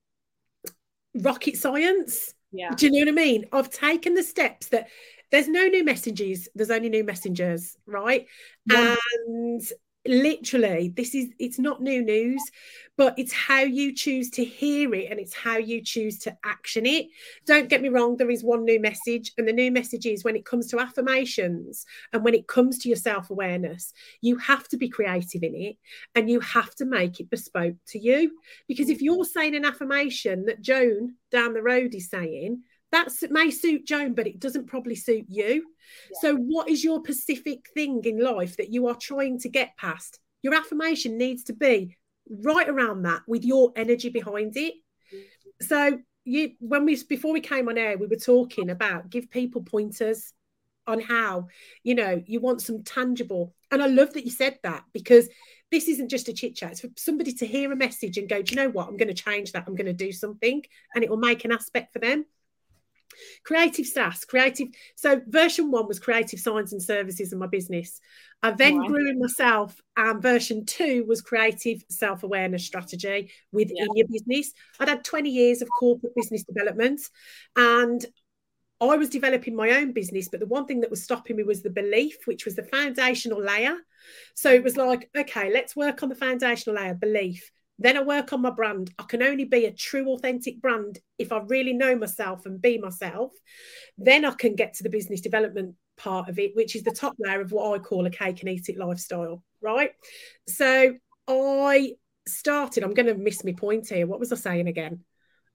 rocket 1.16 1.58
science. 1.58 2.34
Yeah. 2.52 2.74
Do 2.76 2.86
you 2.86 2.92
know 2.92 3.12
what 3.12 3.20
I 3.20 3.26
mean? 3.26 3.46
I've 3.52 3.70
taken 3.70 4.14
the 4.14 4.24
steps 4.24 4.68
that 4.68 4.88
there's 5.32 5.48
no 5.48 5.66
new 5.66 5.84
messages, 5.84 6.48
there's 6.54 6.70
only 6.70 6.90
new 6.90 7.04
messengers, 7.04 7.76
right? 7.88 8.28
Yeah. 8.70 8.96
And 9.26 9.62
literally 10.06 10.92
this 10.96 11.16
is 11.16 11.30
it's 11.40 11.60
not 11.60 11.82
new 11.82 12.04
news 12.04 12.44
but 12.98 13.18
it's 13.18 13.34
how 13.34 13.62
you 13.62 13.94
choose 13.94 14.30
to 14.30 14.44
hear 14.44 14.94
it 14.94 15.10
and 15.10 15.20
it's 15.20 15.34
how 15.34 15.58
you 15.58 15.82
choose 15.82 16.20
to 16.20 16.38
action 16.46 16.86
it. 16.86 17.08
Don't 17.46 17.68
get 17.68 17.82
me 17.82 17.90
wrong 17.90 18.18
there 18.18 18.30
is 18.30 18.44
one 18.44 18.66
new 18.66 18.80
message 18.80 19.32
and 19.38 19.48
the 19.48 19.54
new 19.54 19.72
message 19.72 20.06
is 20.06 20.24
when 20.24 20.36
it 20.36 20.46
comes 20.46 20.68
to 20.68 20.80
affirmations 20.80 21.86
and 22.12 22.24
when 22.24 22.36
it 22.36 22.48
comes 22.48 22.78
to 22.80 22.90
your 22.90 22.98
self-awareness 22.98 23.94
you 24.22 24.38
have 24.38 24.68
to 24.68 24.78
be 24.78 24.90
creative 24.90 25.42
in 25.42 25.56
it 25.56 25.78
and 26.16 26.30
you 26.30 26.40
have 26.42 26.76
to 26.76 26.86
make 26.86 27.20
it 27.20 27.30
bespoke 27.30 27.76
to 27.88 28.00
you. 28.00 28.32
Because 28.68 28.90
if 28.90 29.02
you're 29.02 29.26
saying 29.26 29.56
an 29.56 29.66
affirmation 29.66 30.46
that 30.46 30.62
joan 30.62 31.16
down 31.32 31.54
the 31.54 31.64
road 31.64 31.96
is 31.96 32.10
saying 32.10 32.62
that 32.94 33.10
may 33.30 33.52
suit 33.52 33.86
Joan, 33.86 34.14
but 34.14 34.28
it 34.28 34.40
doesn't 34.40 34.68
probably 34.68 34.96
suit 34.96 35.26
you. 35.28 35.66
Yeah. 36.12 36.18
So, 36.22 36.36
what 36.36 36.70
is 36.70 36.84
your 36.84 37.02
specific 37.04 37.66
thing 37.74 38.02
in 38.06 38.24
life 38.24 38.56
that 38.58 38.72
you 38.72 38.88
are 38.88 38.96
trying 38.96 39.40
to 39.40 39.50
get 39.50 39.76
past? 39.78 40.20
Your 40.42 40.56
affirmation 40.56 41.18
needs 41.18 41.44
to 41.46 41.54
be 41.54 41.98
right 42.30 42.70
around 42.70 43.04
that 43.04 43.22
with 43.28 43.44
your 43.44 43.74
energy 43.76 44.10
behind 44.10 44.56
it. 44.56 44.76
Mm-hmm. 45.14 45.66
So, 45.66 46.00
you 46.24 46.52
when 46.60 46.86
we 46.86 47.02
before 47.04 47.34
we 47.34 47.42
came 47.42 47.68
on 47.68 47.78
air, 47.78 47.98
we 47.98 48.08
were 48.08 48.16
talking 48.16 48.70
about 48.70 49.10
give 49.10 49.30
people 49.30 49.64
pointers. 49.64 50.34
on 50.86 51.00
how, 51.00 51.48
you 51.84 51.96
know, 51.96 52.22
you 52.26 52.40
want 52.40 52.62
some 52.62 52.84
tangible. 52.84 53.54
And 53.72 53.82
I 53.82 53.88
love 53.88 54.14
that 54.14 54.26
you 54.26 54.32
said 54.32 54.60
that 54.64 54.84
because 54.94 55.30
this 55.72 55.88
isn't 55.88 56.10
just 56.10 56.28
a 56.28 56.34
chit 56.34 56.56
chat. 56.56 56.72
It's 56.72 56.82
for 56.82 56.90
somebody 56.98 57.34
to 57.34 57.48
hear 57.48 57.72
a 57.72 57.76
message 57.76 58.18
and 58.18 58.30
go, 58.30 58.42
do 58.42 58.54
you 58.54 58.62
know 58.62 58.70
what? 58.70 58.88
I'm 58.88 58.98
going 58.98 59.08
to 59.08 59.14
change 59.14 59.54
that. 59.54 59.64
I'm 59.66 59.76
going 59.76 59.88
to 59.88 59.94
do 59.94 60.12
something. 60.12 60.62
And 60.94 61.04
it 61.04 61.10
will 61.10 61.18
make 61.18 61.46
an 61.46 61.52
aspect 61.52 61.94
for 61.94 62.00
them. 62.00 62.26
Creative 63.44 63.86
Sass, 63.86 64.26
creative. 64.26 64.68
So 64.96 65.22
version 65.28 65.72
one 65.72 65.88
was 65.88 66.00
creative 66.00 66.40
science 66.40 66.72
and 66.72 66.82
services 66.82 67.34
in 67.34 67.40
my 67.40 67.48
business. 67.48 68.00
I 68.42 68.52
then 68.52 68.78
wow. 68.78 68.88
grew 68.88 69.10
in 69.10 69.20
myself, 69.20 69.80
and 69.96 70.22
version 70.22 70.66
two 70.66 71.06
was 71.08 71.22
creative 71.22 71.84
self 71.90 72.24
awareness 72.24 72.66
strategy 72.66 73.32
within 73.52 73.78
yeah. 73.78 73.86
your 73.96 74.08
business. 74.08 74.54
I'd 74.80 74.90
had 74.90 75.06
20 75.06 75.30
years 75.30 75.62
of 75.62 75.70
corporate 75.80 76.16
business 76.16 76.44
development, 76.44 77.02
and 77.56 78.06
I 78.82 78.98
was 78.98 79.10
developing 79.10 79.56
my 79.56 79.72
own 79.72 79.94
business, 79.94 80.28
but 80.28 80.40
the 80.40 80.46
one 80.46 80.66
thing 80.66 80.82
that 80.82 80.90
was 80.90 81.04
stopping 81.04 81.38
me 81.38 81.44
was 81.44 81.62
the 81.62 81.70
belief, 81.70 82.18
which 82.26 82.46
was 82.46 82.56
the 82.56 82.64
foundational 82.64 83.42
layer. 83.42 83.78
So 84.34 84.52
it 84.52 84.64
was 84.64 84.76
like, 84.76 85.10
okay, 85.18 85.52
let's 85.54 85.76
work 85.76 86.04
on 86.04 86.10
the 86.10 86.16
foundational 86.16 86.76
layer, 86.76 86.94
belief. 86.94 87.50
Then 87.80 87.98
I 87.98 88.02
work 88.04 88.32
on 88.34 88.42
my 88.42 88.52
brand. 88.52 88.94
I 89.00 89.04
can 89.04 89.24
only 89.24 89.46
be 89.46 89.66
a 89.66 89.72
true, 89.72 90.10
authentic 90.10 90.62
brand 90.62 91.00
if 91.18 91.32
I 91.32 91.40
really 91.40 91.74
know 91.74 91.96
myself 91.96 92.46
and 92.46 92.62
be 92.62 92.78
myself. 92.78 93.32
Then 93.98 94.26
I 94.26 94.32
can 94.32 94.56
get 94.56 94.76
to 94.76 94.84
the 94.84 94.90
business 94.90 95.22
development 95.22 95.76
part 95.98 96.30
of 96.30 96.40
it, 96.40 96.56
which 96.56 96.76
is 96.76 96.84
the 96.84 96.92
top 96.92 97.16
layer 97.20 97.42
of 97.42 97.52
what 97.52 97.74
I 97.74 97.84
call 97.84 98.06
a 98.06 98.10
cake 98.10 98.42
and 98.42 98.50
eat 98.50 98.70
it 98.70 98.78
lifestyle, 98.78 99.44
right? 99.62 99.92
So 100.48 100.94
I 101.28 101.94
started, 102.28 102.84
I'm 102.84 102.94
going 102.94 103.08
to 103.08 103.16
miss 103.16 103.44
my 103.44 103.54
point 103.54 103.90
here. 103.90 104.08
What 104.08 104.20
was 104.20 104.32
I 104.32 104.36
saying 104.36 104.68
again? 104.68 105.04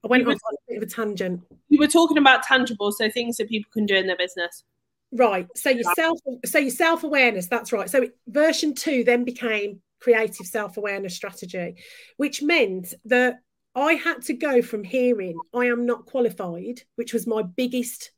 I 0.03 0.07
went 0.07 0.25
on 0.27 0.33
a 0.33 0.37
bit 0.67 0.77
of 0.77 0.83
a 0.83 0.85
tangent. 0.85 1.41
You 1.67 1.79
were 1.79 1.87
talking 1.87 2.17
about 2.17 2.43
tangible, 2.43 2.91
so 2.91 3.09
things 3.09 3.37
that 3.37 3.49
people 3.49 3.69
can 3.73 3.85
do 3.85 3.95
in 3.95 4.07
their 4.07 4.17
business. 4.17 4.63
Right. 5.11 5.47
So 5.55 5.69
your 5.69 5.91
self, 5.95 6.19
so 6.45 6.59
your 6.59 6.71
self 6.71 7.03
awareness. 7.03 7.47
That's 7.47 7.73
right. 7.73 7.89
So 7.89 8.07
version 8.27 8.75
two 8.75 9.03
then 9.03 9.25
became 9.25 9.81
creative 9.99 10.45
self 10.45 10.77
awareness 10.77 11.15
strategy, 11.15 11.75
which 12.17 12.41
meant 12.41 12.93
that 13.05 13.37
I 13.75 13.93
had 13.93 14.21
to 14.23 14.33
go 14.33 14.61
from 14.61 14.83
hearing 14.83 15.37
I 15.53 15.65
am 15.65 15.85
not 15.85 16.05
qualified, 16.05 16.81
which 16.95 17.13
was 17.13 17.27
my 17.27 17.43
biggest 17.43 18.11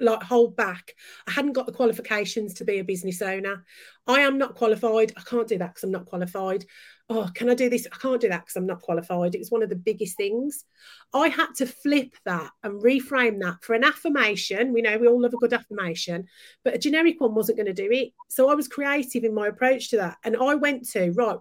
like 0.00 0.22
hold 0.22 0.56
back. 0.56 0.94
I 1.26 1.30
hadn't 1.30 1.52
got 1.52 1.66
the 1.66 1.72
qualifications 1.72 2.54
to 2.54 2.64
be 2.64 2.78
a 2.78 2.84
business 2.84 3.22
owner. 3.22 3.64
I 4.06 4.20
am 4.20 4.38
not 4.38 4.54
qualified. 4.54 5.12
I 5.16 5.20
can't 5.22 5.48
do 5.48 5.58
that 5.58 5.68
because 5.68 5.84
I'm 5.84 5.90
not 5.90 6.06
qualified. 6.06 6.64
Oh, 7.08 7.28
can 7.34 7.50
I 7.50 7.54
do 7.54 7.68
this? 7.68 7.86
I 7.92 7.96
can't 7.96 8.20
do 8.20 8.28
that 8.28 8.40
because 8.40 8.56
I'm 8.56 8.66
not 8.66 8.80
qualified. 8.80 9.34
It 9.34 9.38
was 9.38 9.50
one 9.50 9.62
of 9.62 9.68
the 9.68 9.76
biggest 9.76 10.16
things. 10.16 10.64
I 11.12 11.28
had 11.28 11.54
to 11.56 11.66
flip 11.66 12.14
that 12.24 12.50
and 12.62 12.82
reframe 12.82 13.40
that 13.40 13.62
for 13.62 13.74
an 13.74 13.84
affirmation. 13.84 14.72
We 14.72 14.82
know 14.82 14.96
we 14.98 15.06
all 15.06 15.20
love 15.20 15.34
a 15.34 15.38
good 15.38 15.52
affirmation, 15.52 16.26
but 16.64 16.74
a 16.74 16.78
generic 16.78 17.20
one 17.20 17.34
wasn't 17.34 17.58
going 17.58 17.66
to 17.66 17.74
do 17.74 17.88
it. 17.92 18.12
So 18.28 18.50
I 18.50 18.54
was 18.54 18.68
creative 18.68 19.24
in 19.24 19.34
my 19.34 19.48
approach 19.48 19.90
to 19.90 19.98
that. 19.98 20.16
And 20.24 20.36
I 20.36 20.54
went 20.54 20.88
to, 20.90 21.12
right, 21.12 21.38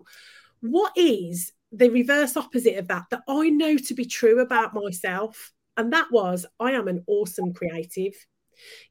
what 0.61 0.91
is 0.95 1.51
the 1.71 1.89
reverse 1.89 2.37
opposite 2.37 2.77
of 2.77 2.89
that 2.89 3.05
that 3.09 3.23
I 3.27 3.49
know 3.49 3.77
to 3.77 3.93
be 3.93 4.05
true 4.05 4.39
about 4.39 4.73
myself? 4.73 5.51
And 5.75 5.91
that 5.93 6.11
was, 6.11 6.45
I 6.59 6.71
am 6.73 6.87
an 6.87 7.03
awesome 7.07 7.53
creative. 7.53 8.13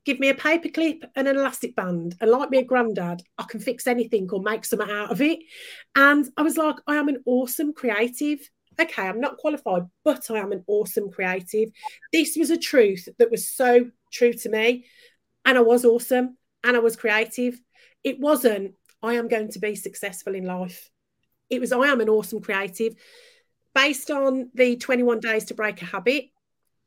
Give 0.05 0.19
me 0.19 0.29
a 0.29 0.35
paperclip 0.35 1.03
and 1.15 1.29
an 1.29 1.37
elastic 1.37 1.77
band, 1.77 2.17
and 2.21 2.31
like 2.31 2.51
me 2.51 2.59
a 2.59 2.65
granddad, 2.65 3.23
I 3.39 3.45
can 3.45 3.61
fix 3.61 3.87
anything 3.87 4.29
or 4.33 4.41
make 4.41 4.65
something 4.65 4.91
out 4.91 5.11
of 5.11 5.21
it. 5.21 5.41
And 5.95 6.29
I 6.37 6.43
was 6.43 6.57
like, 6.57 6.77
I 6.87 6.97
am 6.97 7.09
an 7.09 7.23
awesome 7.27 7.73
creative. 7.73 8.41
Okay, 8.81 9.03
I'm 9.03 9.21
not 9.21 9.37
qualified, 9.37 9.83
but 10.05 10.31
I 10.31 10.39
am 10.39 10.53
an 10.53 10.65
awesome 10.67 11.11
creative. 11.11 11.71
This 12.13 12.37
was 12.39 12.51
a 12.51 12.57
truth 12.57 13.09
that 13.19 13.31
was 13.31 13.49
so 13.49 13.91
true 14.11 14.33
to 14.33 14.49
me. 14.49 14.87
And 15.45 15.59
I 15.59 15.61
was 15.61 15.85
awesome 15.85 16.39
and 16.65 16.77
I 16.77 16.81
was 16.81 16.97
creative. 16.97 17.61
It 18.03 18.19
wasn't, 18.19 18.75
I 19.03 19.15
am 19.15 19.29
going 19.29 19.51
to 19.51 19.59
be 19.59 19.75
successful 19.75 20.35
in 20.35 20.45
life. 20.45 20.89
It 21.51 21.61
was, 21.61 21.73
I 21.73 21.87
am 21.87 22.01
an 22.01 22.09
awesome 22.09 22.41
creative. 22.41 22.95
Based 23.75 24.11
on 24.11 24.51
the 24.55 24.77
21 24.77 25.21
days 25.21 25.45
to 25.47 25.55
break 25.55 25.81
a 25.83 25.87
habit, 25.87 26.27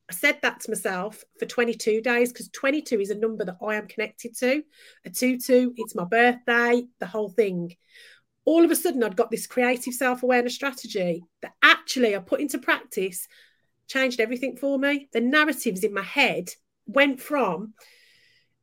I 0.10 0.14
said 0.14 0.40
that 0.42 0.60
to 0.62 0.72
myself 0.72 1.24
for 1.40 1.46
22 1.46 2.02
days 2.02 2.32
because 2.32 2.50
22 2.50 3.00
is 3.00 3.10
a 3.10 3.16
number 3.16 3.44
that 3.46 3.58
I 3.66 3.76
am 3.76 3.88
connected 3.88 4.38
to. 4.38 4.64
A 5.06 5.10
2 5.10 5.40
2, 5.40 5.74
it's 5.78 5.96
my 5.96 6.04
birthday, 6.04 6.84
the 7.00 7.08
whole 7.08 7.30
thing. 7.30 7.76
All 8.46 8.64
of 8.64 8.70
a 8.70 8.76
sudden, 8.76 9.04
I'd 9.04 9.16
got 9.16 9.32
this 9.32 9.48
creative 9.48 9.96
self 9.96 10.22
awareness 10.22 10.54
strategy 10.54 11.24
that 11.42 11.54
actually 11.64 12.16
I 12.16 12.20
put 12.20 12.42
into 12.42 12.60
practice, 12.60 13.28
changed 13.88 14.20
everything 14.20 14.58
for 14.58 14.78
me. 14.78 15.10
The 15.12 15.22
narratives 15.22 15.84
in 15.84 15.94
my 15.94 16.04
head 16.04 16.50
went 16.86 17.20
from 17.20 17.74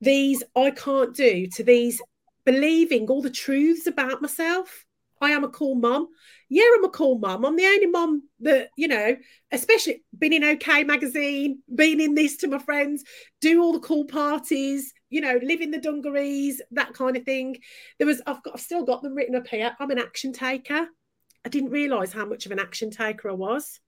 these 0.00 0.42
I 0.54 0.70
can't 0.70 1.14
do 1.14 1.48
to 1.54 1.64
these 1.64 2.00
believing 2.44 3.08
all 3.08 3.22
the 3.22 3.30
truths 3.30 3.86
about 3.86 4.22
myself. 4.22 4.84
I 5.20 5.30
am 5.30 5.44
a 5.44 5.48
cool 5.48 5.76
mom 5.76 6.08
yeah, 6.52 6.64
I'm 6.76 6.84
a 6.84 6.90
cool 6.90 7.18
mum. 7.18 7.46
I'm 7.46 7.56
the 7.56 7.64
only 7.64 7.86
mum 7.86 8.24
that, 8.40 8.68
you 8.76 8.86
know, 8.86 9.16
especially 9.52 10.04
been 10.18 10.34
in 10.34 10.44
OK 10.44 10.84
magazine, 10.84 11.62
been 11.74 11.98
in 11.98 12.14
this 12.14 12.36
to 12.38 12.46
my 12.46 12.58
friends, 12.58 13.04
do 13.40 13.62
all 13.62 13.72
the 13.72 13.80
cool 13.80 14.04
parties, 14.04 14.92
you 15.08 15.22
know, 15.22 15.40
live 15.42 15.62
in 15.62 15.70
the 15.70 15.80
dungarees, 15.80 16.60
that 16.72 16.92
kind 16.92 17.16
of 17.16 17.24
thing. 17.24 17.56
There 17.96 18.06
was, 18.06 18.20
I've 18.26 18.42
got, 18.42 18.52
I've 18.54 18.60
still 18.60 18.84
got 18.84 19.02
them 19.02 19.14
written 19.14 19.34
up 19.34 19.46
here. 19.46 19.74
I'm 19.80 19.90
an 19.90 19.98
action 19.98 20.34
taker. 20.34 20.88
I 21.42 21.48
didn't 21.48 21.70
realize 21.70 22.12
how 22.12 22.26
much 22.26 22.44
of 22.44 22.52
an 22.52 22.58
action 22.58 22.90
taker 22.90 23.30
I 23.30 23.34
was. 23.34 23.80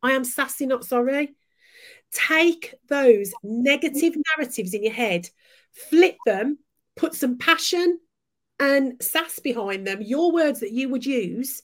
I 0.00 0.12
am 0.12 0.22
sassy, 0.22 0.66
not 0.66 0.84
sorry. 0.84 1.34
Take 2.12 2.76
those 2.88 3.32
negative 3.42 4.14
narratives 4.36 4.72
in 4.72 4.84
your 4.84 4.92
head, 4.92 5.28
flip 5.72 6.16
them, 6.26 6.58
put 6.94 7.14
some 7.14 7.38
passion 7.38 7.98
and 8.60 9.02
sass 9.02 9.40
behind 9.40 9.84
them, 9.84 10.00
your 10.00 10.30
words 10.30 10.60
that 10.60 10.70
you 10.70 10.88
would 10.90 11.04
use 11.04 11.60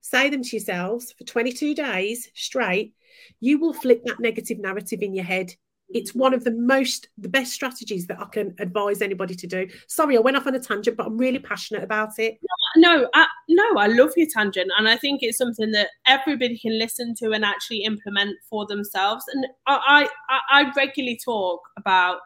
say 0.00 0.28
them 0.30 0.42
to 0.42 0.56
yourselves 0.56 1.12
for 1.16 1.24
22 1.24 1.74
days 1.74 2.28
straight, 2.34 2.94
you 3.40 3.58
will 3.58 3.72
flip 3.72 4.02
that 4.04 4.20
negative 4.20 4.58
narrative 4.58 5.00
in 5.02 5.14
your 5.14 5.24
head. 5.24 5.52
It's 5.92 6.14
one 6.14 6.32
of 6.34 6.44
the 6.44 6.52
most, 6.52 7.08
the 7.18 7.28
best 7.28 7.52
strategies 7.52 8.06
that 8.06 8.20
I 8.20 8.26
can 8.26 8.54
advise 8.60 9.02
anybody 9.02 9.34
to 9.34 9.46
do. 9.46 9.68
Sorry, 9.88 10.16
I 10.16 10.20
went 10.20 10.36
off 10.36 10.46
on 10.46 10.54
a 10.54 10.60
tangent, 10.60 10.96
but 10.96 11.06
I'm 11.06 11.18
really 11.18 11.40
passionate 11.40 11.82
about 11.82 12.18
it. 12.18 12.38
No, 12.76 13.08
I, 13.12 13.26
no, 13.48 13.76
I 13.76 13.88
love 13.88 14.12
your 14.16 14.28
tangent, 14.32 14.70
and 14.78 14.88
I 14.88 14.96
think 14.96 15.22
it's 15.22 15.36
something 15.36 15.72
that 15.72 15.88
everybody 16.06 16.56
can 16.58 16.78
listen 16.78 17.16
to 17.16 17.32
and 17.32 17.44
actually 17.44 17.78
implement 17.78 18.36
for 18.48 18.66
themselves. 18.66 19.24
And 19.34 19.46
I, 19.66 20.08
I, 20.28 20.40
I 20.50 20.72
regularly 20.76 21.18
talk 21.24 21.60
about 21.76 22.20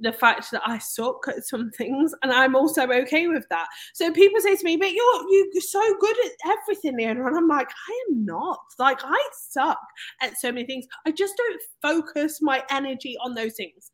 the 0.00 0.12
fact 0.12 0.50
that 0.52 0.62
I 0.66 0.78
suck 0.78 1.26
at 1.28 1.44
some 1.44 1.70
things, 1.70 2.14
and 2.22 2.32
I'm 2.32 2.56
also 2.56 2.90
okay 2.90 3.26
with 3.28 3.46
that. 3.50 3.66
So 3.94 4.12
people 4.12 4.40
say 4.40 4.56
to 4.56 4.64
me, 4.64 4.76
"But 4.76 4.92
you're 4.92 5.24
you're 5.30 5.62
so 5.62 5.82
good 6.00 6.16
at 6.26 6.32
everything, 6.52 6.96
Leona," 6.96 7.26
and 7.26 7.36
I'm 7.36 7.48
like, 7.48 7.68
"I 7.68 8.04
am 8.08 8.24
not. 8.24 8.60
Like 8.78 9.00
I 9.04 9.18
suck 9.32 9.80
at 10.20 10.38
so 10.38 10.50
many 10.52 10.66
things. 10.66 10.86
I 11.06 11.10
just 11.12 11.34
don't 11.36 11.62
focus 11.82 12.40
my 12.40 12.64
energy 12.70 13.16
on 13.22 13.34
those 13.34 13.54
things." 13.54 13.92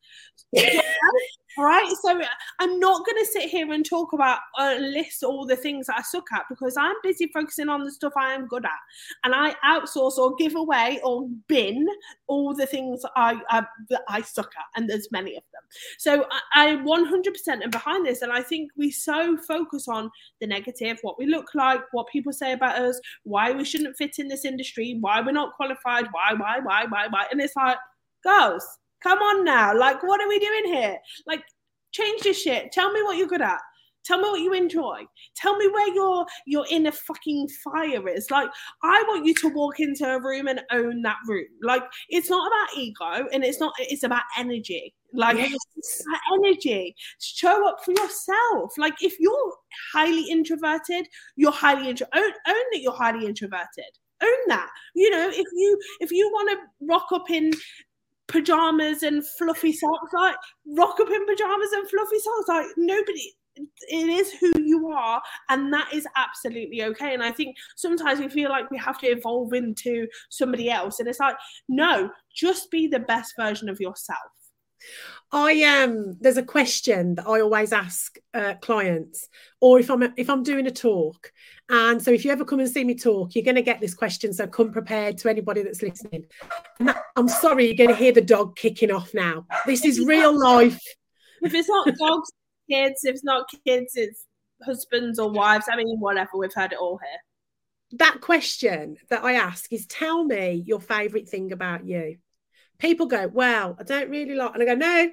right? 1.58 1.92
So 2.02 2.20
I'm 2.58 2.78
not 2.78 3.04
going 3.06 3.18
to 3.18 3.30
sit 3.30 3.48
here 3.48 3.72
and 3.72 3.84
talk 3.84 4.12
about 4.12 4.38
uh, 4.58 4.76
list 4.78 5.22
all 5.22 5.46
the 5.46 5.56
things 5.56 5.86
that 5.86 5.98
I 5.98 6.02
suck 6.02 6.24
at 6.34 6.44
because 6.48 6.76
I'm 6.76 6.94
busy 7.02 7.30
focusing 7.32 7.68
on 7.68 7.84
the 7.84 7.92
stuff 7.92 8.12
I 8.16 8.34
am 8.34 8.46
good 8.46 8.64
at, 8.64 8.70
and 9.24 9.34
I 9.34 9.54
outsource 9.64 10.18
or 10.18 10.34
give 10.36 10.54
away 10.54 11.00
or 11.02 11.28
bin 11.48 11.86
all 12.26 12.54
the 12.54 12.66
things 12.66 13.02
I 13.16 13.40
uh, 13.50 13.62
that 13.90 14.02
I 14.08 14.22
suck 14.22 14.50
at, 14.56 14.80
and 14.80 14.88
there's 14.88 15.08
many 15.10 15.36
of 15.36 15.42
them. 15.52 15.62
So 15.98 16.26
I, 16.54 16.70
I 16.70 16.76
100% 16.76 17.62
am 17.62 17.70
behind 17.70 18.06
this, 18.06 18.22
and 18.22 18.32
I 18.32 18.42
think 18.42 18.70
we 18.76 18.90
so 18.90 19.36
focus 19.36 19.88
on 19.88 20.10
the 20.40 20.46
negative, 20.46 20.98
what 21.02 21.18
we 21.18 21.26
look 21.26 21.48
like, 21.54 21.80
what 21.92 22.06
people 22.08 22.32
say 22.32 22.52
about 22.52 22.78
us, 22.78 23.00
why 23.24 23.52
we 23.52 23.64
shouldn't 23.64 23.96
fit 23.96 24.18
in 24.18 24.28
this 24.28 24.44
industry, 24.44 24.98
why 25.00 25.20
we're 25.20 25.32
not 25.32 25.54
qualified, 25.54 26.06
why, 26.12 26.34
why, 26.34 26.60
why, 26.60 26.84
why, 26.88 27.06
why, 27.08 27.26
and 27.30 27.40
it's 27.40 27.56
like, 27.56 27.78
girls 28.24 28.66
Come 29.06 29.18
on 29.20 29.44
now. 29.44 29.72
Like, 29.78 30.02
what 30.02 30.20
are 30.20 30.28
we 30.28 30.40
doing 30.40 30.64
here? 30.64 30.98
Like, 31.28 31.40
change 31.92 32.24
your 32.24 32.34
shit. 32.34 32.72
Tell 32.72 32.92
me 32.92 33.04
what 33.04 33.16
you're 33.16 33.28
good 33.28 33.40
at. 33.40 33.60
Tell 34.04 34.18
me 34.18 34.24
what 34.24 34.40
you 34.40 34.52
enjoy. 34.52 35.04
Tell 35.36 35.56
me 35.56 35.68
where 35.68 35.94
your 35.94 36.26
your 36.44 36.64
inner 36.70 36.90
fucking 36.90 37.48
fire 37.62 38.08
is. 38.08 38.32
Like, 38.32 38.48
I 38.82 39.04
want 39.06 39.24
you 39.24 39.34
to 39.34 39.48
walk 39.48 39.78
into 39.78 40.08
a 40.08 40.20
room 40.20 40.48
and 40.48 40.60
own 40.72 41.02
that 41.02 41.18
room. 41.28 41.46
Like, 41.62 41.84
it's 42.08 42.28
not 42.28 42.48
about 42.48 42.76
ego 42.76 43.28
and 43.32 43.44
it's 43.44 43.60
not, 43.60 43.74
it's 43.78 44.02
about 44.02 44.22
energy. 44.36 44.92
Like 45.12 45.38
yes. 45.38 46.02
energy. 46.34 46.94
Show 47.20 47.68
up 47.68 47.84
for 47.84 47.92
yourself. 47.92 48.72
Like 48.76 49.02
if 49.02 49.14
you're 49.20 49.52
highly 49.92 50.28
introverted, 50.28 51.06
you're 51.36 51.52
highly 51.52 51.90
intro 51.90 52.08
own, 52.14 52.24
own 52.24 52.64
that 52.72 52.80
you're 52.80 52.92
highly 52.92 53.24
introverted. 53.26 53.92
Own 54.22 54.48
that. 54.48 54.68
You 54.94 55.10
know, 55.10 55.28
if 55.28 55.46
you 55.52 55.78
if 56.00 56.10
you 56.10 56.28
want 56.32 56.50
to 56.50 56.86
rock 56.86 57.06
up 57.12 57.30
in 57.30 57.52
pajamas 58.28 59.02
and 59.02 59.26
fluffy 59.26 59.72
socks. 59.72 60.12
Like 60.12 60.36
rock 60.76 60.98
up 61.00 61.10
in 61.10 61.26
pajamas 61.26 61.72
and 61.72 61.88
fluffy 61.88 62.18
socks. 62.18 62.48
Like 62.48 62.66
nobody 62.76 63.34
it 63.88 64.08
is 64.08 64.32
who 64.32 64.52
you 64.62 64.88
are 64.88 65.22
and 65.48 65.72
that 65.72 65.88
is 65.92 66.06
absolutely 66.16 66.82
okay 66.82 67.14
and 67.14 67.22
i 67.22 67.30
think 67.30 67.56
sometimes 67.74 68.20
we 68.20 68.28
feel 68.28 68.50
like 68.50 68.70
we 68.70 68.78
have 68.78 68.98
to 68.98 69.06
evolve 69.06 69.52
into 69.52 70.06
somebody 70.28 70.70
else 70.70 71.00
and 71.00 71.08
it's 71.08 71.20
like 71.20 71.36
no 71.68 72.10
just 72.34 72.70
be 72.70 72.86
the 72.86 72.98
best 72.98 73.34
version 73.38 73.68
of 73.68 73.80
yourself 73.80 74.18
I 75.32 75.62
um 75.64 76.16
there's 76.20 76.36
a 76.36 76.42
question 76.42 77.16
that 77.16 77.26
I 77.26 77.40
always 77.40 77.72
ask 77.72 78.16
uh, 78.32 78.54
clients, 78.60 79.28
or 79.60 79.80
if 79.80 79.90
I'm 79.90 80.14
if 80.16 80.30
I'm 80.30 80.44
doing 80.44 80.66
a 80.66 80.70
talk, 80.70 81.32
and 81.68 82.00
so 82.00 82.12
if 82.12 82.24
you 82.24 82.30
ever 82.30 82.44
come 82.44 82.60
and 82.60 82.70
see 82.70 82.84
me 82.84 82.94
talk, 82.94 83.34
you're 83.34 83.44
going 83.44 83.56
to 83.56 83.62
get 83.62 83.80
this 83.80 83.94
question. 83.94 84.32
So 84.32 84.46
come 84.46 84.70
prepared 84.72 85.18
to 85.18 85.28
anybody 85.28 85.62
that's 85.62 85.82
listening. 85.82 86.26
That, 86.78 87.02
I'm 87.16 87.28
sorry, 87.28 87.66
you're 87.66 87.74
going 87.74 87.90
to 87.90 87.96
hear 87.96 88.12
the 88.12 88.20
dog 88.20 88.56
kicking 88.56 88.92
off 88.92 89.14
now. 89.14 89.46
This 89.66 89.84
is 89.84 89.98
real 89.98 90.38
life. 90.38 90.80
If 91.42 91.54
it's 91.54 91.68
not 91.68 91.86
dogs, 91.98 92.30
kids. 92.70 93.00
If 93.02 93.16
it's 93.16 93.24
not 93.24 93.50
kids, 93.66 93.92
it's 93.94 94.24
husbands 94.64 95.18
or 95.18 95.30
wives. 95.30 95.66
I 95.70 95.76
mean, 95.76 95.98
whatever. 95.98 96.30
We've 96.38 96.54
heard 96.54 96.72
it 96.72 96.78
all 96.78 96.98
here. 96.98 97.98
That 97.98 98.20
question 98.20 98.96
that 99.10 99.24
I 99.24 99.34
ask 99.34 99.72
is, 99.72 99.86
tell 99.86 100.24
me 100.24 100.62
your 100.66 100.80
favourite 100.80 101.28
thing 101.28 101.50
about 101.52 101.84
you 101.84 102.18
people 102.78 103.06
go, 103.06 103.28
Well, 103.28 103.76
I 103.78 103.82
don't 103.82 104.10
really 104.10 104.34
like, 104.34 104.54
and 104.54 104.62
I 104.62 104.66
go, 104.66 104.74
No, 104.74 105.10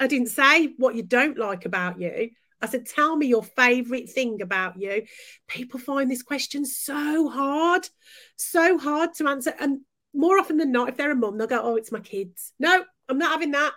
I 0.00 0.06
didn't 0.06 0.28
say 0.28 0.74
what 0.76 0.94
you 0.94 1.02
don't 1.02 1.38
like 1.38 1.64
about 1.64 2.00
you. 2.00 2.30
I 2.60 2.66
said, 2.66 2.86
Tell 2.86 3.16
me 3.16 3.26
your 3.26 3.42
favorite 3.42 4.10
thing 4.10 4.42
about 4.42 4.78
you. 4.78 5.04
People 5.48 5.80
find 5.80 6.10
this 6.10 6.22
question 6.22 6.64
so 6.64 7.28
hard, 7.28 7.88
so 8.36 8.78
hard 8.78 9.14
to 9.14 9.28
answer. 9.28 9.54
And 9.58 9.80
more 10.14 10.38
often 10.38 10.56
than 10.56 10.72
not, 10.72 10.88
if 10.88 10.96
they're 10.96 11.10
a 11.10 11.16
mum, 11.16 11.38
they'll 11.38 11.46
go, 11.46 11.60
Oh, 11.62 11.76
it's 11.76 11.92
my 11.92 12.00
kids. 12.00 12.52
No, 12.58 12.84
I'm 13.08 13.18
not 13.18 13.32
having 13.32 13.52
that. 13.52 13.72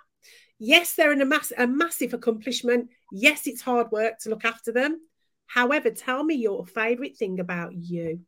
Yes, 0.58 0.96
they're 0.96 1.14
in 1.14 1.22
a, 1.22 1.26
mass- 1.26 1.54
a 1.58 1.68
massive 1.68 2.14
accomplishment. 2.14 2.90
Yes, 3.12 3.48
it's 3.48 3.62
hard 3.62 3.92
work 3.92 4.20
to 4.20 4.30
look 4.30 4.44
after 4.44 4.74
them. 4.74 5.00
However, 5.48 5.90
tell 5.90 6.24
me 6.24 6.36
your 6.36 6.66
favorite 6.66 7.18
thing 7.18 7.40
about 7.40 7.74
you. 7.74 8.20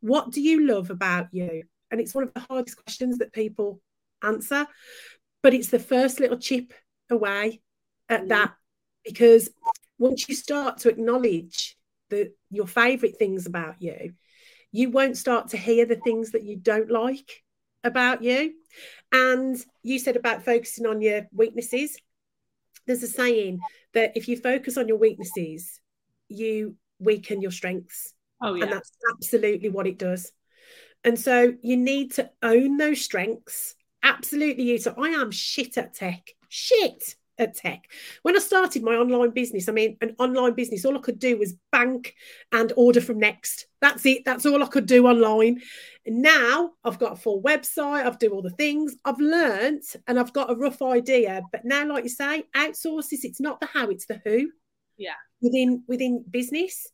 What 0.00 0.30
do 0.30 0.40
you 0.40 0.66
love 0.66 0.90
about 0.90 1.28
you? 1.32 1.64
And 1.90 2.00
it's 2.00 2.14
one 2.14 2.24
of 2.24 2.34
the 2.34 2.40
hardest 2.40 2.82
questions 2.82 3.18
that 3.18 3.32
people 3.32 3.80
answer, 4.22 4.66
but 5.42 5.54
it's 5.54 5.68
the 5.68 5.78
first 5.78 6.20
little 6.20 6.38
chip 6.38 6.72
away 7.10 7.60
at 8.08 8.24
mm. 8.24 8.28
that 8.28 8.54
because 9.04 9.50
once 9.98 10.28
you 10.28 10.34
start 10.34 10.78
to 10.78 10.88
acknowledge 10.88 11.76
the 12.10 12.32
your 12.50 12.66
favorite 12.66 13.18
things 13.18 13.46
about 13.46 13.80
you, 13.80 14.14
you 14.72 14.90
won't 14.90 15.16
start 15.16 15.48
to 15.48 15.56
hear 15.56 15.86
the 15.86 15.96
things 15.96 16.32
that 16.32 16.44
you 16.44 16.56
don't 16.56 16.90
like 16.90 17.42
about 17.84 18.22
you. 18.22 18.54
And 19.12 19.56
you 19.82 19.98
said 19.98 20.16
about 20.16 20.44
focusing 20.44 20.86
on 20.86 21.00
your 21.00 21.26
weaknesses. 21.32 21.96
There's 22.86 23.02
a 23.02 23.08
saying 23.08 23.60
that 23.94 24.12
if 24.16 24.28
you 24.28 24.36
focus 24.36 24.76
on 24.76 24.88
your 24.88 24.98
weaknesses, 24.98 25.80
you 26.28 26.76
weaken 26.98 27.40
your 27.40 27.50
strengths. 27.50 28.14
Oh, 28.40 28.54
yeah. 28.54 28.64
And 28.64 28.72
that's 28.72 28.92
absolutely 29.12 29.68
what 29.68 29.86
it 29.86 29.98
does. 29.98 30.30
And 31.04 31.18
so 31.18 31.54
you 31.62 31.76
need 31.76 32.12
to 32.14 32.30
own 32.42 32.76
those 32.76 33.00
strengths 33.00 33.74
absolutely 34.02 34.64
you. 34.64 34.78
So 34.78 34.94
I 34.96 35.08
am 35.08 35.30
shit 35.30 35.78
at 35.78 35.94
tech. 35.94 36.34
Shit 36.48 37.16
at 37.38 37.54
tech. 37.54 37.84
When 38.22 38.36
I 38.36 38.40
started 38.40 38.82
my 38.82 38.94
online 38.94 39.30
business, 39.30 39.68
I 39.68 39.72
mean, 39.72 39.96
an 40.00 40.14
online 40.18 40.54
business, 40.54 40.84
all 40.84 40.96
I 40.96 41.00
could 41.00 41.18
do 41.18 41.38
was 41.38 41.54
bank 41.70 42.14
and 42.52 42.72
order 42.76 43.00
from 43.00 43.18
Next. 43.18 43.66
That's 43.80 44.04
it. 44.06 44.24
That's 44.24 44.44
all 44.46 44.62
I 44.62 44.66
could 44.66 44.86
do 44.86 45.06
online. 45.06 45.60
And 46.04 46.22
now 46.22 46.72
I've 46.84 46.98
got 46.98 47.12
a 47.12 47.16
full 47.16 47.42
website. 47.42 48.04
I've 48.04 48.18
do 48.18 48.30
all 48.30 48.42
the 48.42 48.50
things. 48.50 48.96
I've 49.04 49.20
learned 49.20 49.82
and 50.06 50.18
I've 50.18 50.32
got 50.32 50.50
a 50.50 50.56
rough 50.56 50.82
idea. 50.82 51.42
But 51.52 51.64
now, 51.64 51.86
like 51.86 52.04
you 52.04 52.10
say, 52.10 52.44
outsources. 52.56 53.20
It's 53.22 53.40
not 53.40 53.60
the 53.60 53.66
how, 53.66 53.88
it's 53.88 54.06
the 54.06 54.20
who. 54.24 54.50
Yeah. 54.96 55.14
Within 55.40 55.84
within 55.86 56.24
business. 56.28 56.88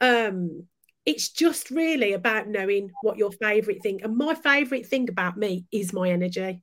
Um, 0.00 0.66
it's 1.06 1.30
just 1.30 1.70
really 1.70 2.12
about 2.12 2.48
knowing 2.48 2.90
what 3.02 3.16
your 3.16 3.32
favorite 3.32 3.82
thing 3.82 4.02
and 4.02 4.16
my 4.16 4.34
favorite 4.34 4.86
thing 4.86 5.08
about 5.08 5.36
me 5.36 5.64
is 5.72 5.92
my 5.92 6.10
energy 6.10 6.62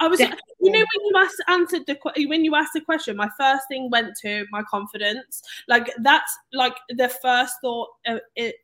I 0.00 0.08
was, 0.08 0.18
Definitely. 0.18 0.42
you 0.60 0.72
know, 0.72 0.78
when 0.78 1.06
you 1.06 1.12
asked, 1.16 1.42
answered 1.48 1.82
the 1.86 2.26
when 2.26 2.44
you 2.44 2.54
asked 2.54 2.72
the 2.74 2.80
question, 2.80 3.16
my 3.16 3.30
first 3.38 3.62
thing 3.68 3.90
went 3.90 4.16
to 4.22 4.44
my 4.50 4.62
confidence. 4.68 5.42
Like 5.68 5.90
that's 6.02 6.36
like 6.52 6.74
the 6.90 7.08
first 7.08 7.54
thought 7.62 7.88
uh, 8.06 8.18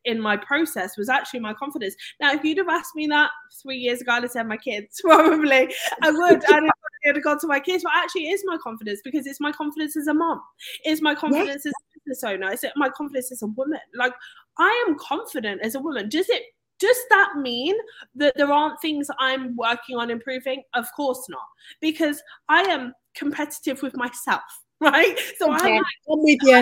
in 0.04 0.20
my 0.20 0.36
process 0.36 0.96
was 0.96 1.08
actually 1.08 1.40
my 1.40 1.54
confidence. 1.54 1.94
Now, 2.20 2.32
if 2.32 2.42
you'd 2.42 2.58
have 2.58 2.68
asked 2.68 2.96
me 2.96 3.06
that 3.08 3.30
three 3.62 3.76
years 3.76 4.00
ago, 4.00 4.12
I'd 4.12 4.24
have 4.24 4.32
said 4.32 4.48
my 4.48 4.56
kids. 4.56 5.00
Probably, 5.04 5.72
I 6.02 6.10
would. 6.10 6.44
I'd 6.44 6.62
have 7.04 7.22
gone 7.22 7.38
to 7.40 7.46
my 7.46 7.60
kids, 7.60 7.84
but 7.84 7.92
actually, 7.94 8.28
it 8.28 8.34
is 8.34 8.42
my 8.44 8.58
confidence 8.62 9.00
because 9.04 9.26
it's 9.26 9.40
my 9.40 9.52
confidence 9.52 9.96
as 9.96 10.08
a 10.08 10.14
mom. 10.14 10.40
It's 10.84 11.00
my 11.00 11.14
confidence 11.14 11.64
as 11.64 11.72
a 11.72 11.98
business 11.98 12.24
owner. 12.24 12.50
It's 12.50 12.64
my 12.76 12.88
confidence 12.88 13.30
as 13.30 13.42
a 13.42 13.46
woman. 13.46 13.78
Like 13.94 14.14
I 14.60 14.84
am 14.86 14.96
confident 14.98 15.62
as 15.62 15.74
a 15.74 15.80
woman. 15.80 16.08
Does 16.08 16.28
it 16.28 16.42
does 16.78 16.96
that 17.10 17.36
mean 17.36 17.76
that 18.14 18.34
there 18.36 18.50
aren't 18.50 18.80
things 18.80 19.08
I'm 19.18 19.54
working 19.56 19.96
on 19.96 20.10
improving? 20.10 20.62
Of 20.74 20.86
course 20.96 21.26
not, 21.28 21.46
because 21.80 22.22
I 22.48 22.62
am 22.62 22.94
competitive 23.14 23.82
with 23.82 23.96
myself. 23.96 24.42
Right, 24.82 25.14
so 25.38 25.54
okay. 25.54 25.76
I'm, 25.76 25.84
I'm 26.10 26.22
with 26.22 26.38
you. 26.40 26.54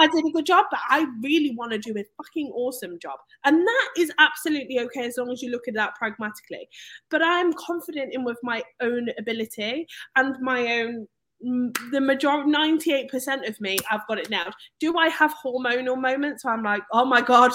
I 0.00 0.08
did 0.08 0.26
a 0.26 0.30
good 0.32 0.44
job, 0.44 0.66
but 0.72 0.80
I 0.88 1.06
really 1.22 1.54
want 1.54 1.70
to 1.70 1.78
do 1.78 1.96
a 1.96 2.04
fucking 2.16 2.50
awesome 2.52 2.98
job, 2.98 3.20
and 3.44 3.64
that 3.64 3.88
is 3.96 4.10
absolutely 4.18 4.80
okay 4.80 5.06
as 5.06 5.16
long 5.16 5.30
as 5.30 5.40
you 5.40 5.52
look 5.52 5.68
at 5.68 5.74
that 5.74 5.94
pragmatically. 5.94 6.68
But 7.08 7.22
I'm 7.22 7.52
confident 7.52 8.12
in 8.12 8.24
with 8.24 8.38
my 8.42 8.64
own 8.80 9.06
ability 9.20 9.86
and 10.16 10.34
my 10.40 10.80
own 10.80 11.06
the 11.40 12.00
majority 12.00 12.50
98% 12.50 13.48
of 13.48 13.58
me 13.60 13.78
i've 13.90 14.06
got 14.06 14.18
it 14.18 14.28
now 14.28 14.50
do 14.78 14.96
i 14.98 15.08
have 15.08 15.34
hormonal 15.42 15.98
moments 15.98 16.44
where 16.44 16.52
i'm 16.52 16.62
like 16.62 16.82
oh 16.92 17.04
my 17.04 17.22
god 17.22 17.50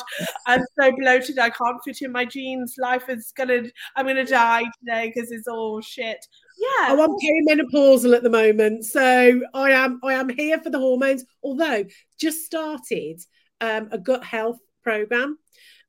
i'm 0.48 0.62
so 0.80 0.92
bloated 0.98 1.38
i 1.38 1.50
can't 1.50 1.78
fit 1.84 2.02
in 2.02 2.12
my 2.12 2.26
jeans 2.26 2.76
life 2.80 3.10
is 3.10 3.32
gonna 3.38 3.62
i'm 3.96 4.08
gonna 4.08 4.26
die 4.26 4.64
today 4.80 5.12
because 5.14 5.32
it's 5.32 5.48
all 5.48 5.82
shit 5.82 6.18
yeah 6.58 6.88
oh, 6.90 7.04
i'm 7.04 7.58
perimenopausal 7.58 8.16
at 8.16 8.24
the 8.24 8.30
moment 8.30 8.84
so 8.84 9.40
i 9.54 9.70
am 9.70 10.00
i 10.04 10.14
am 10.14 10.30
here 10.30 10.60
for 10.60 10.72
the 10.72 10.80
hormones 10.80 11.24
although 11.44 11.84
just 12.20 12.44
started 12.44 13.22
um, 13.62 13.88
a 13.92 14.00
gut 14.00 14.24
health 14.24 14.60
program 14.84 15.38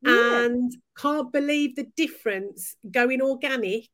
yeah. 0.02 0.44
and 0.44 0.72
can't 0.98 1.32
believe 1.32 1.76
the 1.76 1.86
difference 1.96 2.76
going 2.90 3.22
organic 3.22 3.88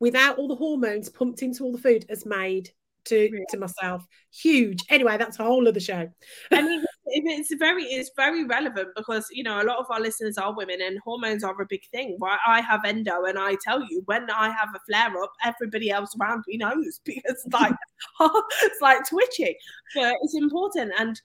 without 0.00 0.38
all 0.38 0.48
the 0.48 0.54
hormones 0.54 1.08
pumped 1.08 1.42
into 1.42 1.64
all 1.64 1.72
the 1.72 1.78
food 1.78 2.04
has 2.08 2.26
made 2.26 2.70
to 3.08 3.30
yeah. 3.32 3.44
to 3.50 3.58
myself. 3.58 4.06
Huge. 4.32 4.84
Anyway, 4.88 5.16
that's 5.16 5.38
a 5.38 5.44
whole 5.44 5.66
other 5.66 5.80
show. 5.80 6.08
I 6.52 6.62
mean, 6.62 6.84
it's 7.06 7.54
very 7.54 7.84
it's 7.84 8.10
very 8.16 8.44
relevant 8.44 8.88
because 8.96 9.26
you 9.30 9.42
know 9.42 9.60
a 9.60 9.64
lot 9.64 9.78
of 9.78 9.86
our 9.90 10.00
listeners 10.00 10.38
are 10.38 10.54
women 10.54 10.80
and 10.82 10.98
hormones 11.04 11.44
are 11.44 11.60
a 11.60 11.66
big 11.66 11.82
thing. 11.90 12.18
Right? 12.20 12.38
I 12.46 12.60
have 12.60 12.84
endo, 12.84 13.24
and 13.24 13.38
I 13.38 13.56
tell 13.62 13.80
you, 13.80 14.02
when 14.06 14.30
I 14.30 14.50
have 14.50 14.68
a 14.74 14.80
flare 14.86 15.22
up, 15.22 15.32
everybody 15.44 15.90
else 15.90 16.14
around 16.20 16.44
me 16.46 16.56
knows 16.56 17.00
because 17.04 17.46
like 17.52 17.74
it's 18.20 18.80
like 18.80 19.08
twitching. 19.08 19.54
But 19.94 20.16
it's 20.22 20.36
important 20.36 20.92
and 20.98 21.20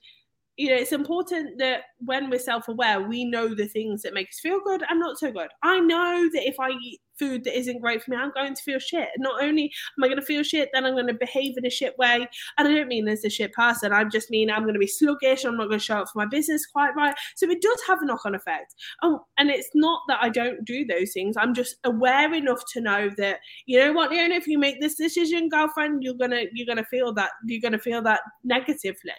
you 0.56 0.70
know, 0.70 0.76
it's 0.76 0.92
important 0.92 1.58
that 1.58 1.82
when 1.98 2.30
we're 2.30 2.38
self 2.38 2.68
aware, 2.68 3.00
we 3.00 3.24
know 3.24 3.54
the 3.54 3.66
things 3.66 4.02
that 4.02 4.14
make 4.14 4.28
us 4.28 4.38
feel 4.40 4.60
good 4.64 4.84
and 4.88 5.00
not 5.00 5.18
so 5.18 5.32
good. 5.32 5.48
I 5.62 5.80
know 5.80 6.28
that 6.32 6.46
if 6.46 6.60
I 6.60 6.70
eat 6.70 7.00
food 7.18 7.44
that 7.44 7.58
isn't 7.58 7.80
great 7.80 8.02
for 8.02 8.10
me, 8.10 8.16
I'm 8.16 8.32
going 8.32 8.54
to 8.54 8.62
feel 8.62 8.78
shit. 8.78 9.08
Not 9.18 9.42
only 9.42 9.64
am 9.64 10.04
I 10.04 10.08
going 10.08 10.20
to 10.20 10.26
feel 10.26 10.42
shit, 10.42 10.70
then 10.72 10.84
I'm 10.84 10.94
going 10.94 11.06
to 11.06 11.14
behave 11.14 11.56
in 11.56 11.66
a 11.66 11.70
shit 11.70 11.96
way. 11.98 12.26
And 12.58 12.68
I 12.68 12.74
don't 12.74 12.88
mean 12.88 13.08
as 13.08 13.24
a 13.24 13.30
shit 13.30 13.52
person, 13.52 13.92
I 13.92 14.04
just 14.04 14.30
mean 14.30 14.50
I'm 14.50 14.62
going 14.62 14.74
to 14.74 14.80
be 14.80 14.86
sluggish. 14.86 15.44
I'm 15.44 15.56
not 15.56 15.68
going 15.68 15.78
to 15.78 15.84
show 15.84 15.98
up 15.98 16.08
for 16.08 16.18
my 16.18 16.26
business 16.26 16.66
quite 16.66 16.94
right. 16.96 17.14
So 17.36 17.48
it 17.50 17.62
does 17.62 17.80
have 17.86 18.02
a 18.02 18.06
knock 18.06 18.24
on 18.24 18.34
effect. 18.34 18.74
Oh, 19.02 19.24
and 19.38 19.50
it's 19.50 19.70
not 19.74 20.02
that 20.08 20.18
I 20.22 20.28
don't 20.28 20.64
do 20.64 20.84
those 20.84 21.12
things. 21.12 21.36
I'm 21.36 21.54
just 21.54 21.76
aware 21.84 22.32
enough 22.32 22.62
to 22.72 22.80
know 22.80 23.10
that, 23.16 23.40
you 23.66 23.78
know 23.78 23.92
what, 23.92 24.10
Leona, 24.10 24.34
if 24.34 24.46
you 24.46 24.58
make 24.58 24.80
this 24.80 24.96
decision, 24.96 25.48
girlfriend, 25.48 26.02
you're 26.02 26.14
gonna 26.14 26.44
you're 26.52 26.66
gonna 26.66 26.84
feel 26.84 27.12
that 27.14 27.30
you're 27.46 27.60
gonna 27.60 27.78
feel 27.78 28.02
that 28.02 28.20
negatively 28.42 29.12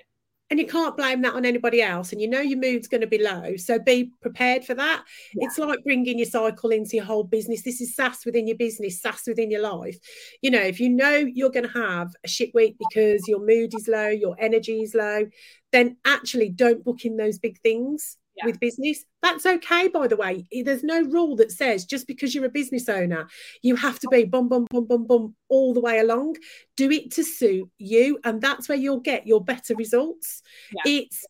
and 0.50 0.60
you 0.60 0.68
can't 0.68 0.96
blame 0.96 1.22
that 1.24 1.34
on 1.34 1.46
anybody 1.46 1.82
else 1.82 2.12
and 2.12 2.22
you 2.22 2.30
know 2.30 2.40
your 2.40 2.60
mood's 2.60 2.88
going 2.88 3.02
to 3.02 3.08
be 3.08 3.22
low 3.22 3.56
so 3.56 3.80
be 3.80 4.12
prepared 4.22 4.64
for 4.64 4.76
that. 4.76 5.04
Yeah. 5.34 5.48
it's 5.48 5.58
like 5.58 5.84
bringing 5.84 6.20
your 6.20 6.28
cycle 6.28 6.70
into 6.70 6.98
your 6.98 7.06
whole 7.06 7.24
business. 7.24 7.64
This 7.64 7.82
is 7.82 7.96
sass 7.96 8.26
within 8.26 8.48
your 8.48 8.58
business 8.58 9.02
sass 9.02 9.24
within 9.28 9.50
your 9.50 9.62
life. 9.62 9.98
You 10.42 10.52
know 10.52 10.62
if 10.62 10.80
you 10.80 10.90
know 10.90 11.16
you're 11.16 11.50
going 11.50 11.68
to 11.68 11.80
have 11.80 12.14
a 12.24 12.28
shit 12.28 12.54
week 12.54 12.76
because 12.78 13.28
your 13.28 13.40
mood 13.40 13.74
is 13.76 13.88
low 13.88 14.08
your 14.08 14.36
energy 14.40 14.82
is 14.82 14.94
low 14.94 15.26
then 15.72 15.98
actually 16.06 16.50
don't 16.50 16.84
book 16.84 17.06
in 17.06 17.18
those 17.18 17.40
big 17.40 17.60
things 17.62 18.18
yeah. 18.38 18.46
with 18.46 18.60
business. 18.60 19.04
That's 19.22 19.46
okay, 19.46 19.88
by 19.88 20.08
the 20.08 20.16
way. 20.16 20.46
There's 20.52 20.84
no 20.84 21.02
rule 21.02 21.36
that 21.38 21.52
says 21.52 21.86
just 21.86 22.08
because 22.08 22.34
you're 22.34 22.46
a 22.46 22.50
business 22.50 22.90
owner, 22.90 23.28
you 23.62 23.76
have 23.76 24.00
to 24.00 24.08
be 24.10 24.26
bum, 24.26 24.50
bum, 24.50 24.68
bum, 24.70 24.86
bum, 24.86 25.06
bum 25.06 25.36
all 25.50 25.74
the 25.74 25.82
way 25.82 26.00
along. 26.00 26.38
Do 26.78 26.92
it 26.92 27.12
to 27.12 27.24
suit 27.24 27.70
you. 27.78 28.20
And 28.24 28.42
that's 28.42 28.70
where 28.70 28.78
you'll 28.78 29.00
get 29.00 29.28
your 29.28 29.44
better 29.44 29.76
results. 29.76 30.42
Yeah. 30.72 30.94
It's 31.00 31.26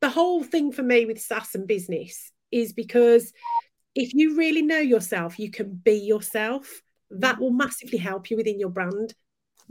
the 0.00 0.10
whole 0.10 0.42
thing 0.42 0.72
for 0.72 0.82
me 0.82 1.06
with 1.06 1.20
Sass 1.20 1.54
and 1.54 1.66
business 1.66 2.32
is 2.50 2.72
because 2.72 3.32
if 3.94 4.14
you 4.14 4.36
really 4.36 4.62
know 4.62 4.78
yourself, 4.78 5.38
you 5.38 5.50
can 5.50 5.74
be 5.74 5.94
yourself. 5.94 6.82
That 7.10 7.34
mm-hmm. 7.34 7.42
will 7.42 7.50
massively 7.52 7.98
help 7.98 8.30
you 8.30 8.36
within 8.36 8.58
your 8.58 8.70
brand 8.70 9.14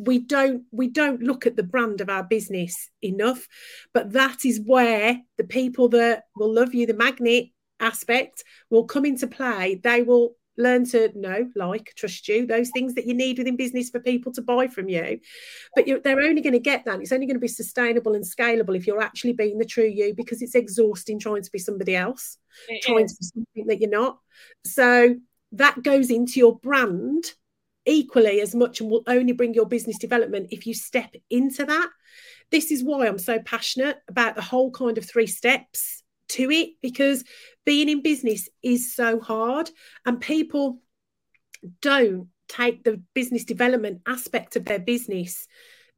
we 0.01 0.19
don't 0.19 0.63
we 0.71 0.87
don't 0.87 1.21
look 1.21 1.45
at 1.45 1.55
the 1.55 1.63
brand 1.63 2.01
of 2.01 2.09
our 2.09 2.23
business 2.23 2.89
enough 3.01 3.47
but 3.93 4.11
that 4.13 4.45
is 4.45 4.61
where 4.65 5.19
the 5.37 5.43
people 5.43 5.89
that 5.89 6.23
will 6.35 6.53
love 6.53 6.73
you 6.73 6.85
the 6.85 6.93
magnet 6.93 7.45
aspect 7.79 8.43
will 8.69 8.85
come 8.85 9.05
into 9.05 9.27
play 9.27 9.79
they 9.83 10.01
will 10.01 10.35
learn 10.57 10.85
to 10.85 11.11
know, 11.15 11.49
like, 11.55 11.93
trust 11.95 12.27
you, 12.27 12.45
those 12.45 12.69
things 12.71 12.93
that 12.95 13.05
you 13.05 13.13
need 13.13 13.37
within 13.37 13.55
business 13.55 13.89
for 13.89 13.99
people 13.99 14.31
to 14.33 14.41
buy 14.41 14.67
from 14.67 14.89
you. 14.89 15.19
But 15.75 15.85
they're 16.03 16.21
only 16.21 16.41
going 16.41 16.53
to 16.53 16.59
get 16.59 16.85
that. 16.85 16.99
It's 17.01 17.11
only 17.11 17.25
going 17.25 17.35
to 17.35 17.41
be 17.41 17.47
sustainable 17.47 18.13
and 18.13 18.23
scalable 18.23 18.75
if 18.75 18.87
you're 18.87 19.01
actually 19.01 19.33
being 19.33 19.57
the 19.57 19.65
true 19.65 19.85
you 19.85 20.13
because 20.15 20.41
it's 20.41 20.55
exhausting 20.55 21.19
trying 21.19 21.43
to 21.43 21.51
be 21.51 21.59
somebody 21.59 21.95
else, 21.95 22.37
it 22.67 22.83
trying 22.83 23.05
is. 23.05 23.13
to 23.13 23.17
be 23.19 23.25
something 23.25 23.67
that 23.67 23.81
you're 23.81 23.89
not. 23.89 24.19
So 24.65 25.15
that 25.53 25.83
goes 25.83 26.09
into 26.09 26.39
your 26.39 26.57
brand 26.59 27.33
equally 27.85 28.41
as 28.41 28.53
much 28.53 28.81
and 28.81 28.89
will 28.89 29.03
only 29.07 29.33
bring 29.33 29.53
your 29.53 29.65
business 29.65 29.97
development 29.97 30.47
if 30.51 30.65
you 30.67 30.73
step 30.73 31.13
into 31.29 31.65
that. 31.65 31.89
This 32.51 32.71
is 32.71 32.83
why 32.83 33.07
I'm 33.07 33.17
so 33.17 33.39
passionate 33.39 33.97
about 34.07 34.35
the 34.35 34.41
whole 34.41 34.71
kind 34.71 34.97
of 34.97 35.05
three 35.05 35.27
steps 35.27 36.03
to 36.29 36.49
it 36.51 36.69
because 36.81 37.23
being 37.65 37.89
in 37.89 38.01
business 38.01 38.49
is 38.63 38.93
so 38.95 39.19
hard 39.19 39.69
and 40.05 40.19
people 40.19 40.81
don't 41.81 42.27
take 42.47 42.83
the 42.83 43.01
business 43.13 43.45
development 43.45 44.01
aspect 44.05 44.55
of 44.55 44.65
their 44.65 44.79
business 44.79 45.47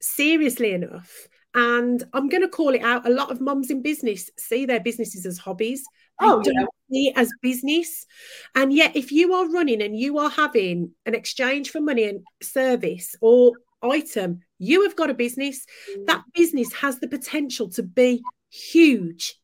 seriously 0.01 0.73
enough. 0.73 1.27
And 1.55 2.03
I'm 2.13 2.29
going 2.29 2.41
to 2.41 2.49
call 2.49 2.73
it 2.73 2.81
out. 2.81 3.07
A 3.07 3.13
lot 3.13 3.31
of 3.31 3.39
mums 3.39 3.69
in 3.69 3.81
business 3.81 4.29
see 4.37 4.65
their 4.65 4.79
businesses 4.79 5.25
as 5.25 5.37
hobbies. 5.37 5.83
They 6.19 6.27
oh, 6.27 6.41
don't 6.41 6.53
yeah. 6.53 6.65
see 6.91 7.07
it 7.09 7.17
as 7.17 7.31
business. 7.41 8.05
And 8.55 8.73
yet, 8.73 8.95
if 8.95 9.11
you 9.11 9.33
are 9.33 9.49
running 9.49 9.81
and 9.81 9.97
you 9.97 10.17
are 10.17 10.29
having 10.29 10.91
an 11.05 11.15
exchange 11.15 11.69
for 11.69 11.79
money 11.81 12.05
and 12.05 12.21
service 12.41 13.15
or 13.21 13.53
item, 13.83 14.41
you 14.57 14.83
have 14.83 14.95
got 14.95 15.09
a 15.09 15.13
business. 15.13 15.65
Mm. 15.95 16.07
That 16.07 16.23
business 16.33 16.73
has 16.73 16.99
the 16.99 17.07
potential 17.07 17.69
to 17.71 17.83
be 17.83 18.23
huge 18.49 19.35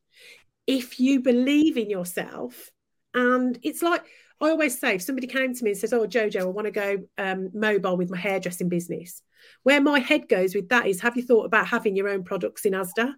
if 0.66 1.00
you 1.00 1.20
believe 1.20 1.76
in 1.76 1.90
yourself. 1.90 2.70
And 3.14 3.58
it's 3.62 3.82
like 3.82 4.04
I 4.40 4.50
always 4.50 4.78
say, 4.78 4.94
if 4.94 5.02
somebody 5.02 5.26
came 5.26 5.54
to 5.54 5.64
me 5.64 5.70
and 5.70 5.78
says, 5.78 5.92
"Oh, 5.92 6.06
Jojo, 6.06 6.40
I 6.40 6.44
want 6.44 6.66
to 6.66 6.70
go 6.70 6.98
um, 7.18 7.50
mobile 7.52 7.96
with 7.96 8.10
my 8.10 8.16
hairdressing 8.16 8.68
business," 8.68 9.22
where 9.62 9.80
my 9.80 9.98
head 9.98 10.28
goes 10.28 10.54
with 10.54 10.68
that 10.68 10.86
is, 10.86 11.00
have 11.00 11.16
you 11.16 11.22
thought 11.22 11.46
about 11.46 11.66
having 11.66 11.96
your 11.96 12.08
own 12.08 12.24
products 12.24 12.64
in 12.64 12.72
Asda? 12.72 13.14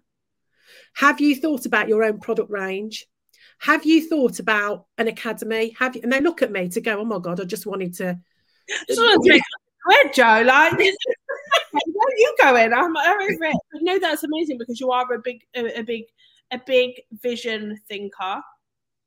Have 0.95 1.19
you 1.19 1.35
thought 1.35 1.65
about 1.65 1.87
your 1.87 2.03
own 2.03 2.19
product 2.19 2.49
range? 2.49 3.05
Have 3.59 3.85
you 3.85 4.07
thought 4.07 4.39
about 4.39 4.85
an 4.97 5.07
academy? 5.07 5.75
Have 5.79 5.95
you? 5.95 6.01
And 6.03 6.11
they 6.11 6.21
look 6.21 6.41
at 6.41 6.51
me 6.51 6.69
to 6.69 6.81
go, 6.81 6.99
"Oh 6.99 7.05
my 7.05 7.19
god, 7.19 7.39
I 7.39 7.45
just 7.45 7.65
wanted 7.65 7.93
to." 7.95 8.19
Where 9.85 10.09
Joe? 10.13 10.43
Like, 10.45 10.71
where 10.77 10.81
are 10.81 12.17
you 12.17 12.35
going? 12.41 12.73
I'm 12.73 12.95
over 12.95 13.43
it. 13.43 13.57
But 13.71 13.81
no, 13.81 13.99
that's 13.99 14.23
amazing 14.23 14.57
because 14.57 14.79
you 14.79 14.91
are 14.91 15.13
a 15.13 15.19
big, 15.19 15.41
a, 15.55 15.79
a 15.79 15.83
big 15.83 16.05
a 16.53 16.61
big 16.65 17.01
vision 17.21 17.79
thinker 17.87 18.41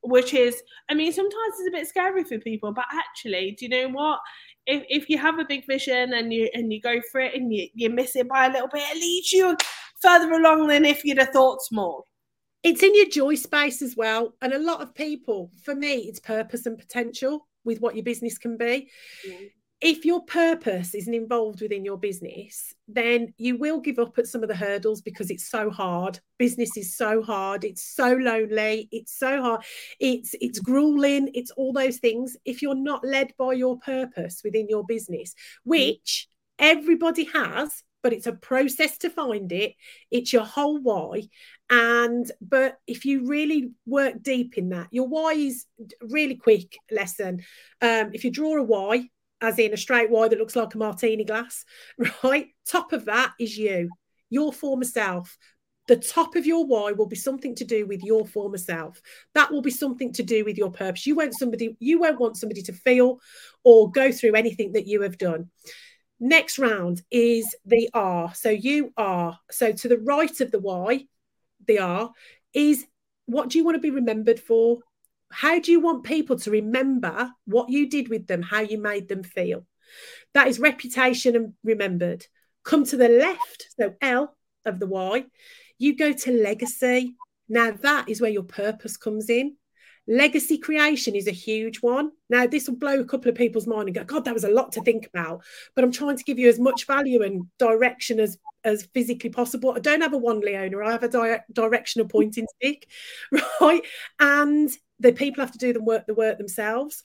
which 0.02 0.34
is 0.34 0.62
i 0.88 0.94
mean 0.94 1.12
sometimes 1.12 1.54
it's 1.58 1.68
a 1.68 1.78
bit 1.78 1.88
scary 1.88 2.24
for 2.24 2.38
people 2.38 2.72
but 2.72 2.84
actually 2.92 3.52
do 3.52 3.64
you 3.64 3.68
know 3.68 3.88
what 3.88 4.20
if, 4.66 4.84
if 4.88 5.08
you 5.08 5.18
have 5.18 5.38
a 5.38 5.44
big 5.44 5.66
vision 5.66 6.12
and 6.14 6.32
you 6.32 6.48
and 6.54 6.72
you 6.72 6.80
go 6.80 7.00
for 7.12 7.20
it 7.20 7.34
and 7.34 7.52
you, 7.52 7.68
you 7.74 7.90
miss 7.90 8.16
it 8.16 8.28
by 8.28 8.46
a 8.46 8.52
little 8.52 8.68
bit 8.68 8.82
it 8.90 8.96
leads 8.96 9.32
you 9.32 9.56
further 10.00 10.32
along 10.32 10.66
than 10.68 10.84
if 10.84 11.04
you'd 11.04 11.18
have 11.18 11.30
thought 11.30 11.62
small. 11.62 12.06
It's 12.62 12.82
in 12.82 12.94
your 12.94 13.08
joy 13.08 13.36
space 13.36 13.80
as 13.80 13.96
well. 13.96 14.34
And 14.42 14.52
a 14.52 14.58
lot 14.58 14.82
of 14.82 14.94
people 14.94 15.50
for 15.62 15.74
me 15.74 15.94
it's 16.08 16.20
purpose 16.20 16.66
and 16.66 16.78
potential 16.78 17.46
with 17.64 17.80
what 17.80 17.94
your 17.96 18.04
business 18.04 18.38
can 18.38 18.56
be. 18.56 18.90
Mm 19.26 19.50
if 19.80 20.06
your 20.06 20.22
purpose 20.24 20.94
isn't 20.94 21.12
involved 21.12 21.60
within 21.60 21.84
your 21.84 21.98
business, 21.98 22.72
then 22.88 23.34
you 23.36 23.58
will 23.58 23.78
give 23.78 23.98
up 23.98 24.18
at 24.18 24.26
some 24.26 24.42
of 24.42 24.48
the 24.48 24.56
hurdles 24.56 25.02
because 25.02 25.30
it's 25.30 25.50
so 25.50 25.70
hard. 25.70 26.18
Business 26.38 26.76
is 26.76 26.96
so 26.96 27.22
hard. 27.22 27.62
It's 27.62 27.82
so 27.82 28.14
lonely. 28.14 28.88
It's 28.90 29.18
so 29.18 29.42
hard. 29.42 29.64
It's 30.00 30.34
it's 30.40 30.60
grueling. 30.60 31.30
It's 31.34 31.50
all 31.52 31.74
those 31.74 31.98
things. 31.98 32.36
If 32.46 32.62
you're 32.62 32.74
not 32.74 33.04
led 33.04 33.34
by 33.38 33.52
your 33.52 33.78
purpose 33.78 34.40
within 34.42 34.66
your 34.68 34.84
business, 34.84 35.34
which 35.64 36.28
everybody 36.58 37.24
has, 37.24 37.82
but 38.02 38.14
it's 38.14 38.26
a 38.26 38.32
process 38.32 38.96
to 38.98 39.10
find 39.10 39.52
it. 39.52 39.74
It's 40.10 40.32
your 40.32 40.44
whole 40.44 40.80
why. 40.80 41.24
And 41.68 42.30
but 42.40 42.78
if 42.86 43.04
you 43.04 43.26
really 43.26 43.72
work 43.84 44.22
deep 44.22 44.56
in 44.56 44.70
that, 44.70 44.88
your 44.90 45.08
why 45.08 45.32
is 45.32 45.66
really 46.00 46.36
quick 46.36 46.78
lesson. 46.90 47.42
Um, 47.82 48.12
if 48.14 48.24
you 48.24 48.30
draw 48.30 48.56
a 48.56 48.62
why, 48.62 49.10
as 49.40 49.58
in 49.58 49.72
a 49.72 49.76
straight 49.76 50.10
Y 50.10 50.28
that 50.28 50.38
looks 50.38 50.56
like 50.56 50.74
a 50.74 50.78
martini 50.78 51.24
glass, 51.24 51.64
right? 52.24 52.48
Top 52.66 52.92
of 52.92 53.04
that 53.06 53.32
is 53.38 53.56
you, 53.56 53.90
your 54.30 54.52
former 54.52 54.84
self. 54.84 55.36
The 55.88 55.96
top 55.96 56.34
of 56.34 56.46
your 56.46 56.66
why 56.66 56.92
will 56.92 57.06
be 57.06 57.16
something 57.16 57.54
to 57.56 57.64
do 57.64 57.86
with 57.86 58.02
your 58.02 58.26
former 58.26 58.58
self. 58.58 59.00
That 59.34 59.52
will 59.52 59.62
be 59.62 59.70
something 59.70 60.12
to 60.14 60.22
do 60.24 60.44
with 60.44 60.58
your 60.58 60.70
purpose. 60.70 61.06
You 61.06 61.14
won't 61.14 61.38
somebody, 61.38 61.76
you 61.78 62.00
won't 62.00 62.18
want 62.18 62.36
somebody 62.36 62.62
to 62.62 62.72
feel 62.72 63.20
or 63.62 63.90
go 63.90 64.10
through 64.10 64.34
anything 64.34 64.72
that 64.72 64.88
you 64.88 65.02
have 65.02 65.16
done. 65.16 65.50
Next 66.18 66.58
round 66.58 67.02
is 67.10 67.54
the 67.64 67.88
R. 67.94 68.34
So 68.34 68.50
you 68.50 68.92
are. 68.96 69.38
So 69.50 69.72
to 69.72 69.88
the 69.88 69.98
right 69.98 70.40
of 70.40 70.50
the 70.50 70.58
Y, 70.58 71.06
the 71.66 71.78
R 71.78 72.10
is 72.52 72.84
what 73.26 73.50
do 73.50 73.58
you 73.58 73.64
want 73.64 73.76
to 73.76 73.80
be 73.80 73.90
remembered 73.90 74.40
for? 74.40 74.78
How 75.30 75.58
do 75.58 75.72
you 75.72 75.80
want 75.80 76.04
people 76.04 76.38
to 76.40 76.50
remember 76.50 77.30
what 77.46 77.68
you 77.68 77.88
did 77.88 78.08
with 78.08 78.26
them, 78.26 78.42
how 78.42 78.60
you 78.60 78.78
made 78.78 79.08
them 79.08 79.22
feel? 79.22 79.66
That 80.34 80.48
is 80.48 80.58
reputation 80.58 81.36
and 81.36 81.54
remembered. 81.64 82.26
Come 82.64 82.84
to 82.86 82.96
the 82.96 83.08
left, 83.08 83.68
so 83.78 83.94
L 84.00 84.36
of 84.64 84.80
the 84.80 84.86
Y, 84.86 85.24
you 85.78 85.96
go 85.96 86.12
to 86.12 86.32
legacy. 86.32 87.14
Now, 87.48 87.70
that 87.70 88.08
is 88.08 88.20
where 88.20 88.30
your 88.30 88.42
purpose 88.42 88.96
comes 88.96 89.30
in. 89.30 89.56
Legacy 90.08 90.56
creation 90.58 91.16
is 91.16 91.26
a 91.26 91.32
huge 91.32 91.78
one. 91.78 92.12
Now, 92.30 92.46
this 92.46 92.68
will 92.68 92.76
blow 92.76 93.00
a 93.00 93.04
couple 93.04 93.28
of 93.28 93.34
people's 93.34 93.66
mind 93.66 93.88
and 93.88 93.94
go, 93.94 94.04
God, 94.04 94.24
that 94.24 94.34
was 94.34 94.44
a 94.44 94.50
lot 94.50 94.72
to 94.72 94.80
think 94.82 95.06
about. 95.06 95.42
But 95.74 95.82
I'm 95.82 95.92
trying 95.92 96.16
to 96.16 96.24
give 96.24 96.38
you 96.38 96.48
as 96.48 96.60
much 96.60 96.86
value 96.86 97.22
and 97.22 97.46
direction 97.58 98.20
as, 98.20 98.38
as 98.62 98.88
physically 98.94 99.30
possible. 99.30 99.72
I 99.72 99.80
don't 99.80 100.02
have 100.02 100.12
a 100.12 100.18
one 100.18 100.40
Leona, 100.40 100.78
I 100.78 100.92
have 100.92 101.02
a 101.02 101.08
di- 101.08 101.40
directional 101.52 102.08
pointing 102.08 102.46
stick, 102.56 102.88
right? 103.60 103.82
And 104.20 104.70
the 104.98 105.12
people 105.12 105.42
have 105.42 105.52
to 105.52 105.58
do 105.58 105.72
the 105.72 105.82
work 105.82 106.06
the 106.06 106.14
work 106.14 106.38
themselves. 106.38 107.04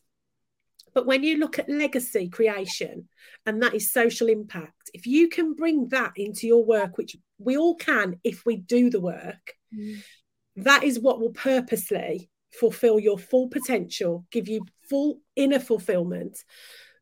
But 0.93 1.05
when 1.05 1.23
you 1.23 1.37
look 1.37 1.57
at 1.57 1.69
legacy 1.69 2.27
creation 2.27 3.07
and 3.45 3.63
that 3.63 3.73
is 3.73 3.93
social 3.93 4.27
impact 4.27 4.89
if 4.93 5.07
you 5.07 5.29
can 5.29 5.53
bring 5.53 5.87
that 5.89 6.11
into 6.17 6.47
your 6.47 6.65
work 6.65 6.97
which 6.97 7.15
we 7.37 7.55
all 7.55 7.75
can 7.75 8.19
if 8.23 8.45
we 8.45 8.57
do 8.57 8.89
the 8.89 8.99
work 8.99 9.53
mm. 9.73 10.01
that 10.57 10.83
is 10.83 10.99
what 10.99 11.21
will 11.21 11.31
purposely 11.31 12.29
fulfill 12.51 12.99
your 12.99 13.17
full 13.17 13.47
potential 13.47 14.25
give 14.31 14.49
you 14.49 14.65
full 14.89 15.21
inner 15.35 15.59
fulfillment. 15.59 16.37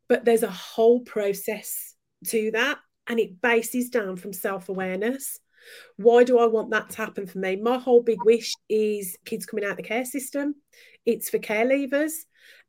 But 0.07 0.25
there's 0.25 0.43
a 0.43 0.51
whole 0.51 1.01
process 1.01 1.95
to 2.27 2.51
that 2.51 2.77
and 3.07 3.19
it 3.19 3.41
bases 3.41 3.89
down 3.89 4.17
from 4.17 4.33
self-awareness 4.33 5.39
why 5.97 6.24
do 6.24 6.39
I 6.39 6.45
want 6.45 6.72
that 6.72 6.89
to 6.91 6.97
happen 6.97 7.28
for 7.28 7.39
me? 7.39 7.55
My 7.55 7.78
whole 7.78 8.01
big 8.01 8.24
wish 8.24 8.53
is 8.70 9.18
kids 9.26 9.45
coming 9.45 9.66
out 9.66 9.78
the 9.78 9.84
care 9.84 10.05
system. 10.05 10.55
It's 11.05 11.30
for 11.30 11.39
care 11.39 11.66
leavers 11.66 12.14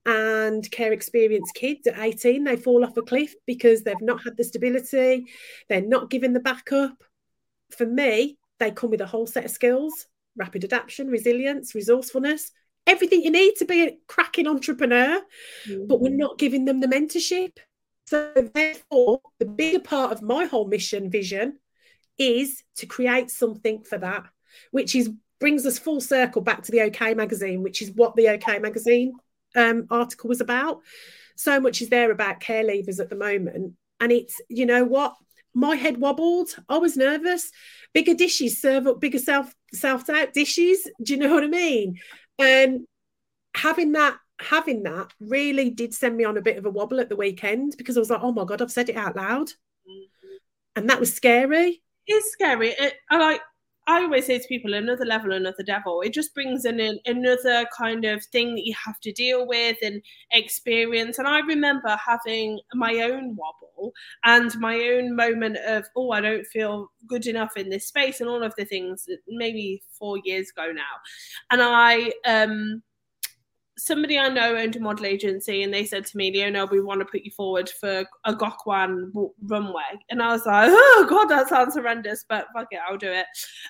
and 0.06 0.68
care 0.70 0.92
experienced 0.92 1.54
kids 1.54 1.86
at 1.86 1.98
18. 1.98 2.44
They 2.44 2.56
fall 2.56 2.84
off 2.84 2.96
a 2.96 3.02
cliff 3.02 3.34
because 3.46 3.82
they've 3.82 4.00
not 4.00 4.22
had 4.22 4.36
the 4.36 4.44
stability, 4.44 5.26
they're 5.68 5.80
not 5.80 6.10
given 6.10 6.32
the 6.32 6.40
backup. 6.40 7.02
For 7.76 7.86
me, 7.86 8.38
they 8.58 8.70
come 8.70 8.90
with 8.90 9.00
a 9.00 9.06
whole 9.06 9.26
set 9.26 9.44
of 9.44 9.50
skills 9.50 10.06
rapid 10.36 10.64
adaptation, 10.64 11.08
resilience, 11.08 11.74
resourcefulness, 11.74 12.52
everything 12.86 13.22
you 13.22 13.30
need 13.30 13.54
to 13.56 13.64
be 13.64 13.82
a 13.82 13.98
cracking 14.08 14.46
entrepreneur, 14.46 15.20
mm-hmm. 15.68 15.86
but 15.86 16.00
we're 16.00 16.16
not 16.16 16.38
giving 16.38 16.64
them 16.64 16.80
the 16.80 16.86
mentorship. 16.86 17.58
So, 18.06 18.32
therefore, 18.54 19.20
the 19.38 19.46
bigger 19.46 19.80
part 19.80 20.12
of 20.12 20.22
my 20.22 20.46
whole 20.46 20.66
mission 20.66 21.10
vision 21.10 21.58
is 22.20 22.62
to 22.76 22.86
create 22.86 23.30
something 23.30 23.82
for 23.82 23.98
that, 23.98 24.24
which 24.70 24.94
is 24.94 25.10
brings 25.40 25.64
us 25.64 25.78
full 25.78 26.02
circle 26.02 26.42
back 26.42 26.62
to 26.62 26.70
the 26.70 26.82
OK 26.82 27.14
magazine, 27.14 27.62
which 27.62 27.80
is 27.80 27.90
what 27.92 28.14
the 28.14 28.28
OK 28.28 28.58
magazine 28.58 29.14
um, 29.56 29.86
article 29.90 30.28
was 30.28 30.42
about. 30.42 30.80
So 31.34 31.58
much 31.58 31.80
is 31.80 31.88
there 31.88 32.10
about 32.10 32.40
care 32.40 32.62
leavers 32.62 33.00
at 33.00 33.08
the 33.08 33.16
moment, 33.16 33.72
and 33.98 34.12
it's 34.12 34.40
you 34.48 34.66
know 34.66 34.84
what 34.84 35.14
my 35.54 35.74
head 35.74 35.96
wobbled. 35.96 36.50
I 36.68 36.78
was 36.78 36.96
nervous. 36.96 37.50
Bigger 37.94 38.14
dishes 38.14 38.60
serve 38.60 38.86
up 38.86 39.00
bigger 39.00 39.18
self 39.18 39.52
self 39.72 40.08
out 40.10 40.34
dishes. 40.34 40.88
Do 41.02 41.14
you 41.14 41.18
know 41.18 41.34
what 41.34 41.44
I 41.44 41.48
mean? 41.48 41.98
And 42.38 42.86
having 43.56 43.92
that 43.92 44.18
having 44.38 44.82
that 44.84 45.12
really 45.20 45.70
did 45.70 45.94
send 45.94 46.16
me 46.16 46.24
on 46.24 46.36
a 46.36 46.42
bit 46.42 46.56
of 46.56 46.66
a 46.66 46.70
wobble 46.70 47.00
at 47.00 47.08
the 47.08 47.16
weekend 47.16 47.74
because 47.76 47.96
I 47.96 48.00
was 48.00 48.10
like, 48.10 48.22
oh 48.22 48.32
my 48.32 48.44
god, 48.44 48.60
I've 48.60 48.70
said 48.70 48.90
it 48.90 48.96
out 48.96 49.16
loud, 49.16 49.48
mm-hmm. 49.48 50.36
and 50.76 50.90
that 50.90 51.00
was 51.00 51.14
scary 51.14 51.82
is 52.10 52.30
scary. 52.32 52.70
It, 52.70 52.94
I 53.10 53.18
like. 53.18 53.40
I 53.86 54.02
always 54.02 54.26
say 54.26 54.38
to 54.38 54.46
people, 54.46 54.74
another 54.74 55.04
level, 55.04 55.32
another 55.32 55.64
devil. 55.64 56.00
It 56.02 56.12
just 56.12 56.32
brings 56.32 56.64
in 56.64 56.78
an, 56.78 57.00
another 57.06 57.66
kind 57.76 58.04
of 58.04 58.22
thing 58.26 58.54
that 58.54 58.64
you 58.64 58.74
have 58.84 59.00
to 59.00 59.10
deal 59.10 59.48
with 59.48 59.78
and 59.82 60.00
experience. 60.30 61.18
And 61.18 61.26
I 61.26 61.40
remember 61.40 61.98
having 62.06 62.60
my 62.74 63.00
own 63.00 63.34
wobble 63.34 63.92
and 64.22 64.56
my 64.60 64.76
own 64.76 65.16
moment 65.16 65.56
of, 65.66 65.86
oh, 65.96 66.12
I 66.12 66.20
don't 66.20 66.46
feel 66.46 66.92
good 67.08 67.26
enough 67.26 67.56
in 67.56 67.68
this 67.68 67.88
space, 67.88 68.20
and 68.20 68.28
all 68.28 68.44
of 68.44 68.54
the 68.56 68.64
things. 68.64 69.08
Maybe 69.26 69.82
four 69.98 70.18
years 70.24 70.50
ago 70.50 70.70
now, 70.70 70.94
and 71.50 71.60
I 71.60 72.12
um 72.26 72.82
somebody 73.84 74.18
I 74.18 74.28
know 74.28 74.56
owned 74.56 74.76
a 74.76 74.80
model 74.80 75.06
agency 75.06 75.62
and 75.62 75.72
they 75.72 75.84
said 75.84 76.06
to 76.06 76.16
me, 76.16 76.30
Leona, 76.32 76.66
we 76.66 76.80
want 76.80 77.00
to 77.00 77.06
put 77.06 77.22
you 77.22 77.30
forward 77.30 77.68
for 77.68 78.04
a 78.24 78.34
Gok 78.34 78.66
Wan 78.66 79.12
runway. 79.42 79.82
And 80.10 80.22
I 80.22 80.32
was 80.32 80.46
like, 80.46 80.68
oh, 80.70 81.06
God, 81.08 81.26
that 81.26 81.48
sounds 81.48 81.74
horrendous, 81.74 82.24
but 82.28 82.46
fuck 82.54 82.68
it, 82.70 82.80
I'll 82.88 82.96
do 82.98 83.10
it. 83.10 83.26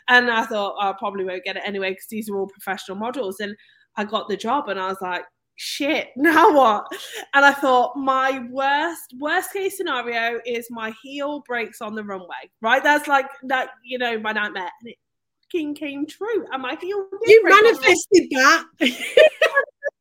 And 0.08 0.30
I 0.30 0.44
thought, 0.44 0.74
oh, 0.78 0.90
I 0.90 0.94
probably 0.98 1.24
won't 1.24 1.44
get 1.44 1.56
it 1.56 1.62
anyway 1.64 1.90
because 1.90 2.06
these 2.08 2.28
are 2.28 2.36
all 2.36 2.48
professional 2.48 2.98
models. 2.98 3.40
And 3.40 3.54
I 3.96 4.04
got 4.04 4.28
the 4.28 4.36
job 4.36 4.68
and 4.68 4.80
I 4.80 4.88
was 4.88 5.00
like, 5.00 5.24
shit, 5.56 6.08
now 6.16 6.52
what? 6.52 6.86
And 7.34 7.44
I 7.44 7.52
thought, 7.52 7.96
my 7.96 8.46
worst, 8.50 9.14
worst 9.18 9.52
case 9.52 9.76
scenario 9.76 10.40
is 10.46 10.68
my 10.70 10.92
heel 11.02 11.42
breaks 11.46 11.80
on 11.80 11.94
the 11.94 12.04
runway, 12.04 12.50
right? 12.60 12.82
That's 12.82 13.08
like, 13.08 13.26
that, 13.44 13.70
you 13.84 13.98
know, 13.98 14.18
my 14.18 14.32
nightmare. 14.32 14.70
And 14.80 14.90
it 14.90 14.96
fucking 15.50 15.74
came 15.74 16.06
true. 16.06 16.46
And 16.50 16.62
my 16.62 16.76
heel. 16.80 17.06
You 17.26 17.42
manifested 17.44 18.28
that. 18.30 18.64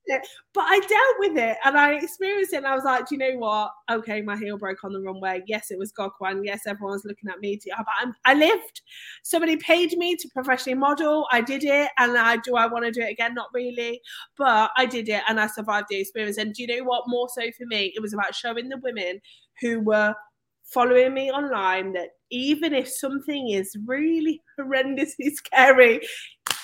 it. 0.09 0.25
But 0.53 0.65
I 0.67 0.79
dealt 0.79 1.15
with 1.19 1.37
it 1.37 1.57
and 1.63 1.77
I 1.77 1.93
experienced 1.93 2.53
it. 2.53 2.57
And 2.57 2.67
I 2.67 2.75
was 2.75 2.83
like, 2.83 3.07
do 3.07 3.15
you 3.15 3.19
know 3.19 3.37
what? 3.37 3.71
Okay, 3.91 4.21
my 4.21 4.37
heel 4.37 4.57
broke 4.57 4.83
on 4.83 4.93
the 4.93 5.01
runway. 5.01 5.43
Yes, 5.47 5.71
it 5.71 5.79
was 5.79 5.93
Gok 5.93 6.11
Wan. 6.19 6.43
Yes, 6.43 6.67
everyone's 6.67 7.05
looking 7.05 7.29
at 7.29 7.39
me. 7.39 7.57
Too. 7.57 7.71
But 7.77 7.87
I'm, 8.01 8.13
I 8.25 8.33
lived. 8.33 8.81
Somebody 9.23 9.57
paid 9.57 9.97
me 9.97 10.15
to 10.15 10.29
professionally 10.29 10.77
model. 10.77 11.27
I 11.31 11.41
did 11.41 11.63
it. 11.63 11.89
And 11.97 12.17
I 12.17 12.37
do 12.37 12.55
I 12.55 12.67
want 12.67 12.85
to 12.85 12.91
do 12.91 13.01
it 13.01 13.11
again? 13.11 13.33
Not 13.33 13.49
really. 13.53 14.01
But 14.37 14.71
I 14.77 14.85
did 14.85 15.09
it 15.09 15.23
and 15.27 15.39
I 15.39 15.47
survived 15.47 15.87
the 15.89 15.99
experience. 15.99 16.37
And 16.37 16.53
do 16.53 16.63
you 16.63 16.67
know 16.67 16.83
what? 16.83 17.03
More 17.07 17.29
so 17.29 17.41
for 17.57 17.65
me, 17.65 17.93
it 17.95 18.01
was 18.01 18.13
about 18.13 18.35
showing 18.35 18.69
the 18.69 18.77
women 18.77 19.21
who 19.61 19.81
were 19.81 20.15
following 20.63 21.13
me 21.13 21.31
online 21.31 21.93
that 21.93 22.09
even 22.29 22.73
if 22.73 22.87
something 22.87 23.49
is 23.49 23.75
really 23.85 24.41
horrendously 24.59 25.31
scary, 25.33 26.01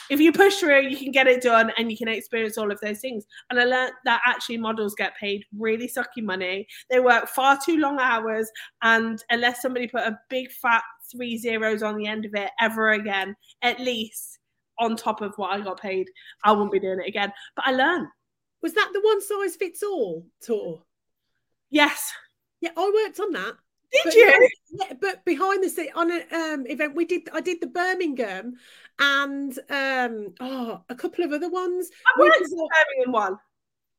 if 0.09 0.19
you 0.19 0.31
push 0.31 0.57
through, 0.57 0.87
you 0.87 0.97
can 0.97 1.11
get 1.11 1.27
it 1.27 1.41
done 1.41 1.71
and 1.77 1.91
you 1.91 1.97
can 1.97 2.07
experience 2.07 2.57
all 2.57 2.71
of 2.71 2.79
those 2.81 2.99
things. 2.99 3.25
And 3.49 3.59
I 3.59 3.65
learned 3.65 3.93
that 4.05 4.21
actually 4.25 4.57
models 4.57 4.95
get 4.95 5.15
paid 5.17 5.45
really 5.57 5.87
sucky 5.87 6.23
money. 6.23 6.67
They 6.89 6.99
work 6.99 7.27
far 7.27 7.57
too 7.63 7.77
long 7.77 7.99
hours. 7.99 8.49
And 8.81 9.23
unless 9.29 9.61
somebody 9.61 9.87
put 9.87 10.01
a 10.01 10.19
big 10.29 10.51
fat 10.51 10.83
three 11.11 11.37
zeros 11.37 11.83
on 11.83 11.97
the 11.97 12.07
end 12.07 12.25
of 12.25 12.33
it 12.35 12.51
ever 12.59 12.91
again, 12.91 13.35
at 13.61 13.79
least 13.79 14.39
on 14.79 14.95
top 14.95 15.21
of 15.21 15.33
what 15.37 15.51
I 15.51 15.61
got 15.61 15.79
paid, 15.79 16.09
I 16.43 16.51
won't 16.51 16.71
be 16.71 16.79
doing 16.79 16.99
it 16.99 17.07
again. 17.07 17.31
But 17.55 17.67
I 17.67 17.71
learned. 17.71 18.07
Was 18.61 18.73
that 18.73 18.89
the 18.93 19.01
one 19.01 19.21
size 19.21 19.55
fits 19.55 19.83
all 19.83 20.25
tour? 20.41 20.81
Yes. 21.69 22.11
Yeah, 22.61 22.71
I 22.75 23.03
worked 23.05 23.19
on 23.19 23.31
that. 23.33 23.53
Did 23.91 24.01
but, 24.03 24.15
you? 24.15 24.49
Yeah, 24.71 24.93
but 24.99 25.25
behind 25.25 25.63
the 25.63 25.69
scene 25.69 25.89
on 25.95 26.11
an 26.11 26.23
um, 26.33 26.65
event, 26.67 26.95
we 26.95 27.05
did. 27.05 27.29
I 27.33 27.41
did 27.41 27.61
the 27.61 27.67
Birmingham 27.67 28.55
and 28.99 29.57
um, 29.69 30.33
oh, 30.39 30.81
a 30.89 30.95
couple 30.95 31.23
of 31.23 31.31
other 31.31 31.49
ones. 31.49 31.89
I 32.05 32.19
worked 32.19 32.49
Birmingham 32.49 33.11
one. 33.11 33.37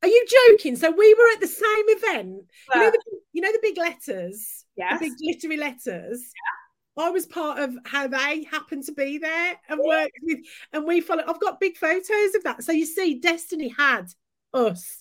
Are 0.03 0.07
you 0.07 0.25
joking? 0.49 0.75
So 0.75 0.91
we 0.91 1.13
were 1.13 1.33
at 1.33 1.41
the 1.41 1.47
same 1.47 1.85
event. 1.87 2.43
You 2.73 2.81
know 2.81 2.91
the 2.91 3.01
you 3.33 3.41
know 3.41 3.51
the 3.51 3.59
big 3.61 3.77
letters. 3.77 4.65
Yes. 4.75 4.99
The 4.99 5.09
big 5.09 5.17
glittery 5.17 5.57
letters. 5.57 6.21
Yeah. 6.21 7.03
I 7.03 7.09
was 7.11 7.27
part 7.27 7.59
of 7.59 7.75
how 7.85 8.07
they 8.07 8.43
happened 8.43 8.83
to 8.85 8.91
be 8.91 9.19
there 9.19 9.59
and 9.69 9.79
worked 9.83 10.17
with, 10.23 10.39
and 10.73 10.85
we 10.85 11.01
followed. 11.01 11.25
I've 11.27 11.39
got 11.39 11.59
big 11.59 11.77
photos 11.77 12.35
of 12.35 12.43
that. 12.43 12.63
So 12.63 12.71
you 12.71 12.85
see, 12.85 13.19
Destiny 13.19 13.69
had 13.69 14.07
us 14.53 14.96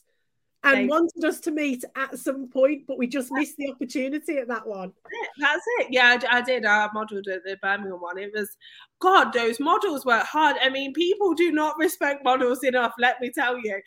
and 0.67 0.89
wanted 0.89 1.25
us 1.25 1.41
to 1.41 1.51
meet 1.51 1.85
at 1.95 2.19
some 2.19 2.49
point, 2.49 2.85
but 2.87 2.99
we 2.99 3.07
just 3.07 3.31
missed 3.33 3.57
the 3.57 3.71
opportunity 3.71 4.39
at 4.39 4.49
that 4.49 4.67
one. 4.67 4.93
That's 5.39 5.64
it. 5.79 5.89
Yeah, 5.91 6.19
I, 6.31 6.39
I 6.39 6.43
did. 6.43 6.64
I 6.64 6.89
modelled 6.93 7.29
at 7.29 7.45
the 7.45 7.57
Birmingham 7.62 8.01
one. 8.01 8.19
It 8.19 8.33
was, 8.35 8.57
God, 8.99 9.33
those 9.33 9.61
models 9.61 10.05
work 10.05 10.25
hard. 10.25 10.57
I 10.62 10.69
mean, 10.69 10.93
people 10.93 11.35
do 11.35 11.53
not 11.53 11.79
respect 11.79 12.25
models 12.25 12.64
enough, 12.64 12.93
let 12.99 13.21
me 13.21 13.31
tell 13.31 13.59
you 13.59 13.81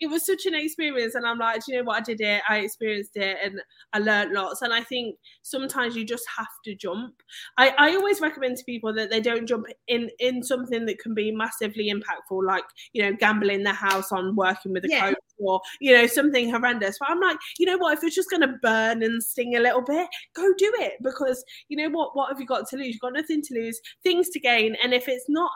it 0.00 0.08
was 0.08 0.24
such 0.24 0.46
an 0.46 0.54
experience 0.54 1.14
and 1.14 1.26
i'm 1.26 1.38
like 1.38 1.60
you 1.66 1.76
know 1.76 1.84
what? 1.84 1.98
I 1.98 2.00
did 2.00 2.20
it. 2.20 2.42
I 2.48 2.58
experienced 2.58 3.16
it 3.16 3.36
and 3.42 3.60
i 3.92 3.98
learned 3.98 4.32
lots. 4.32 4.62
And 4.62 4.72
i 4.72 4.82
think 4.82 5.16
sometimes 5.42 5.96
you 5.96 6.04
just 6.04 6.24
have 6.36 6.46
to 6.64 6.74
jump. 6.74 7.14
I, 7.56 7.74
I 7.78 7.96
always 7.96 8.20
recommend 8.20 8.56
to 8.58 8.64
people 8.64 8.92
that 8.94 9.10
they 9.10 9.20
don't 9.20 9.46
jump 9.46 9.66
in 9.86 10.10
in 10.18 10.42
something 10.42 10.86
that 10.86 10.98
can 10.98 11.14
be 11.14 11.30
massively 11.32 11.92
impactful 11.92 12.44
like 12.44 12.64
you 12.92 13.02
know 13.02 13.16
gambling 13.18 13.62
the 13.62 13.72
house 13.72 14.12
on 14.12 14.36
working 14.36 14.72
with 14.72 14.84
a 14.84 14.88
yeah. 14.88 15.08
coach 15.08 15.16
or 15.38 15.60
you 15.80 15.92
know 15.92 16.06
something 16.06 16.50
horrendous. 16.50 16.98
But 16.98 17.10
i'm 17.10 17.20
like 17.20 17.38
you 17.58 17.66
know 17.66 17.78
what? 17.78 17.96
If 17.96 18.04
it's 18.04 18.14
just 18.14 18.30
going 18.30 18.42
to 18.42 18.54
burn 18.62 19.02
and 19.02 19.22
sting 19.22 19.56
a 19.56 19.60
little 19.60 19.82
bit 19.82 20.08
go 20.34 20.52
do 20.56 20.72
it 20.78 20.94
because 21.02 21.44
you 21.68 21.76
know 21.76 21.90
what? 21.90 22.16
What 22.16 22.30
have 22.30 22.40
you 22.40 22.46
got 22.46 22.68
to 22.68 22.76
lose? 22.76 22.88
You've 22.88 23.00
got 23.00 23.12
nothing 23.12 23.42
to 23.42 23.54
lose 23.54 23.80
things 24.02 24.28
to 24.30 24.40
gain. 24.40 24.76
And 24.82 24.94
if 24.94 25.08
it's 25.08 25.26
not 25.28 25.50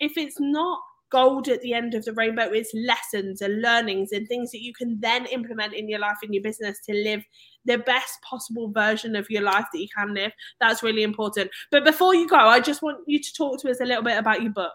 if 0.00 0.16
it's 0.16 0.40
not 0.40 0.80
gold 1.14 1.46
at 1.46 1.62
the 1.62 1.72
end 1.72 1.94
of 1.94 2.04
the 2.04 2.12
rainbow 2.12 2.50
is 2.50 2.68
lessons 2.74 3.40
and 3.40 3.62
learnings 3.62 4.10
and 4.10 4.26
things 4.26 4.50
that 4.50 4.62
you 4.62 4.74
can 4.74 4.98
then 4.98 5.26
implement 5.26 5.72
in 5.72 5.88
your 5.88 6.00
life 6.00 6.16
in 6.24 6.32
your 6.32 6.42
business 6.42 6.80
to 6.84 6.92
live 6.92 7.22
the 7.64 7.78
best 7.78 8.20
possible 8.28 8.68
version 8.72 9.14
of 9.14 9.30
your 9.30 9.42
life 9.42 9.66
that 9.72 9.78
you 9.78 9.86
can 9.96 10.12
live. 10.12 10.32
That's 10.60 10.82
really 10.82 11.04
important. 11.04 11.52
But 11.70 11.84
before 11.84 12.16
you 12.16 12.28
go, 12.28 12.36
I 12.36 12.58
just 12.58 12.82
want 12.82 12.98
you 13.06 13.20
to 13.20 13.32
talk 13.32 13.60
to 13.60 13.70
us 13.70 13.80
a 13.80 13.84
little 13.84 14.02
bit 14.02 14.18
about 14.18 14.42
your 14.42 14.52
book. 14.52 14.72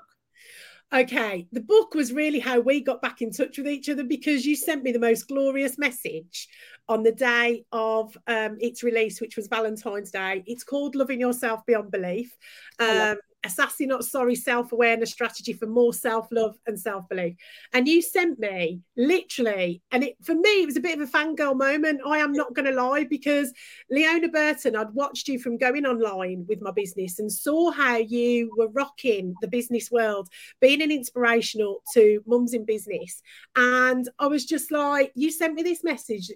Okay, 0.94 1.46
the 1.52 1.62
book 1.62 1.94
was 1.94 2.14
really 2.14 2.40
how 2.40 2.62
we 2.62 2.80
got 2.80 3.02
back 3.02 3.22
in 3.22 3.32
touch 3.32 3.58
with 3.58 3.68
each 3.68 3.90
other 3.90 4.04
because 4.04 4.46
you 4.46 4.56
sent 4.56 4.82
me 4.82 4.94
the 4.94 4.98
most 4.98 5.28
glorious 5.28 5.78
message 5.78 6.48
on 6.88 7.04
the 7.04 7.12
day 7.12 7.66
of 7.74 8.18
um, 8.28 8.58
its 8.62 8.82
release, 8.82 9.20
which 9.20 9.36
was 9.36 9.48
Valentine's 9.48 10.10
Day. 10.10 10.42
It's 10.48 10.64
called 10.64 10.96
Loving 10.96 11.20
Yourself 11.20 11.64
Beyond 11.68 11.92
Belief. 11.92 12.36
Um, 12.80 13.18
a 13.46 13.50
sassy, 13.50 13.86
not 13.86 14.04
sorry 14.04 14.36
self 14.36 14.72
awareness 14.72 15.12
strategy 15.12 15.54
for 15.54 15.66
more 15.66 15.94
self 15.94 16.28
love 16.32 16.58
and 16.68 16.80
self 16.80 17.08
belief. 17.08 17.36
And 17.74 17.88
you 17.88 18.02
sent 18.02 18.40
me 18.40 18.82
literally, 18.98 19.82
and 19.92 20.04
it 20.04 20.18
for 20.24 20.36
me, 20.36 20.64
it 20.64 20.66
was 20.66 20.78
a 20.78 20.82
bit 20.82 21.00
of 21.00 21.08
a 21.08 21.12
fangirl 21.12 21.58
moment. 21.58 22.02
I 22.06 22.18
am 22.18 22.34
not 22.34 22.54
going 22.54 22.66
to 22.66 22.72
lie 22.72 23.06
because 23.06 23.54
Leona 23.90 24.28
Burton, 24.28 24.76
I'd 24.76 24.94
watched 24.94 25.28
you 25.28 25.40
from 25.40 25.58
going 25.58 25.86
online 25.86 26.46
with 26.48 26.62
my 26.62 26.72
business 26.72 27.20
and 27.20 27.32
saw 27.32 27.72
how 27.72 27.98
you 27.98 28.52
were 28.58 28.70
rocking 28.70 29.34
the 29.42 29.48
business 29.48 29.90
world, 29.90 30.28
being 30.60 30.82
an 30.82 30.92
inspirational 30.92 31.82
to 31.94 32.22
mums 32.26 32.54
in 32.54 32.66
business. 32.66 33.22
And 33.56 34.10
I 34.20 34.28
was 34.28 34.46
just 34.46 34.72
like, 34.72 35.12
you 35.16 35.32
sent 35.32 35.54
me 35.54 35.64
this 35.64 35.84
message 35.84 36.32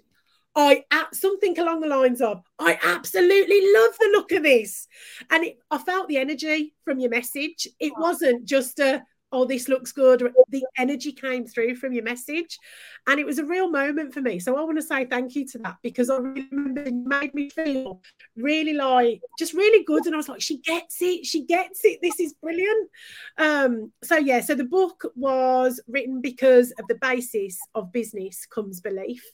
I 0.56 0.84
something 1.12 1.58
along 1.58 1.80
the 1.80 1.88
lines 1.88 2.20
of, 2.20 2.42
I 2.58 2.78
absolutely 2.82 3.60
love 3.72 3.94
the 3.98 4.10
look 4.12 4.32
of 4.32 4.42
this. 4.42 4.86
And 5.30 5.44
it, 5.44 5.58
I 5.70 5.78
felt 5.78 6.08
the 6.08 6.18
energy 6.18 6.74
from 6.84 7.00
your 7.00 7.10
message. 7.10 7.66
It 7.80 7.92
wasn't 7.98 8.44
just 8.44 8.78
a, 8.78 9.02
oh, 9.32 9.44
this 9.44 9.68
looks 9.68 9.90
good. 9.90 10.32
The 10.50 10.64
energy 10.78 11.10
came 11.10 11.44
through 11.44 11.74
from 11.74 11.92
your 11.92 12.04
message. 12.04 12.56
And 13.08 13.18
it 13.18 13.26
was 13.26 13.40
a 13.40 13.44
real 13.44 13.68
moment 13.68 14.14
for 14.14 14.20
me. 14.20 14.38
So 14.38 14.56
I 14.56 14.62
want 14.62 14.78
to 14.78 14.82
say 14.82 15.06
thank 15.06 15.34
you 15.34 15.44
to 15.48 15.58
that 15.58 15.76
because 15.82 16.08
I 16.08 16.18
remember 16.18 16.82
it 16.82 16.94
made 16.94 17.34
me 17.34 17.50
feel 17.50 18.00
really 18.36 18.74
like 18.74 19.20
just 19.36 19.54
really 19.54 19.82
good. 19.82 20.06
And 20.06 20.14
I 20.14 20.18
was 20.18 20.28
like, 20.28 20.40
she 20.40 20.58
gets 20.58 21.02
it. 21.02 21.26
She 21.26 21.44
gets 21.44 21.84
it. 21.84 21.98
This 22.00 22.20
is 22.20 22.34
brilliant. 22.34 22.90
Um, 23.38 23.92
so 24.04 24.18
yeah, 24.18 24.40
so 24.40 24.54
the 24.54 24.64
book 24.64 25.04
was 25.16 25.82
written 25.88 26.20
because 26.20 26.70
of 26.78 26.86
the 26.86 26.94
basis 26.94 27.58
of 27.74 27.92
business 27.92 28.46
comes 28.46 28.80
belief. 28.80 29.24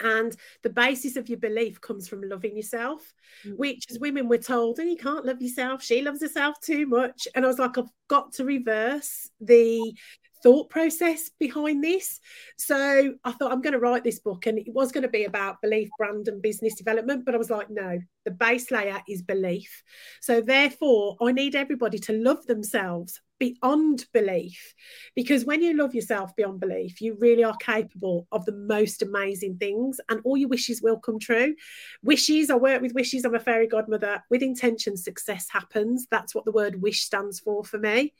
And 0.00 0.36
the 0.62 0.70
basis 0.70 1.16
of 1.16 1.28
your 1.28 1.38
belief 1.38 1.80
comes 1.80 2.08
from 2.08 2.22
loving 2.22 2.56
yourself, 2.56 3.12
mm. 3.46 3.56
which 3.56 3.84
as 3.90 3.98
women 3.98 4.28
we're 4.28 4.38
told, 4.38 4.78
oh, 4.80 4.84
you 4.84 4.96
can't 4.96 5.24
love 5.24 5.42
yourself. 5.42 5.82
She 5.82 6.02
loves 6.02 6.20
herself 6.20 6.60
too 6.60 6.86
much. 6.86 7.28
And 7.34 7.44
I 7.44 7.48
was 7.48 7.58
like, 7.58 7.78
I've 7.78 7.90
got 8.08 8.32
to 8.34 8.44
reverse 8.44 9.28
the 9.40 9.94
thought 10.42 10.70
process 10.70 11.30
behind 11.38 11.82
this. 11.82 12.20
So 12.56 13.14
I 13.24 13.32
thought 13.32 13.52
I'm 13.52 13.60
going 13.60 13.72
to 13.72 13.80
write 13.80 14.04
this 14.04 14.20
book, 14.20 14.46
and 14.46 14.58
it 14.58 14.72
was 14.72 14.92
going 14.92 15.02
to 15.02 15.08
be 15.08 15.24
about 15.24 15.60
belief, 15.60 15.88
brand, 15.98 16.28
and 16.28 16.40
business 16.40 16.74
development. 16.74 17.24
But 17.24 17.34
I 17.34 17.38
was 17.38 17.50
like, 17.50 17.70
no, 17.70 17.98
the 18.24 18.30
base 18.30 18.70
layer 18.70 19.00
is 19.08 19.22
belief. 19.22 19.82
So 20.20 20.40
therefore, 20.40 21.16
I 21.20 21.32
need 21.32 21.54
everybody 21.54 21.98
to 22.00 22.12
love 22.12 22.46
themselves 22.46 23.20
beyond 23.38 24.06
belief. 24.12 24.74
Because 25.14 25.44
when 25.44 25.62
you 25.62 25.76
love 25.76 25.94
yourself 25.94 26.34
beyond 26.36 26.60
belief 26.60 27.00
you 27.00 27.16
really 27.20 27.44
are 27.44 27.56
capable 27.56 28.26
of 28.32 28.44
the 28.44 28.52
most 28.52 29.02
amazing 29.02 29.56
things 29.58 30.00
and 30.08 30.20
all 30.24 30.36
your 30.36 30.48
wishes 30.48 30.82
will 30.82 30.98
come 30.98 31.18
true. 31.18 31.54
Wishes 32.02 32.50
i 32.50 32.56
work 32.56 32.82
with 32.82 32.94
wishes 32.94 33.24
i'm 33.24 33.34
a 33.34 33.40
fairy 33.40 33.66
godmother. 33.66 34.22
With 34.30 34.42
intention 34.42 34.96
success 34.96 35.48
happens. 35.50 36.06
That's 36.10 36.34
what 36.34 36.44
the 36.44 36.52
word 36.52 36.80
wish 36.82 37.02
stands 37.02 37.40
for 37.40 37.64
for 37.64 37.78
me. 37.78 38.14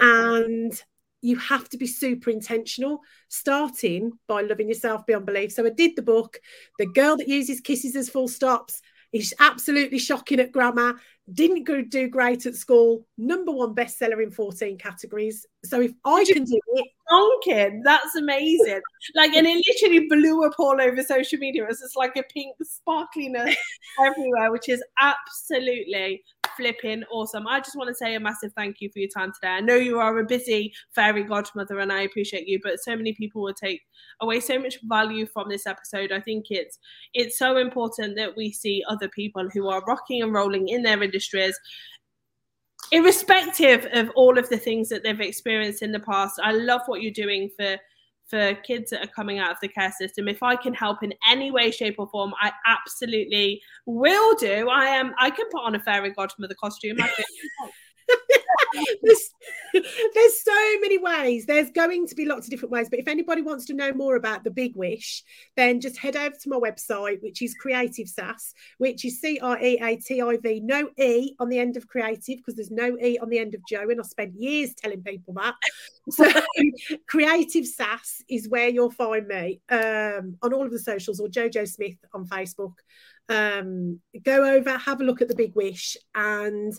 And 0.00 0.80
you 1.22 1.36
have 1.36 1.68
to 1.68 1.76
be 1.76 1.86
super 1.86 2.30
intentional, 2.30 3.00
starting 3.28 4.12
by 4.26 4.42
loving 4.42 4.68
yourself 4.68 5.04
beyond 5.06 5.26
belief. 5.26 5.52
So 5.52 5.66
I 5.66 5.70
did 5.70 5.96
the 5.96 6.02
book, 6.02 6.40
The 6.78 6.86
Girl 6.86 7.16
That 7.16 7.28
Uses 7.28 7.60
Kisses 7.60 7.96
as 7.96 8.08
Full 8.08 8.28
Stops. 8.28 8.80
Is 9.12 9.34
absolutely 9.40 9.98
shocking 9.98 10.38
at 10.38 10.52
grammar, 10.52 10.94
didn't 11.34 11.64
go, 11.64 11.82
do 11.82 12.08
great 12.08 12.46
at 12.46 12.54
school, 12.54 13.06
number 13.18 13.52
one 13.52 13.74
bestseller 13.74 14.22
in 14.22 14.30
14 14.30 14.78
categories. 14.78 15.46
So 15.64 15.80
if 15.80 15.92
I 16.04 16.24
can 16.24 16.44
do 16.44 16.58
it. 16.74 16.86
Donkin, 17.10 17.80
that's 17.82 18.14
amazing. 18.14 18.80
Like, 19.16 19.34
and 19.34 19.46
it 19.46 19.64
literally 19.66 20.06
blew 20.06 20.44
up 20.44 20.54
all 20.58 20.80
over 20.80 21.02
social 21.02 21.38
media. 21.38 21.64
It 21.64 21.68
was 21.68 21.80
just 21.80 21.96
like 21.96 22.16
a 22.16 22.22
pink 22.32 22.54
sparkliness 22.62 23.54
everywhere, 24.00 24.52
which 24.52 24.68
is 24.68 24.82
absolutely 25.00 26.22
flipping 26.60 27.02
awesome. 27.10 27.46
I 27.46 27.60
just 27.60 27.76
want 27.76 27.88
to 27.88 27.94
say 27.94 28.14
a 28.14 28.20
massive 28.20 28.52
thank 28.54 28.80
you 28.80 28.90
for 28.92 28.98
your 28.98 29.08
time 29.08 29.32
today. 29.32 29.54
I 29.54 29.60
know 29.60 29.76
you 29.76 29.98
are 29.98 30.18
a 30.18 30.24
busy 30.24 30.72
fairy 30.94 31.24
godmother 31.24 31.78
and 31.78 31.92
I 31.92 32.02
appreciate 32.02 32.46
you, 32.46 32.60
but 32.62 32.78
so 32.80 32.94
many 32.94 33.14
people 33.14 33.42
will 33.42 33.54
take 33.54 33.80
away 34.20 34.40
so 34.40 34.58
much 34.58 34.76
value 34.84 35.26
from 35.26 35.48
this 35.48 35.66
episode. 35.66 36.12
I 36.12 36.20
think 36.20 36.46
it's 36.50 36.78
it's 37.14 37.38
so 37.38 37.56
important 37.56 38.16
that 38.16 38.36
we 38.36 38.52
see 38.52 38.84
other 38.88 39.08
people 39.08 39.48
who 39.52 39.68
are 39.68 39.82
rocking 39.86 40.22
and 40.22 40.34
rolling 40.34 40.68
in 40.68 40.82
their 40.82 41.02
industries 41.02 41.58
irrespective 42.92 43.86
of 43.92 44.10
all 44.16 44.36
of 44.36 44.48
the 44.48 44.58
things 44.58 44.88
that 44.88 45.02
they've 45.02 45.20
experienced 45.20 45.82
in 45.82 45.92
the 45.92 46.00
past. 46.00 46.40
I 46.42 46.52
love 46.52 46.82
what 46.86 47.02
you're 47.02 47.12
doing 47.12 47.48
for 47.56 47.76
for 48.30 48.54
kids 48.54 48.90
that 48.90 49.04
are 49.04 49.08
coming 49.08 49.38
out 49.38 49.50
of 49.50 49.56
the 49.60 49.68
care 49.68 49.92
system 49.92 50.28
if 50.28 50.42
i 50.42 50.54
can 50.54 50.72
help 50.72 51.02
in 51.02 51.12
any 51.28 51.50
way 51.50 51.70
shape 51.70 51.96
or 51.98 52.08
form 52.08 52.32
i 52.40 52.52
absolutely 52.66 53.60
will 53.86 54.34
do. 54.36 54.68
I 54.68 54.86
am 54.86 55.12
i 55.18 55.30
can 55.30 55.46
put 55.50 55.62
on 55.62 55.74
a 55.74 55.80
fairy 55.80 56.12
godmother 56.12 56.54
costume 56.54 56.98
there's, 59.02 59.30
there's 59.72 60.44
so 60.44 60.80
many 60.80 60.98
ways. 60.98 61.46
There's 61.46 61.70
going 61.70 62.06
to 62.08 62.14
be 62.14 62.26
lots 62.26 62.46
of 62.46 62.50
different 62.50 62.72
ways. 62.72 62.88
But 62.88 62.98
if 62.98 63.08
anybody 63.08 63.42
wants 63.42 63.66
to 63.66 63.74
know 63.74 63.92
more 63.92 64.16
about 64.16 64.44
the 64.44 64.50
Big 64.50 64.76
Wish, 64.76 65.22
then 65.56 65.80
just 65.80 65.98
head 65.98 66.16
over 66.16 66.34
to 66.34 66.48
my 66.48 66.56
website, 66.56 67.22
which 67.22 67.42
is 67.42 67.54
Creative 67.54 68.08
Sass, 68.08 68.52
which 68.78 69.04
is 69.04 69.20
C 69.20 69.38
R 69.40 69.60
E 69.62 69.78
A 69.82 69.96
T 69.96 70.22
I 70.22 70.36
V, 70.36 70.60
no 70.60 70.88
E 70.98 71.34
on 71.38 71.48
the 71.48 71.58
end 71.58 71.76
of 71.76 71.86
creative, 71.86 72.38
because 72.38 72.54
there's 72.54 72.70
no 72.70 72.96
E 72.98 73.18
on 73.18 73.28
the 73.28 73.38
end 73.38 73.54
of 73.54 73.60
Joe. 73.68 73.88
And 73.88 74.00
I 74.00 74.04
spent 74.04 74.34
years 74.34 74.74
telling 74.74 75.02
people 75.02 75.34
that. 75.34 75.54
So 76.10 76.30
Creative 77.08 77.66
Sass 77.66 78.22
is 78.28 78.48
where 78.48 78.68
you'll 78.68 78.90
find 78.90 79.26
me 79.26 79.60
um, 79.68 80.36
on 80.42 80.52
all 80.52 80.64
of 80.64 80.72
the 80.72 80.78
socials 80.78 81.20
or 81.20 81.28
Jojo 81.28 81.68
Smith 81.68 81.96
on 82.12 82.26
Facebook. 82.26 82.74
Um, 83.28 84.00
go 84.24 84.44
over, 84.44 84.76
have 84.76 85.00
a 85.00 85.04
look 85.04 85.22
at 85.22 85.28
the 85.28 85.36
Big 85.36 85.54
Wish 85.54 85.96
and 86.14 86.72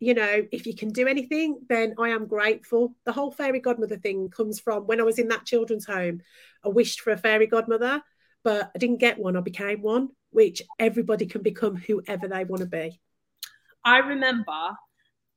you 0.00 0.14
know, 0.14 0.42
if 0.52 0.66
you 0.66 0.74
can 0.74 0.90
do 0.90 1.06
anything, 1.06 1.60
then 1.68 1.94
I 1.98 2.10
am 2.10 2.26
grateful. 2.26 2.94
The 3.04 3.12
whole 3.12 3.30
fairy 3.30 3.60
godmother 3.60 3.96
thing 3.96 4.28
comes 4.28 4.60
from 4.60 4.86
when 4.86 5.00
I 5.00 5.04
was 5.04 5.18
in 5.18 5.28
that 5.28 5.46
children's 5.46 5.86
home. 5.86 6.20
I 6.64 6.68
wished 6.68 7.00
for 7.00 7.12
a 7.12 7.16
fairy 7.16 7.46
godmother, 7.46 8.02
but 8.42 8.70
I 8.74 8.78
didn't 8.78 9.00
get 9.00 9.18
one. 9.18 9.36
I 9.36 9.40
became 9.40 9.82
one, 9.82 10.10
which 10.30 10.62
everybody 10.78 11.26
can 11.26 11.42
become 11.42 11.76
whoever 11.76 12.28
they 12.28 12.44
want 12.44 12.60
to 12.60 12.66
be. 12.66 13.00
I 13.84 13.98
remember 13.98 14.76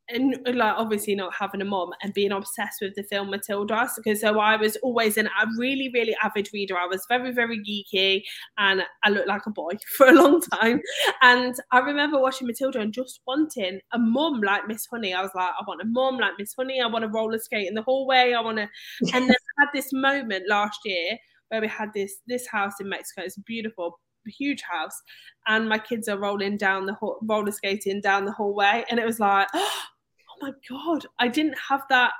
and 0.10 0.38
like 0.54 0.74
obviously 0.78 1.16
not 1.16 1.34
having 1.38 1.62
a 1.62 1.66
mom 1.66 1.92
and 2.02 2.14
being 2.14 2.32
obsessed 2.32 2.80
with 2.82 2.96
the 2.96 3.04
film 3.04 3.30
Matilda 3.30 3.90
because 3.96 4.22
so 4.22 4.40
I 4.40 4.56
was 4.56 4.78
always 4.78 5.18
an, 5.18 5.28
a 5.28 5.48
really 5.58 5.90
really 5.94 6.16
avid 6.24 6.50
reader. 6.54 6.78
I 6.78 6.86
was 6.86 7.06
very 7.10 7.32
very 7.32 7.60
geeky 7.60 8.24
and 8.58 8.84
I 9.04 9.10
looked 9.10 9.28
like 9.28 9.46
a 9.46 9.52
boy 9.52 9.72
for 9.98 10.08
a 10.08 10.14
long 10.14 10.42
time. 10.42 10.82
And 11.22 11.56
I 11.72 11.80
remember 11.80 12.20
watching 12.20 12.48
Matilda 12.48 12.80
and 12.80 12.94
just 12.94 13.22
wanting 13.28 13.80
a 13.94 14.00
mum 14.00 14.42
like 14.42 14.68
Miss 14.68 14.86
Honey. 14.86 15.14
I 15.14 15.22
was 15.22 15.32
like, 15.36 15.50
I 15.50 15.64
want 15.68 15.82
a 15.82 15.86
mum 15.86 16.18
like 16.18 16.34
Miss 16.40 16.54
Honey. 16.58 16.82
I 16.82 16.88
want 16.88 17.04
to 17.04 17.10
roller 17.10 17.40
skate 17.40 17.68
in 17.68 17.74
the 17.76 17.84
hallway. 17.84 18.34
I 18.34 18.42
want 18.42 18.58
to. 18.58 18.70
And 19.14 19.28
then 19.28 19.36
I 19.36 19.62
had 19.62 19.70
this 19.74 19.92
moment 19.92 20.46
last 20.48 20.80
year 20.86 21.18
where 21.50 21.62
we 21.62 21.68
had 21.68 21.90
this 21.94 22.18
this 22.28 22.48
house 22.48 22.74
in 22.80 22.90
Mexico. 22.90 23.24
It's 23.24 23.38
a 23.38 23.42
beautiful, 23.42 24.00
huge 24.26 24.62
house, 24.62 25.02
and 25.48 25.68
my 25.68 25.80
kids 25.80 26.08
are 26.08 26.20
rolling 26.20 26.58
down 26.58 26.86
the 26.86 26.96
roller 27.24 27.52
skating 27.52 28.02
down 28.02 28.26
the 28.26 28.32
hallway, 28.32 28.86
and 28.90 29.00
it 29.00 29.06
was 29.06 29.20
like. 29.20 29.48
Oh 29.60 29.97
my 30.42 30.52
god, 30.70 31.06
I 31.20 31.28
didn't 31.28 31.56
have 31.70 31.84
that. 31.90 32.14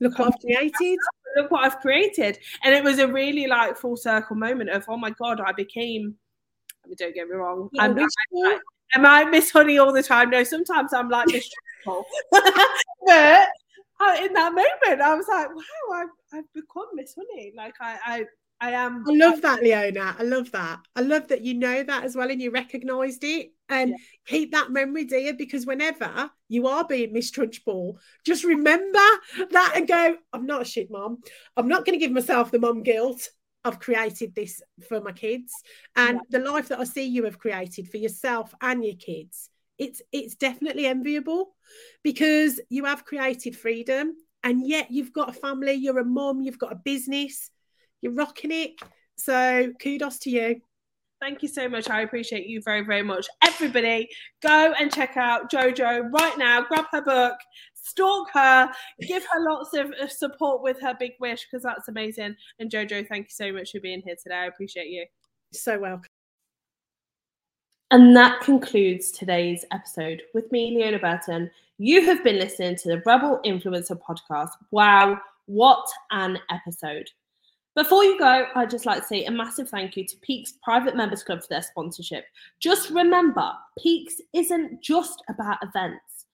Look 0.00 0.18
what 0.18 0.28
I've 0.28 0.40
created. 0.40 0.98
Look 1.36 1.50
what 1.50 1.64
I've 1.64 1.80
created, 1.80 2.38
and 2.64 2.74
it 2.74 2.82
was 2.82 2.98
a 2.98 3.08
really 3.08 3.46
like 3.46 3.76
full 3.76 3.96
circle 3.96 4.36
moment 4.36 4.70
of 4.70 4.84
oh 4.88 4.96
my 4.96 5.10
god, 5.10 5.40
I 5.40 5.52
became. 5.52 6.14
I 6.84 6.88
mean, 6.88 6.96
don't 6.98 7.14
get 7.14 7.28
me 7.28 7.34
wrong. 7.34 7.68
I'm, 7.78 7.98
I, 7.98 8.58
am 8.94 9.06
I 9.06 9.24
Miss 9.24 9.50
Honey 9.50 9.78
all 9.78 9.92
the 9.92 10.02
time? 10.02 10.30
No, 10.30 10.44
sometimes 10.44 10.92
I'm 10.92 11.08
like 11.08 11.26
Miss 11.28 11.48
but 11.84 13.48
uh, 14.00 14.16
in 14.20 14.32
that 14.32 14.52
moment, 14.52 15.02
I 15.02 15.14
was 15.14 15.26
like, 15.28 15.48
wow, 15.48 15.62
I've, 15.94 16.08
I've 16.32 16.52
become 16.54 16.86
Miss 16.94 17.14
Honey. 17.14 17.52
Like 17.56 17.74
I, 17.80 17.98
I 18.04 18.24
I 18.60 18.72
am. 18.72 19.04
I 19.06 19.12
love 19.12 19.42
that, 19.42 19.62
Leona. 19.62 20.16
I 20.18 20.22
love 20.24 20.50
that. 20.52 20.80
I 20.96 21.00
love 21.02 21.28
that 21.28 21.44
you 21.44 21.54
know 21.54 21.82
that 21.82 22.04
as 22.04 22.16
well 22.16 22.30
and 22.30 22.42
you 22.42 22.50
recognised 22.50 23.22
it. 23.22 23.52
And 23.68 23.90
yeah. 23.90 23.96
keep 24.26 24.52
that 24.52 24.70
memory, 24.70 25.04
dear, 25.04 25.34
because 25.34 25.66
whenever 25.66 26.30
you 26.48 26.66
are 26.66 26.84
being 26.84 27.12
Miss 27.12 27.30
Trunchbull, 27.30 27.98
just 28.24 28.42
remember 28.42 28.98
that 29.50 29.72
and 29.76 29.86
go, 29.86 30.16
I'm 30.32 30.46
not 30.46 30.62
a 30.62 30.64
shit 30.64 30.90
mom. 30.90 31.18
I'm 31.56 31.68
not 31.68 31.84
going 31.84 31.98
to 31.98 32.04
give 32.04 32.12
myself 32.12 32.50
the 32.50 32.58
mom 32.58 32.82
guilt. 32.82 33.28
I've 33.64 33.78
created 33.78 34.34
this 34.34 34.62
for 34.88 35.00
my 35.00 35.12
kids. 35.12 35.52
And 35.94 36.20
yeah. 36.30 36.38
the 36.38 36.50
life 36.50 36.68
that 36.68 36.80
I 36.80 36.84
see 36.84 37.04
you 37.04 37.24
have 37.24 37.38
created 37.38 37.88
for 37.88 37.98
yourself 37.98 38.54
and 38.60 38.84
your 38.84 38.96
kids, 38.96 39.50
it's 39.76 40.02
it's 40.10 40.34
definitely 40.34 40.86
enviable 40.86 41.54
because 42.02 42.60
you 42.70 42.86
have 42.86 43.04
created 43.04 43.56
freedom 43.56 44.14
and 44.42 44.66
yet 44.66 44.90
you've 44.90 45.12
got 45.12 45.28
a 45.28 45.32
family, 45.32 45.74
you're 45.74 45.98
a 45.98 46.04
mom, 46.04 46.40
you've 46.40 46.58
got 46.58 46.72
a 46.72 46.80
business 46.84 47.50
you're 48.00 48.14
rocking 48.14 48.52
it. 48.52 48.72
So 49.16 49.72
kudos 49.82 50.18
to 50.20 50.30
you. 50.30 50.60
Thank 51.20 51.42
you 51.42 51.48
so 51.48 51.68
much. 51.68 51.90
I 51.90 52.02
appreciate 52.02 52.46
you 52.46 52.62
very, 52.62 52.82
very 52.82 53.02
much. 53.02 53.26
Everybody, 53.44 54.08
go 54.40 54.72
and 54.78 54.92
check 54.92 55.16
out 55.16 55.50
JoJo 55.50 56.12
right 56.12 56.38
now. 56.38 56.62
Grab 56.62 56.84
her 56.92 57.02
book, 57.02 57.34
stalk 57.74 58.28
her, 58.34 58.70
give 59.00 59.24
her 59.24 59.50
lots 59.50 59.74
of 59.74 60.12
support 60.12 60.62
with 60.62 60.80
her 60.80 60.94
big 60.98 61.12
wish 61.18 61.44
because 61.50 61.64
that's 61.64 61.88
amazing. 61.88 62.36
And 62.60 62.70
JoJo, 62.70 63.08
thank 63.08 63.26
you 63.26 63.32
so 63.32 63.52
much 63.52 63.72
for 63.72 63.80
being 63.80 64.00
here 64.00 64.14
today. 64.22 64.36
I 64.36 64.46
appreciate 64.46 64.90
you. 64.90 65.06
So 65.52 65.80
welcome. 65.80 66.06
And 67.90 68.14
that 68.14 68.40
concludes 68.42 69.10
today's 69.10 69.64
episode 69.72 70.22
with 70.34 70.52
me, 70.52 70.76
Leona 70.76 70.98
Burton. 70.98 71.50
You 71.78 72.04
have 72.04 72.22
been 72.22 72.38
listening 72.38 72.76
to 72.76 72.88
the 72.88 73.02
Rebel 73.06 73.40
Influencer 73.44 73.98
podcast. 73.98 74.50
Wow, 74.70 75.18
what 75.46 75.88
an 76.10 76.38
episode! 76.50 77.08
Before 77.78 78.02
you 78.02 78.18
go, 78.18 78.46
I'd 78.56 78.70
just 78.70 78.86
like 78.86 79.02
to 79.02 79.06
say 79.06 79.24
a 79.24 79.30
massive 79.30 79.68
thank 79.68 79.96
you 79.96 80.04
to 80.04 80.16
Peakes 80.16 80.54
Private 80.64 80.96
Members 80.96 81.22
Club 81.22 81.42
for 81.42 81.46
their 81.48 81.62
sponsorship. 81.62 82.24
Just 82.58 82.90
remember, 82.90 83.52
Peakes 83.80 84.20
isn't 84.32 84.82
just 84.82 85.22
about 85.28 85.58
events. 85.62 86.26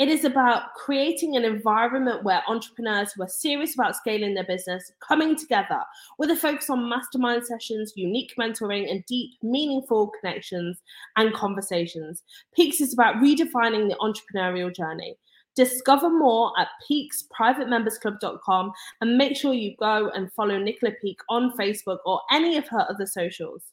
It 0.00 0.08
is 0.08 0.24
about 0.24 0.74
creating 0.74 1.36
an 1.36 1.44
environment 1.44 2.24
where 2.24 2.42
entrepreneurs 2.48 3.12
who 3.12 3.22
are 3.22 3.28
serious 3.28 3.74
about 3.74 3.94
scaling 3.94 4.34
their 4.34 4.42
business 4.42 4.90
coming 4.98 5.36
together 5.36 5.78
with 6.18 6.32
a 6.32 6.36
focus 6.36 6.68
on 6.68 6.88
mastermind 6.88 7.46
sessions, 7.46 7.92
unique 7.94 8.34
mentoring, 8.36 8.90
and 8.90 9.06
deep, 9.06 9.30
meaningful 9.40 10.10
connections 10.20 10.82
and 11.14 11.32
conversations. 11.32 12.24
Peakes 12.56 12.80
is 12.80 12.92
about 12.92 13.22
redefining 13.22 13.88
the 13.88 13.96
entrepreneurial 14.00 14.74
journey. 14.74 15.16
Discover 15.58 16.10
more 16.10 16.52
at 16.56 16.68
peakesprivatemembersclub.com 16.88 18.70
and 19.00 19.18
make 19.18 19.36
sure 19.36 19.52
you 19.52 19.74
go 19.80 20.08
and 20.10 20.32
follow 20.32 20.56
Nicola 20.56 20.92
Peake 21.02 21.18
on 21.28 21.50
Facebook 21.58 21.98
or 22.06 22.20
any 22.30 22.56
of 22.56 22.68
her 22.68 22.86
other 22.88 23.06
socials. 23.06 23.64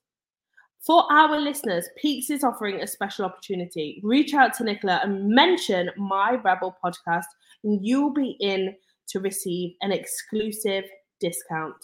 For 0.79 1.03
our 1.11 1.39
listeners, 1.39 1.87
Peakes 1.95 2.31
is 2.31 2.43
offering 2.43 2.81
a 2.81 2.87
special 2.87 3.23
opportunity. 3.23 4.01
Reach 4.03 4.33
out 4.33 4.55
to 4.55 4.63
Nicola 4.63 4.99
and 5.03 5.29
mention 5.29 5.91
my 5.95 6.39
Rebel 6.43 6.75
podcast, 6.83 7.25
and 7.63 7.85
you'll 7.85 8.13
be 8.13 8.35
in 8.39 8.75
to 9.09 9.19
receive 9.19 9.75
an 9.81 9.91
exclusive 9.91 10.85
discount. 11.19 11.75